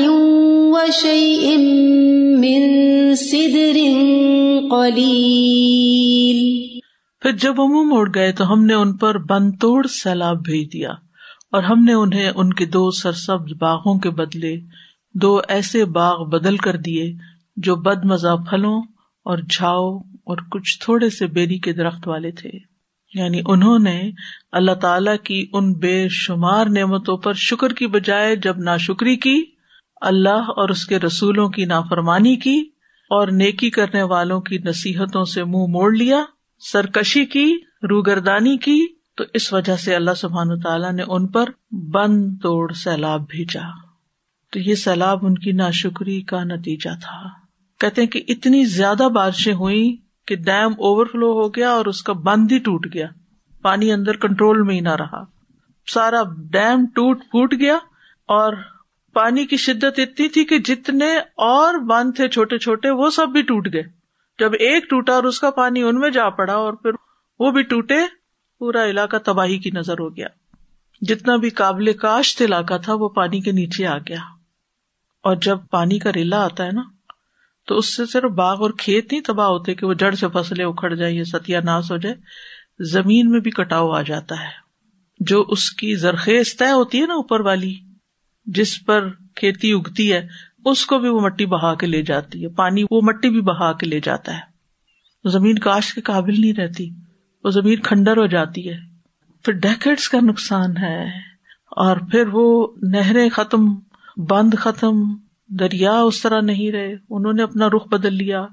وشيء 0.74 1.44
من 2.40 2.60
سدر 3.16 3.78
قليل 4.70 6.42
پھر 7.22 7.32
جب 7.36 7.54
وہ 7.60 7.66
منہ 7.68 7.88
موڑ 7.94 8.08
گئے 8.14 8.32
تو 8.32 8.52
ہم 8.52 8.60
نے 8.64 8.74
ان 8.74 8.90
پر 8.96 9.18
بند 9.18 9.48
توڑ 9.60 9.80
سیلاب 9.86 10.38
بھیج 10.44 10.72
دیا۔ 10.72 10.92
اور 11.52 11.62
ہم 11.62 11.84
نے 11.84 11.92
انہیں 11.92 12.30
ان 12.34 12.52
کے 12.52 12.66
دو 12.66 12.90
سرسبز 12.90 13.52
باغوں 13.60 13.98
کے 13.98 14.10
بدلے 14.10 14.60
دو 15.14 15.40
ایسے 15.48 15.84
باغ 15.84 16.24
بدل 16.24 16.56
کر 16.56 16.76
دیے 16.76 17.14
جو 17.56 17.76
بد 17.76 18.04
مزہ 18.04 18.36
پھلوں 18.50 18.82
اور 19.24 19.38
جھاؤ 19.38 19.98
اور 19.98 20.36
کچھ 20.50 20.78
تھوڑے 20.80 21.10
سے 21.10 21.26
بیری 21.26 21.58
کے 21.58 21.72
درخت 21.72 22.08
والے 22.08 22.30
تھے۔ 22.30 22.50
یعنی 23.14 23.40
انہوں 23.46 23.78
نے 23.78 24.10
اللہ 24.52 24.72
تعالی 24.72 25.18
کی 25.24 25.46
ان 25.52 25.72
بے 25.72 26.06
شمار 26.10 26.66
نعمتوں 26.66 27.16
پر 27.16 27.32
شکر 27.32 27.72
کی 27.72 27.86
بجائے 27.86 28.36
جب 28.36 28.58
نا 28.58 28.76
شکری 28.76 29.16
کی، 29.16 29.42
اللہ 30.00 30.50
اور 30.56 30.68
اس 30.68 30.86
کے 30.86 30.98
رسولوں 30.98 31.48
کی 31.48 31.64
نافرمانی 31.64 32.36
کی 32.36 32.60
اور 33.10 33.28
نیکی 33.28 33.70
کرنے 33.70 34.02
والوں 34.02 34.40
کی 34.40 34.58
نصیحتوں 34.58 35.24
سے 35.24 35.44
منہ 35.44 35.66
موڑ 35.68 35.92
لیا، 35.92 36.22
سرکشی 36.72 37.24
کی، 37.24 37.54
روگردانی 37.82 38.56
کی 38.56 38.86
تو 39.16 39.24
اس 39.34 39.52
وجہ 39.52 39.76
سے 39.76 39.94
اللہ 39.94 40.14
سبحان 40.16 40.60
تعالیٰ 40.60 40.92
نے 40.92 41.02
ان 41.08 41.26
پر 41.26 41.48
بند 41.72 42.32
توڑ 42.42 42.72
سیلاب 42.72 43.28
بھیجا۔ 43.30 43.60
تو 44.52 44.58
یہ 44.58 44.74
سیلاب 44.74 45.26
ان 45.26 45.34
کی 45.34 45.52
ناشکری 45.52 46.20
کا 46.20 46.44
نتیجہ 46.44 46.90
تھا۔ 47.00 47.28
کہتے 47.78 48.06
کہ 48.06 48.22
اتنی 48.28 48.64
زیادہ 48.64 49.08
بارشیں 49.08 49.54
ہوئی 49.54 49.96
کہ 50.26 50.36
ڈیم 50.36 50.72
اوور 50.72 51.06
فلو 51.06 51.32
ہو 51.32 51.48
گیا 51.48 51.70
اور 51.70 51.86
اس 51.86 52.02
کا 52.02 52.12
بند 52.12 52.52
ہی 52.52 52.58
ٹوٹ 52.58 52.86
گیا۔ 52.94 53.06
پانی 53.62 53.92
اندر 53.92 54.16
کنٹرول 54.16 54.62
میں 54.62 54.74
ہی 54.74 54.80
نہ 54.80 54.96
رہا۔ 54.96 55.24
سارا 55.86 56.22
ڈیم 56.50 56.86
ٹوٹ 56.86 57.18
پھوٹ 57.18 57.54
گیا 57.58 57.74
اور 58.26 58.52
پانی 59.12 59.46
کی 59.46 59.56
شدت 59.56 59.98
اتنی 59.98 60.28
تھی 60.28 60.44
کہ 60.44 60.58
جتنے 60.58 61.18
اور 61.36 61.74
بند 61.74 62.10
تھے 62.16 62.28
چھوٹے 62.28 62.58
چھوٹے، 62.58 62.90
وہ 62.90 63.10
سب 63.10 63.28
بھی 63.28 63.42
ٹوٹ 63.42 63.68
گئے۔ 63.72 63.82
جب 64.38 64.52
ایک 64.52 64.90
ٹوٹا 64.90 65.12
اور 65.12 65.24
اس 65.24 65.40
کا 65.40 65.50
پانی 65.50 65.82
ان 65.82 65.98
میں 65.98 66.10
جا 66.10 66.30
پڑا 66.30 66.52
اور 66.52 66.72
پھر 66.72 66.90
وہ 67.38 67.50
بھی 67.50 67.62
ٹوٹے 67.62 68.21
پورا 68.62 68.84
علاقہ 68.86 69.16
تباہی 69.16 69.58
کی 69.58 69.70
نظر 69.70 69.98
ہو 69.98 70.16
گیا۔ 70.16 70.26
جتنا 71.00 71.36
بھی 71.36 71.50
قابل 71.50 71.92
کاشت 71.92 72.42
علاقہ 72.42 72.74
تھا، 72.84 72.94
وہ 72.94 73.08
پانی 73.08 73.40
کے 73.40 73.52
نیچے 73.52 73.86
آ 73.86 73.98
گیا۔ 73.98 74.18
اور 75.22 75.36
جب 75.36 75.58
پانی 75.70 75.98
کا 75.98 76.12
ریلا 76.12 76.44
آتا 76.44 76.64
ہے 76.64 76.70
نا، 76.72 76.82
تو 77.66 77.76
اس 77.76 77.96
سے 77.96 78.06
صرف 78.06 78.30
باغ 78.30 78.62
اور 78.62 78.70
کھیت 78.78 79.12
نہیں 79.12 79.22
تباہ 79.22 79.46
ہوتے 79.46 79.74
کہ 79.74 79.86
وہ 79.86 79.94
جڑ 79.94 80.14
سے 80.14 80.26
فصلیں 80.32 80.64
اکھڑ 80.64 80.94
جائیں 80.94 81.16
یا 81.16 81.24
ستیا 81.24 81.60
ناس 81.64 81.92
ہو 81.92 81.96
جائے 81.96 82.14
زمین 82.80 83.30
میں 83.30 83.40
بھی 83.40 83.50
کٹاؤ 83.50 83.90
آ 83.90 84.02
جاتا 84.02 84.40
ہے۔ 84.40 84.50
جو 85.20 85.44
اس 85.48 85.70
کی 85.70 85.94
زرخیز 85.94 86.56
طے 86.56 86.70
ہوتی 86.70 87.00
ہے 87.00 87.06
نا 87.06 87.14
اوپر 87.14 87.40
والی، 87.40 87.74
جس 88.46 88.84
پر 88.84 89.08
کھیتی 89.36 89.72
اگتی 89.72 90.12
ہے، 90.12 90.28
اس 90.64 90.86
کو 90.86 90.98
بھی 90.98 91.08
وہ 91.08 91.20
مٹی 91.20 91.46
بہا 91.46 91.74
کے 91.74 91.86
لے 91.86 92.02
جاتی 92.02 92.42
ہے۔ 92.42 92.48
پانی 92.48 92.84
وہ 92.90 93.00
مٹی 93.02 93.30
بھی 93.30 93.40
بہا 93.40 93.72
کے 93.72 93.86
لے 93.86 94.00
جاتا 94.00 94.34
ہے۔ 94.34 94.40
زمین 95.28 95.58
کاش 95.58 95.94
کے 95.94 96.00
قابل 96.00 96.40
نہیں 96.40 96.52
رہتی۔ 96.52 96.90
وہ 97.44 97.50
زمین 97.50 97.80
کھنڈر 97.80 98.16
ہو 98.16 98.26
جاتی 98.26 98.68
ہے۔ 98.68 98.78
پھر 99.42 99.52
ڈیکٹس 99.52 100.08
کا 100.08 100.18
نقصان 100.20 100.76
ہے 100.76 101.04
اور 101.70 101.96
پھر 101.96 102.24
وہ 102.32 102.68
نہریں 102.82 103.28
ختم، 103.28 103.64
بند 104.16 104.54
ختم، 104.54 104.92
دریا 105.48 106.00
اس 106.00 106.22
طرح 106.22 106.40
نہیں 106.40 106.72
رہے۔ 106.72 106.94
انہوں 107.10 107.32
نے 107.32 107.42
اپنا 107.42 107.68
رخ 107.68 107.88
بدل 107.88 108.14
لیا۔ 108.14 108.46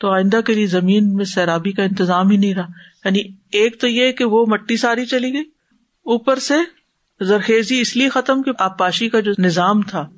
تو 0.00 0.10
آئندہ 0.10 0.40
کے 0.40 0.54
لیے 0.54 0.66
زمین 0.66 1.14
میں 1.14 1.24
سیرابی 1.24 1.72
کا 1.72 1.82
انتظام 1.82 2.30
ہی 2.30 2.36
نہیں 2.36 2.54
رہا۔ 2.54 2.66
یعنی 3.04 3.18
ایک 3.52 3.80
تو 3.80 3.88
یہ 3.88 4.12
کہ 4.12 4.24
وہ 4.24 4.46
مٹی 4.48 4.76
ساری 4.76 5.06
چلی 5.06 5.32
گئی۔ 5.32 5.42
اوپر 6.04 6.38
سے 6.38 6.54
زرخیزی 7.24 7.80
اس 7.80 7.96
لیے 7.96 8.08
ختم 8.08 8.42
کہ 8.42 8.50
آبپاشی 8.58 9.08
کا 9.08 9.20
جو 9.20 9.32
نظام 9.38 9.82
تھا، 9.82 10.08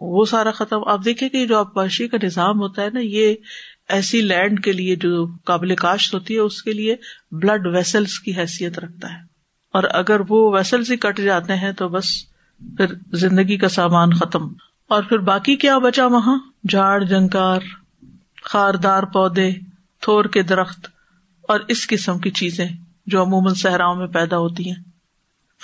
وہ 0.00 0.24
سارا 0.24 0.50
ختم۔ 0.50 0.88
آپ 0.88 1.04
دیکھیں 1.04 1.28
کہ 1.28 1.46
جو 1.46 1.58
آبپاشی 1.58 2.08
کا 2.08 2.16
نظام 2.22 2.60
ہوتا 2.60 2.82
ہے 2.82 2.90
نا، 2.92 3.00
یہ 3.00 3.34
ایسی 3.88 4.20
لینڈ 4.20 4.64
کے 4.64 4.72
لیے 4.72 4.96
جو 4.96 5.26
قابل 5.44 5.74
کاشت 5.74 6.14
ہوتی 6.14 6.34
ہے، 6.34 6.38
اس 6.38 6.62
کے 6.62 6.72
لیے 6.72 6.96
بلڈ 7.30 7.66
ویسلس 7.66 8.20
کی 8.20 8.36
حیثیت 8.36 8.78
رکھتا 8.78 9.12
ہے۔ 9.12 9.18
اور 9.72 9.84
اگر 9.90 10.20
وہ 10.28 10.54
ویسلس 10.54 10.90
ہی 10.90 10.96
کٹ 10.96 11.20
جاتے 11.20 11.56
ہیں 11.56 11.72
تو 11.72 11.88
بس 11.88 12.04
پھر 12.76 12.86
زندگی 13.12 13.56
کا 13.56 13.68
سامان 13.68 14.12
ختم۔ 14.12 14.40
اور 14.88 15.02
پھر 15.02 15.18
باقی 15.18 15.56
کیا 15.56 15.78
بچا 15.78 16.06
وہاں؟ 16.06 16.38
جھاڑ، 16.68 17.04
جنکار، 17.04 17.60
خاردار 18.42 19.02
پودے، 19.02 19.50
تھور 20.00 20.24
کے 20.24 20.42
درخت 20.42 20.86
اور 21.48 21.60
اس 21.68 21.86
قسم 21.86 22.18
کی 22.18 22.30
چیزیں 22.30 22.68
جو 23.06 23.22
عموماً 23.22 23.54
صحراؤں 23.54 23.96
میں 23.96 24.06
پیدا 24.06 24.38
ہوتی 24.38 24.70
ہیں۔ 24.70 24.82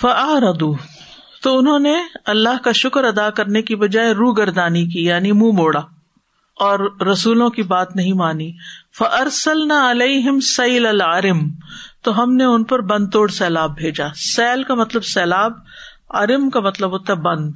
فعردو 0.01 0.75
تو 1.43 1.57
انہوں 1.57 1.79
نے 1.79 1.93
اللہ 2.25 2.63
کا 2.63 2.71
شکر 2.71 3.03
ادا 3.03 3.29
کرنے 3.29 3.61
کی 3.61 3.75
بجائے 3.75 4.11
رو 4.11 4.31
گردانی 4.31 4.85
کی 4.85 5.05
یعنی 5.05 5.31
منہ 5.31 5.41
مو 5.41 5.51
موڑا۔ 5.51 5.81
اور 6.55 7.01
رسولوں 7.11 7.49
کی 7.49 7.63
بات 7.63 7.95
نہیں 7.95 8.13
مانی۔ 8.13 8.53
فرسل 8.97 9.67
نہ 9.67 9.73
علیہم 9.73 10.39
سیل 10.39 10.85
العرم۔ 10.85 11.39
تو 12.01 12.23
ہم 12.23 12.35
نے 12.35 12.43
ان 12.43 12.63
پر 12.63 12.81
بند 12.81 13.09
توڑ 13.11 13.27
سیلاب 13.29 13.77
بھیجا۔ 13.77 14.07
سیل 14.15 14.63
کا 14.63 14.73
مطلب 14.73 15.03
سیلاب 15.03 15.51
ارم 16.09 16.49
کا 16.49 16.59
مطلب 16.59 16.91
ہوتا 16.91 17.13
ہے 17.13 17.17
بند، 17.17 17.51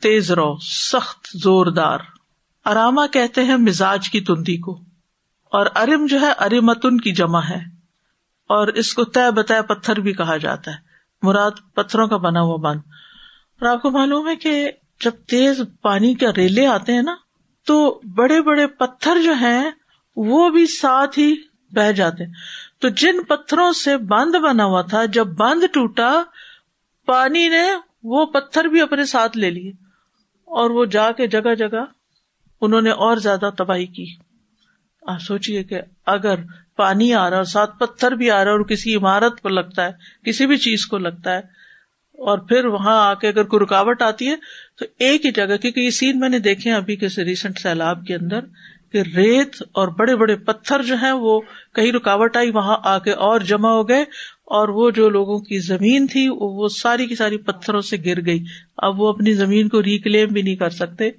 تیز 0.00 0.30
رو، 0.30 0.56
سخت، 0.62 1.28
زوردار۔ 1.34 1.98
اراما 2.64 3.06
کہتے 3.06 3.44
ہیں 3.44 3.56
مزاج 3.56 4.10
کی 4.10 4.20
تندی 4.20 4.56
کو۔ 4.56 4.80
اور 5.44 5.66
ارم 5.76 6.06
جو 6.06 6.20
ہے 6.20 6.32
ارمتن 6.32 7.00
کی 7.00 7.12
جمع 7.12 7.40
ہے۔ 7.40 7.58
اور 8.48 8.68
اس 8.68 8.94
کو 8.94 9.04
طے 9.04 9.30
بتایا 9.30 9.62
پتھر 9.62 10.00
بھی 10.00 10.12
کہا 10.12 10.36
جاتا 10.36 10.70
ہے۔ 10.70 10.76
مراد 11.22 11.50
پتھروں 11.74 12.08
کا 12.08 12.16
بنا 12.16 12.40
ہوا 12.40 12.56
بند۔ 12.56 12.80
اور 13.60 13.68
آپ 13.68 13.82
کو 13.82 13.90
معلوم 13.90 14.28
ہے 14.28 14.36
کہ 14.36 14.70
جب 15.04 15.10
تیز 15.10 15.60
پانی 15.82 16.14
کے 16.14 16.28
ریلے 16.28 16.66
آتے 16.66 16.92
ہیں 16.92 17.02
نا 17.02 17.14
تو 17.70 17.78
بڑے 18.16 18.40
بڑے 18.42 18.66
پتھر 18.78 19.22
جو 19.22 19.32
ہیں 19.40 19.70
وہ 20.16 20.48
بھی 20.50 20.66
ساتھ 20.68 21.18
ہی 21.18 21.34
بہ 21.72 21.90
جاتے 21.92 22.24
تو 22.80 22.88
جن 22.96 23.22
پتھروں 23.24 23.72
سے 23.72 23.96
بند 24.08 24.34
بنا 24.42 24.64
ہوا 24.64 24.80
تھا، 24.82 25.04
جب 25.06 25.26
بند 25.38 25.64
ٹوٹا، 25.72 26.10
پانی 27.08 27.46
نے 27.48 27.62
وہ 28.04 28.24
پتھر 28.26 28.64
بھی 28.64 28.80
اپنے 28.80 29.04
ساتھ 29.04 29.36
لے 29.38 29.50
لیے 29.50 29.70
اور 30.48 30.70
وہ 30.70 30.84
جا 30.84 31.10
کے 31.12 31.26
جگہ 31.26 31.54
جگہ 31.54 31.84
انہوں 32.62 32.80
نے 32.80 32.90
اور 33.00 33.16
زیادہ 33.18 33.50
تباہی 33.58 33.86
کی۔ 33.88 34.06
آپ 35.02 35.20
سوچیے 35.22 35.62
کہ 35.64 35.80
اگر 36.06 36.42
پانی 36.76 37.12
آ 37.14 37.28
رہا 37.30 37.36
اور 37.36 37.44
ساتھ 37.44 37.78
پتھر 37.78 38.14
بھی 38.14 38.30
آ 38.30 38.44
رہا 38.44 38.50
اور 38.50 38.64
کسی 38.64 38.94
عمارت 38.96 39.40
کو 39.40 39.48
لگتا 39.50 39.84
ہے، 39.84 39.92
کسی 40.24 40.46
بھی 40.46 40.56
چیز 40.58 40.86
کو 40.86 40.98
لگتا 40.98 41.34
ہے، 41.34 41.40
اور 42.18 42.38
پھر 42.48 42.64
وہاں 42.66 42.96
آ 43.00 43.12
کے 43.14 43.28
اگر 43.28 43.44
کوئی 43.44 43.64
رکاوٹ 43.64 44.02
آتی 44.02 44.28
ہے 44.28 44.36
تو 44.80 44.86
ایک 44.98 45.26
ہی 45.26 45.30
جگہ، 45.30 45.56
کیونکہ 45.56 45.80
یہ 45.80 45.90
سین 45.90 46.18
میں 46.18 46.28
نے 46.28 46.38
دیکھے 46.38 46.72
ابھی 46.72 46.96
کسی 46.96 47.24
ریسنٹ 47.24 47.58
سیلاب 47.58 48.04
کے 48.04 48.14
اندر 48.14 48.40
کہ 48.92 49.02
ریت 49.16 49.62
اور 49.72 49.88
بڑے 49.88 50.16
بڑے 50.16 50.36
پتھر 50.36 50.82
جو 50.82 50.94
ہیں 51.02 51.12
وہ 51.12 51.40
کہیں 51.74 51.92
رکاوٹ 51.92 52.36
آئی، 52.36 52.50
وہاں 52.50 52.76
آ 52.84 52.98
کے 52.98 53.12
اور 53.12 53.40
جمع 53.40 53.70
ہو 53.70 53.88
گئے 53.88 54.00
اور 54.46 54.68
وہ 54.68 54.90
جو 54.90 55.08
لوگوں 55.08 55.38
کی 55.38 55.58
زمین 55.58 56.06
تھی، 56.06 56.26
وہ 56.30 56.68
ساری 56.68 57.06
کی 57.06 57.14
ساری 57.14 57.36
پتھروں 57.36 57.80
سے 57.80 57.96
گر 58.06 58.26
گئی۔ 58.26 58.44
اب 58.76 59.00
وہ 59.00 59.08
اپنی 59.08 59.32
زمین 59.32 59.68
کو 59.68 59.82
ریکلیم 59.82 60.28
بھی 60.28 60.42
نہیں 60.42 60.56
کر 60.56 60.70
سکتے 60.70 61.10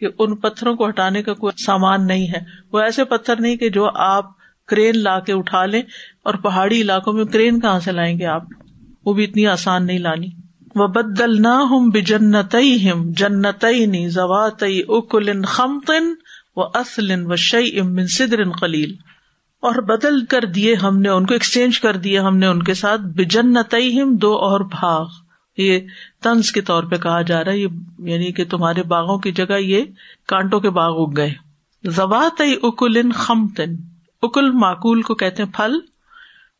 کہ 0.00 0.06
ان 0.18 0.36
پتھروں 0.36 0.76
کو 0.76 0.88
ہٹانے 0.88 1.22
کا 1.22 1.34
کوئی 1.34 1.62
سامان 1.64 2.06
نہیں 2.06 2.28
ہے۔ 2.28 2.40
وہ 2.72 2.80
ایسے 2.80 3.04
پتھر 3.04 3.40
نہیں 3.40 3.56
کہ 3.56 3.68
جو 3.68 3.88
آپ 3.94 4.24
کرین 4.66 4.98
لا 4.98 5.20
کے 5.20 5.32
اٹھا 5.32 5.66
لیں 5.66 5.82
اور 6.22 6.34
پہاڑی 6.34 6.80
علاقوں 6.80 7.12
میں 7.12 7.24
کرین 7.24 7.60
کہاں 7.60 7.80
سے 7.80 7.92
لائیں 7.92 8.18
گے 8.18 8.26
آپ؟ 8.26 8.42
وہ 9.04 9.14
بھی 9.14 9.24
اتنی 9.24 9.46
آسان 9.46 9.86
نہیں 9.86 9.98
لانی۔ 9.98 10.47
و 10.74 10.86
بدل 10.86 11.42
نہ 11.42 11.54
ہم 11.70 11.90
بجنت 11.90 12.56
ہم 12.84 13.10
جنت 13.10 13.64
زوات 14.08 14.62
اکل 14.88 15.42
خمتن 15.42 16.14
و 16.56 16.62
اصل 16.62 17.10
و 17.26 17.36
شعی 17.36 17.78
ام 17.80 17.96
صدر 18.06 18.50
خلیل 18.50 18.94
اور 19.62 19.74
بدل 19.74 20.24
کر 20.24 20.44
دیے 20.44 20.74
ہم 20.74 21.00
نے، 21.00 21.08
ان 21.08 21.26
کو 21.26 21.32
ایکسچینج 21.32 21.80
کر 21.80 21.96
دیے 21.96 22.18
ہم 22.18 22.36
نے، 22.36 22.46
ان 22.46 22.62
کے 22.62 22.74
ساتھ 22.74 23.00
بجنت 23.00 23.74
ہم 23.74 24.16
دو 24.16 24.32
اور 24.34 24.60
بھاگ. 24.60 25.06
یہ 25.56 25.80
تنز 26.22 26.52
کے 26.52 26.60
طور 26.60 26.82
پہ 26.82 26.96
کہا 26.96 27.22
جا 27.22 27.44
رہا 27.44 27.52
ہے، 27.52 27.58
یہ 27.58 27.68
یعنی 27.98 28.32
کہ 28.32 28.44
تمہارے 28.44 28.82
باغوں 28.82 29.18
کی 29.18 29.32
جگہ 29.32 29.58
یہ 29.58 29.84
کانٹوں 30.28 30.60
کے 30.60 30.70
باغ 30.70 31.00
اگ 31.00 31.16
گئے. 31.16 31.32
زبات 31.84 32.42
اکل 32.62 33.12
خمتن 33.12 33.74
اکل 34.22 34.50
معقول 34.50 35.02
کو 35.02 35.14
کہتے 35.14 35.42
ہیں 35.42 35.52
پھل 35.52 35.78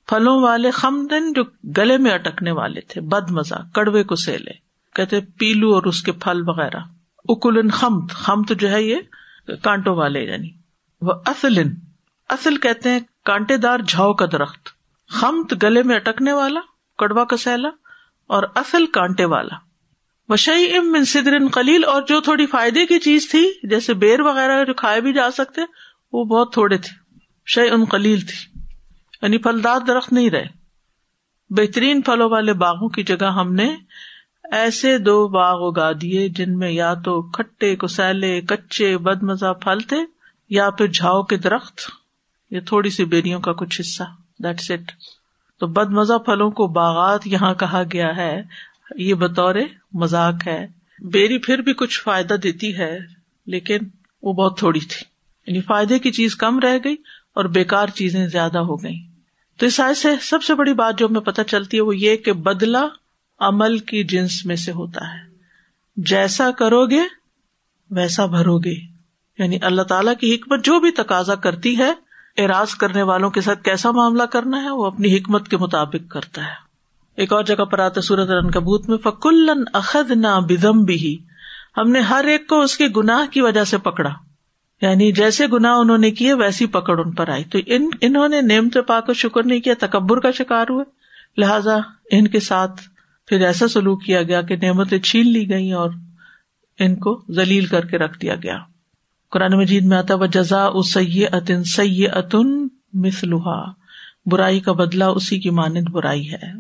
پھلوں 0.09 0.43
والے 0.43 0.71
خم 0.71 1.07
دن 1.11 1.33
جو 1.33 1.45
گلے 1.77 1.99
میں 1.99 2.11
اٹکنے 2.11 2.51
والے 2.51 2.81
تھے 2.81 3.01
بد 3.01 3.31
مزہ 3.31 3.55
کڑوے 3.75 4.05
کو 4.05 4.17
سیلے۔ 4.17 4.51
کہتے 4.95 5.21
پیلو 5.21 5.75
اور 5.75 5.83
اس 5.83 6.03
کے 6.03 6.13
پھل 6.13 6.43
وغیرہ۔ 6.47 6.79
اکل 7.29 7.71
خمت 7.71 8.11
خمت 8.11 8.53
جو 8.59 8.71
ہے 8.71 8.83
یہ 8.83 8.97
کانٹوں 9.63 9.97
والے 9.97 10.21
یعنی۔ 10.21 10.51
وہ 11.01 11.13
اصل 11.27 11.63
اصل 12.29 12.57
کہتے 12.57 12.91
ہیں 12.91 13.01
کانٹے 13.25 13.57
دار 13.57 13.79
جھاؤ 13.79 14.13
کا 14.13 14.27
درخت۔ 14.33 14.69
خمت 15.09 15.63
گلے 15.63 15.83
میں 15.83 15.97
اٹکنے 15.97 16.33
والا، 16.33 16.61
کڑوا 16.99 17.25
کا 17.25 17.37
سیلا 17.37 17.69
اور 18.27 18.43
اصل 18.55 18.87
کانٹے 18.87 19.25
والا۔ 19.25 19.57
وشئی 20.29 20.77
ام 20.77 20.93
من 20.93 21.05
صدر 21.05 21.49
قلیل، 21.53 21.85
اور 21.85 22.03
جو 22.03 22.21
تھوڑی 22.21 22.47
فائدے 22.47 22.87
کی 22.87 22.99
چیز 22.99 23.31
تھی، 23.31 23.53
جیسے 23.63 23.95
بیر 23.95 24.21
وغیرہ 24.21 24.65
جو 24.65 24.75
کھائے 24.75 25.01
بھی 25.01 25.13
جا 25.13 25.31
سکتے، 25.31 25.61
وہ 26.13 26.25
بہت 26.25 26.53
تھوڑے 26.53 26.79
تھے۔ 26.79 26.97
شعی 27.47 27.71
ان 27.71 27.85
قلیل 27.85 28.21
تھی۔ 28.21 28.58
یعنی 29.23 29.39
پھلدار 29.39 29.81
درخت 29.81 30.13
نہیں 30.13 30.31
رہے۔ 30.31 30.47
بہترین 31.51 32.01
پھلوں 32.01 32.31
والے 32.31 32.53
باغوں 32.53 32.89
کی 32.89 33.03
جگہ 33.03 33.25
ہم 33.25 33.55
نے 33.55 33.77
ایسے 34.53 34.99
دو 34.99 35.29
باغ 35.29 35.67
اگا 35.67 35.93
دیے 35.93 36.29
جن 36.29 36.59
میں 36.59 36.71
یا 36.71 36.95
تو 36.95 37.23
کھٹے، 37.23 37.77
کسیلے، 37.77 38.41
کچے 38.41 38.99
بد 38.99 39.23
مزہ 39.23 39.53
پھل 39.53 39.81
تھے 39.81 39.97
یا 40.49 40.71
پھر 40.71 40.87
جھاؤ 40.87 41.23
کے 41.23 41.37
درخت۔ 41.37 41.81
یا 42.51 42.61
تھوڑی 42.61 42.91
سی 42.91 43.05
بیریوں 43.05 43.41
کا 43.41 43.53
کچھ 43.53 43.81
حصہ۔ 43.81 44.03
دیٹس 44.43 44.71
اٹ 44.71 44.93
تو 45.61 45.67
بد 45.67 45.91
مزہ 45.91 46.19
پھلوں 46.19 46.51
کو 46.51 46.67
باغات 46.67 47.27
یہاں 47.27 47.55
کہا 47.55 47.83
گیا 47.93 48.17
ہے۔ 48.17 48.43
یہ 48.97 49.15
بطور 49.15 49.55
مزاق 49.93 50.35
ہے۔ 50.47 50.67
بیری 50.99 51.39
پھر 51.39 51.59
بھی 51.59 51.73
کچھ 51.75 52.01
فائدہ 52.01 52.35
دیتی 52.35 52.79
ہے، 52.79 52.99
لیکن 53.47 53.79
وہ 54.23 54.33
بہت 54.33 54.59
تھوڑی 54.59 54.81
تھی۔ 54.81 55.05
یعنی 55.47 55.61
فائدے 55.61 55.99
کی 55.99 56.11
چیز 56.11 56.37
کم 56.37 56.59
رہ 56.59 56.79
گئی 56.85 56.97
اور 57.35 57.45
بےکار 57.45 57.87
چیزیں 57.87 58.27
زیادہ 58.27 58.59
ہو 58.59 58.83
گئی 58.83 59.08
تو 59.59 59.67
اس 59.67 59.81
سے 59.97 60.09
سب 60.23 60.43
سے 60.43 60.55
بڑی 60.55 60.75
بات 60.75 60.99
جو 60.99 61.07
ہمیں 61.07 61.21
پتہ 61.21 61.43
چلتی 61.43 61.77
ہے 61.77 61.83
وہ 61.83 61.97
یہ 61.97 62.17
کہ 62.17 62.33
بدلا 62.33 62.87
عمل 63.39 63.79
کی 63.79 64.05
جنس 64.05 64.47
میں 64.47 64.57
سے 64.57 64.73
ہوتا 64.73 65.15
ہے۔ 65.15 65.29
جیسا 65.97 66.51
کرو 66.51 66.87
گے 66.87 67.01
ویسا 67.91 68.27
بھرو 68.27 68.59
گے 68.59 68.75
یعنی 69.39 69.59
اللہ 69.63 69.83
تعالیٰ 69.83 70.13
کی 70.21 70.35
حکمت 70.35 70.65
جو 70.65 70.81
بھی 70.81 70.91
تقاضا 70.91 71.35
کرتی 71.35 71.79
ہے 71.79 71.93
اراض 72.37 72.75
کرنے 72.75 73.03
والوں 73.03 73.31
کے 73.31 73.41
ساتھ 73.41 73.63
کیسا 73.63 73.91
معاملہ 73.91 74.23
کرنا 74.23 74.63
ہے، 74.63 74.71
وہ 74.71 74.87
اپنی 74.87 75.17
حکمت 75.17 75.49
کے 75.49 75.57
مطابق 75.57 76.11
کرتا 76.11 76.45
ہے۔ 76.45 76.69
ایک 77.17 77.33
اور 77.33 77.45
جگہ 77.45 77.65
پر 77.65 77.79
آتا 77.79 78.01
سورت 78.01 78.31
رن 78.31 78.51
کبوت 78.51 78.89
میں 78.89 78.99
فکلن 78.99 79.65
اخد 79.73 80.11
نہ 80.11 80.41
بدم 80.41 80.85
بھی 80.85 81.25
ہم 81.77 81.91
نے 81.91 82.01
ہر 82.01 82.25
ایک 82.25 82.49
کو 82.49 82.61
اس 82.61 82.77
کے 82.77 82.85
گناہ 82.97 83.27
کی 83.33 83.41
وجہ 83.41 83.65
سے 83.65 83.79
پکڑا۔ 83.79 84.11
یعنی 84.83 85.13
جیسے 85.13 85.47
گنا 85.47 85.75
انہوں 85.75 85.99
نے 85.99 86.11
کیے، 86.11 86.35
ویسی 86.35 86.67
پکڑ 86.67 86.99
ان 86.99 87.13
پر 87.13 87.29
آئی۔ 87.29 87.45
تو 87.45 87.59
ان، 87.67 87.89
انہوں 88.01 88.29
نے 88.29 88.41
نیم 88.41 88.71
سے 88.71 88.83
پا 88.83 89.01
کر 89.01 89.13
شکر 89.13 89.43
نہیں 89.45 89.61
کیا، 89.61 89.75
تکبر 89.81 90.21
کا 90.21 90.31
شکار 90.31 90.67
ہوئے۔ 90.71 90.85
لہذا 91.41 91.77
ان 92.11 92.29
کے 92.29 92.41
ساتھ 92.41 92.81
پھر 93.27 93.41
ایسا 93.41 93.69
سلوک 93.69 94.05
کیا 94.05 94.23
گیا 94.23 94.43
کہ 94.43 94.57
نعمتیں 94.57 94.99
چھین 94.99 95.33
لی 95.33 95.51
گئی 95.51 95.73
اور 95.73 95.91
ان 96.79 96.97
کو 96.97 97.25
ذلیل 97.31 97.67
کر 97.67 97.87
کے 97.87 97.99
رکھ 97.99 98.19
دیا 98.19 98.35
گیا۔ 98.35 98.59
قرآن 99.31 99.53
مجید 99.53 99.85
میں 99.85 99.99
آتا 99.99 100.15
وہ 100.15 100.27
جزا 100.27 100.69
سی 100.95 101.27
اتن 101.27 101.65
سی 101.65 102.09
اتن 102.09 102.69
مسلوہا 102.93 103.73
برائی 104.27 104.61
کا 104.61 104.73
بدلا 104.73 105.09
اسی 105.09 105.41
کی 105.41 105.51
مانند 105.51 105.89
برائی 105.89 106.33
ہے۔ 106.33 106.53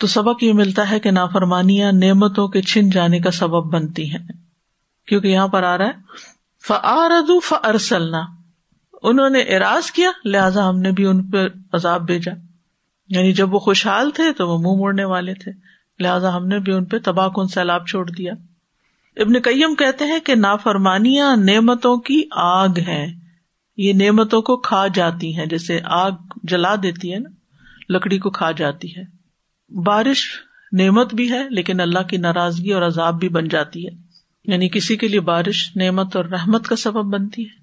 تو 0.00 0.06
سبق 0.06 0.42
یہ 0.42 0.52
ملتا 0.52 0.90
ہے 0.90 1.00
کہ 1.00 1.10
نافرمانیاں 1.10 1.92
نعمتوں 1.92 2.48
کے 2.48 2.62
چھن 2.62 2.90
جانے 2.90 3.18
کا 3.18 3.30
سبب 3.30 3.74
بنتی 3.74 4.10
ہیں۔ 4.10 4.28
کیونکہ 5.06 5.28
یہاں 5.28 5.48
پر 5.48 5.62
آ 5.62 5.78
رہا 5.78 5.86
ہے 5.86 6.26
فرد 6.66 7.30
فرسلنا 7.44 8.20
انہوں 9.02 9.30
نے 9.30 9.40
اراض 9.40 9.90
کیا، 9.90 10.10
لہذا 10.24 10.68
ہم 10.68 10.78
نے 10.78 10.92
بھی 10.92 11.06
ان 11.06 11.30
پہ 11.30 11.38
عذاب 11.72 12.06
بھیجا۔ 12.06 12.32
یعنی 13.08 13.32
جب 13.32 13.54
وہ 13.54 13.58
خوشحال 13.58 14.10
تھے 14.10 14.32
تو 14.32 14.48
وہ 14.48 14.58
منہ 14.58 14.78
موڑنے 14.78 15.04
والے 15.04 15.34
تھے۔ 15.34 15.52
لہذا 16.00 16.36
ہم 16.36 16.46
نے 16.46 16.58
بھی 16.58 16.72
ان 16.72 16.84
پہ 16.84 16.96
تباہ 17.04 17.28
کن 17.28 17.48
سیلاب 17.48 17.86
چھوڑ 17.86 18.10
دیا۔ 18.10 18.32
ابن 19.16 19.40
کئیم 19.40 19.74
کہتے 19.74 20.04
ہیں 20.04 20.18
کہ 20.20 20.34
نافرمانیاں 20.34 21.36
نعمتوں 21.36 21.96
کی 21.96 22.22
آگ 22.30 22.68
ہے 22.86 23.06
یہ 23.76 23.92
نعمتوں 23.92 24.42
کو 24.42 24.56
کھا 24.56 24.86
جاتی 24.86 25.38
ہیں، 25.38 25.46
جیسے 25.46 25.80
آگ 25.84 26.10
جلا 26.42 26.74
دیتی 26.82 27.14
ہے 27.14 27.18
نا، 27.18 27.30
لکڑی 27.92 28.18
کو 28.18 28.30
کھا 28.30 28.50
جاتی 28.50 28.96
ہے۔ 28.96 29.02
بارش 29.82 30.22
نعمت 30.72 31.14
بھی 31.14 31.32
ہے، 31.32 31.48
لیکن 31.50 31.80
اللہ 31.80 32.02
کی 32.02 32.16
ناراضگی 32.16 32.72
اور 32.72 32.82
عذاب 32.82 33.20
بھی 33.20 33.28
بن 33.28 33.48
جاتی 33.48 33.86
ہے۔ 33.86 34.05
یعنی 34.46 34.68
کسی 34.68 34.96
کے 34.96 35.08
لیے 35.08 35.20
بارش 35.20 35.76
نعمت 35.76 36.16
اور 36.16 36.24
رحمت 36.24 36.66
کا 36.66 36.76
سبب 36.76 37.04
بنتی 37.04 37.42
ہے 37.42 37.58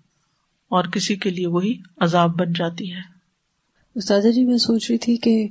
اور 0.69 0.83
کسی 0.83 1.15
کے 1.15 1.29
لیے 1.29 1.47
وہی 1.47 1.77
عذاب 1.97 2.39
بن 2.39 2.53
جاتی 2.53 2.93
ہے۔ 2.93 2.99
استاد 3.95 4.21
جی 4.21 4.43
میں 4.43 4.57
سوچ 4.57 4.89
رہی 4.89 4.97
تھی 4.97 5.17
کہ 5.17 5.47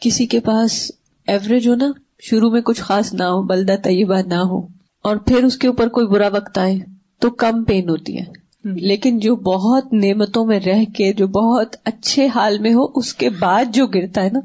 کسی 0.00 0.26
کے 0.26 0.40
پاس 0.40 0.90
ایوریج 1.26 1.68
ہو 1.68 1.74
نا 1.74 1.90
شروع 2.20 2.50
میں 2.50 2.60
کچھ 2.60 2.80
خاص 2.80 3.12
نہ 3.12 3.22
ہو 3.22 3.42
بلدہ 3.42 3.74
طیبہ 3.84 4.16
نہ 4.26 4.34
ہو 4.34 4.66
اور 5.02 5.16
پھر 5.16 5.44
اس 5.44 5.58
کے 5.58 5.66
اوپر 5.66 5.88
کوئی 5.88 6.06
برا 6.06 6.28
وقت 6.28 6.58
آئے 6.58 6.76
تو 7.18 7.30
کم 7.30 7.64
پین 7.64 7.88
ہوتی 7.88 8.18
ہے۔ 8.18 8.40
لیکن 8.64 9.18
جو 9.18 9.36
بہت 9.36 9.92
نعمتوں 9.92 10.46
میں 10.46 10.60
رہ 10.60 10.84
کے 10.84 11.12
جو 11.12 11.26
بہت 11.26 11.76
اچھے 11.84 12.26
حال 12.26 12.58
میں 12.58 12.74
ہو 12.74 12.86
اس 12.94 13.14
کے 13.14 13.30
بعد 13.30 13.64
جو 13.74 13.86
گرتا 13.86 14.22
ہے 14.22 14.28
نا 14.32 14.40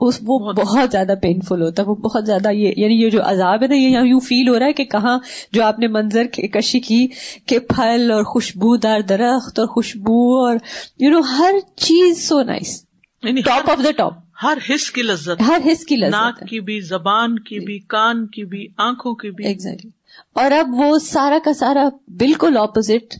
اس 0.00 0.18
وہ 0.22 0.52
بہت 0.52 0.90
زیادہ 0.92 1.14
پینفل 1.22 1.62
ہوتا 1.62 1.82
ہے 1.82 1.88
وہ 1.88 1.94
بہت 1.94 2.26
زیادہ 2.26 2.50
یہ 2.50 2.72
یعنی 2.76 2.94
یہ 2.94 3.10
جو 3.10 3.20
عذاب 3.22 3.62
ہے 3.62 3.68
نا 3.68 3.74
یہ 3.74 3.98
یوں 4.04 4.20
فیل 4.20 4.48
ہو 4.48 4.58
رہا 4.58 4.66
ہے 4.66 4.72
کہ 4.72 4.84
کہاں 4.84 5.18
جو 5.52 5.64
آپ 5.64 5.78
نے 5.78 5.86
منظر 5.86 6.26
کشی 6.26 6.80
کی 6.80 7.06
کہ 7.46 7.58
پھل 7.58 8.10
اور 8.10 8.22
خوشبودار 8.22 9.00
درخت 9.00 9.58
اور 9.58 9.66
خوشبو 9.66 10.46
اور 10.46 10.56
یو 10.98 11.10
نو 11.10 11.20
ہر 11.20 11.54
چیز 11.76 12.28
so 12.28 12.42
nice 12.42 12.80
top 13.22 13.70
of 13.70 13.84
the 13.84 13.90
top 13.90 14.12
ہر 14.42 14.58
حص 14.70 14.90
کی 14.90 15.02
لذت 15.02 15.42
ہر 15.48 15.60
حص 15.66 15.84
کی 15.84 15.96
لذت 15.96 16.10
ناک 16.10 16.48
کی 16.48 16.60
بھی 16.60 16.80
زبان 16.80 17.38
کی 17.38 17.58
بھی 17.58 17.78
کان 17.78 18.26
کی 18.26 18.44
بھی 18.44 18.66
آنکھوں 18.76 19.14
کی 19.14 19.30
بھی۔ 19.30 19.46
ایگزیکٹلی 19.46 19.90
اور 20.34 20.50
اب 20.50 20.68
وہ 20.72 20.98
سارا 20.98 21.38
کا 21.44 21.52
سارا 21.52 21.88
بالکل 22.08 22.56
اپوزٹ 22.56 23.14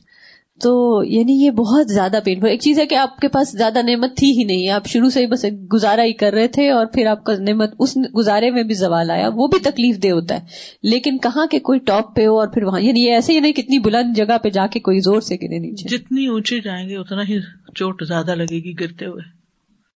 تو 0.60 1.02
یعنی 1.04 1.44
یہ 1.44 1.50
بہت 1.50 1.88
زیادہ 1.88 2.18
پینفل 2.24 2.46
ایک 2.46 2.60
چیز 2.60 2.78
ہے 2.78 2.86
کہ 2.86 2.94
آپ 2.94 3.16
کے 3.16 3.28
پاس 3.28 3.52
زیادہ 3.52 3.78
نعمت 3.82 4.16
تھی 4.16 4.38
ہی 4.38 4.44
نہیں۔ 4.44 4.68
آپ 4.68 4.86
شروع 4.86 5.08
سے 5.08 5.20
ہی 5.20 5.26
بس 5.26 5.46
گزارا 5.74 6.04
ہی 6.04 6.12
کر 6.12 6.32
رہے 6.32 6.48
تھے 6.48 6.70
اور 6.70 6.86
پھر 6.86 7.06
آپ 7.06 7.24
کا 7.24 7.32
نعمت 7.38 7.70
اس 7.78 7.96
گزارے 8.16 8.50
میں 8.50 8.62
بھی 8.62 8.74
زوال 8.74 9.10
آیا۔ 9.10 9.28
وہ 9.34 9.46
بھی 9.46 9.58
تکلیف 9.58 10.02
دہ 10.02 10.08
ہوتا 10.08 10.34
ہے۔ 10.34 10.40
لیکن 10.82 11.18
کہاں 11.18 11.46
کہ 11.46 11.58
کوئی 11.58 11.78
ٹاپ 11.78 12.16
پہ 12.16 12.26
ہو 12.26 12.40
اور 12.40 12.48
پھر 12.48 12.62
وہاں 12.62 12.80
یعنی 12.80 13.00
یہ 13.00 13.12
ایسے 13.12 13.32
ہی 13.32 13.40
نہیں 13.40 13.52
کتنی 13.52 13.78
بلند 13.78 14.16
جگہ 14.16 14.38
پہ 14.38 14.50
جا 14.50 14.66
کے 14.66 14.80
کوئی 14.80 15.00
زور 15.00 15.20
سے 15.20 15.34
گرے 15.34 15.58
نیچے۔ 15.58 15.98
جتنی 15.98 16.26
اونچے 16.26 16.60
جائیں 16.60 16.88
گے، 16.88 16.96
اتنا 16.96 17.22
ہی 17.22 17.40
چوٹ 17.74 18.02
زیادہ 18.08 18.34
لگے 18.34 18.56
گی 18.56 18.74
گرتے 18.80 19.06
ہوئے۔ 19.06 19.39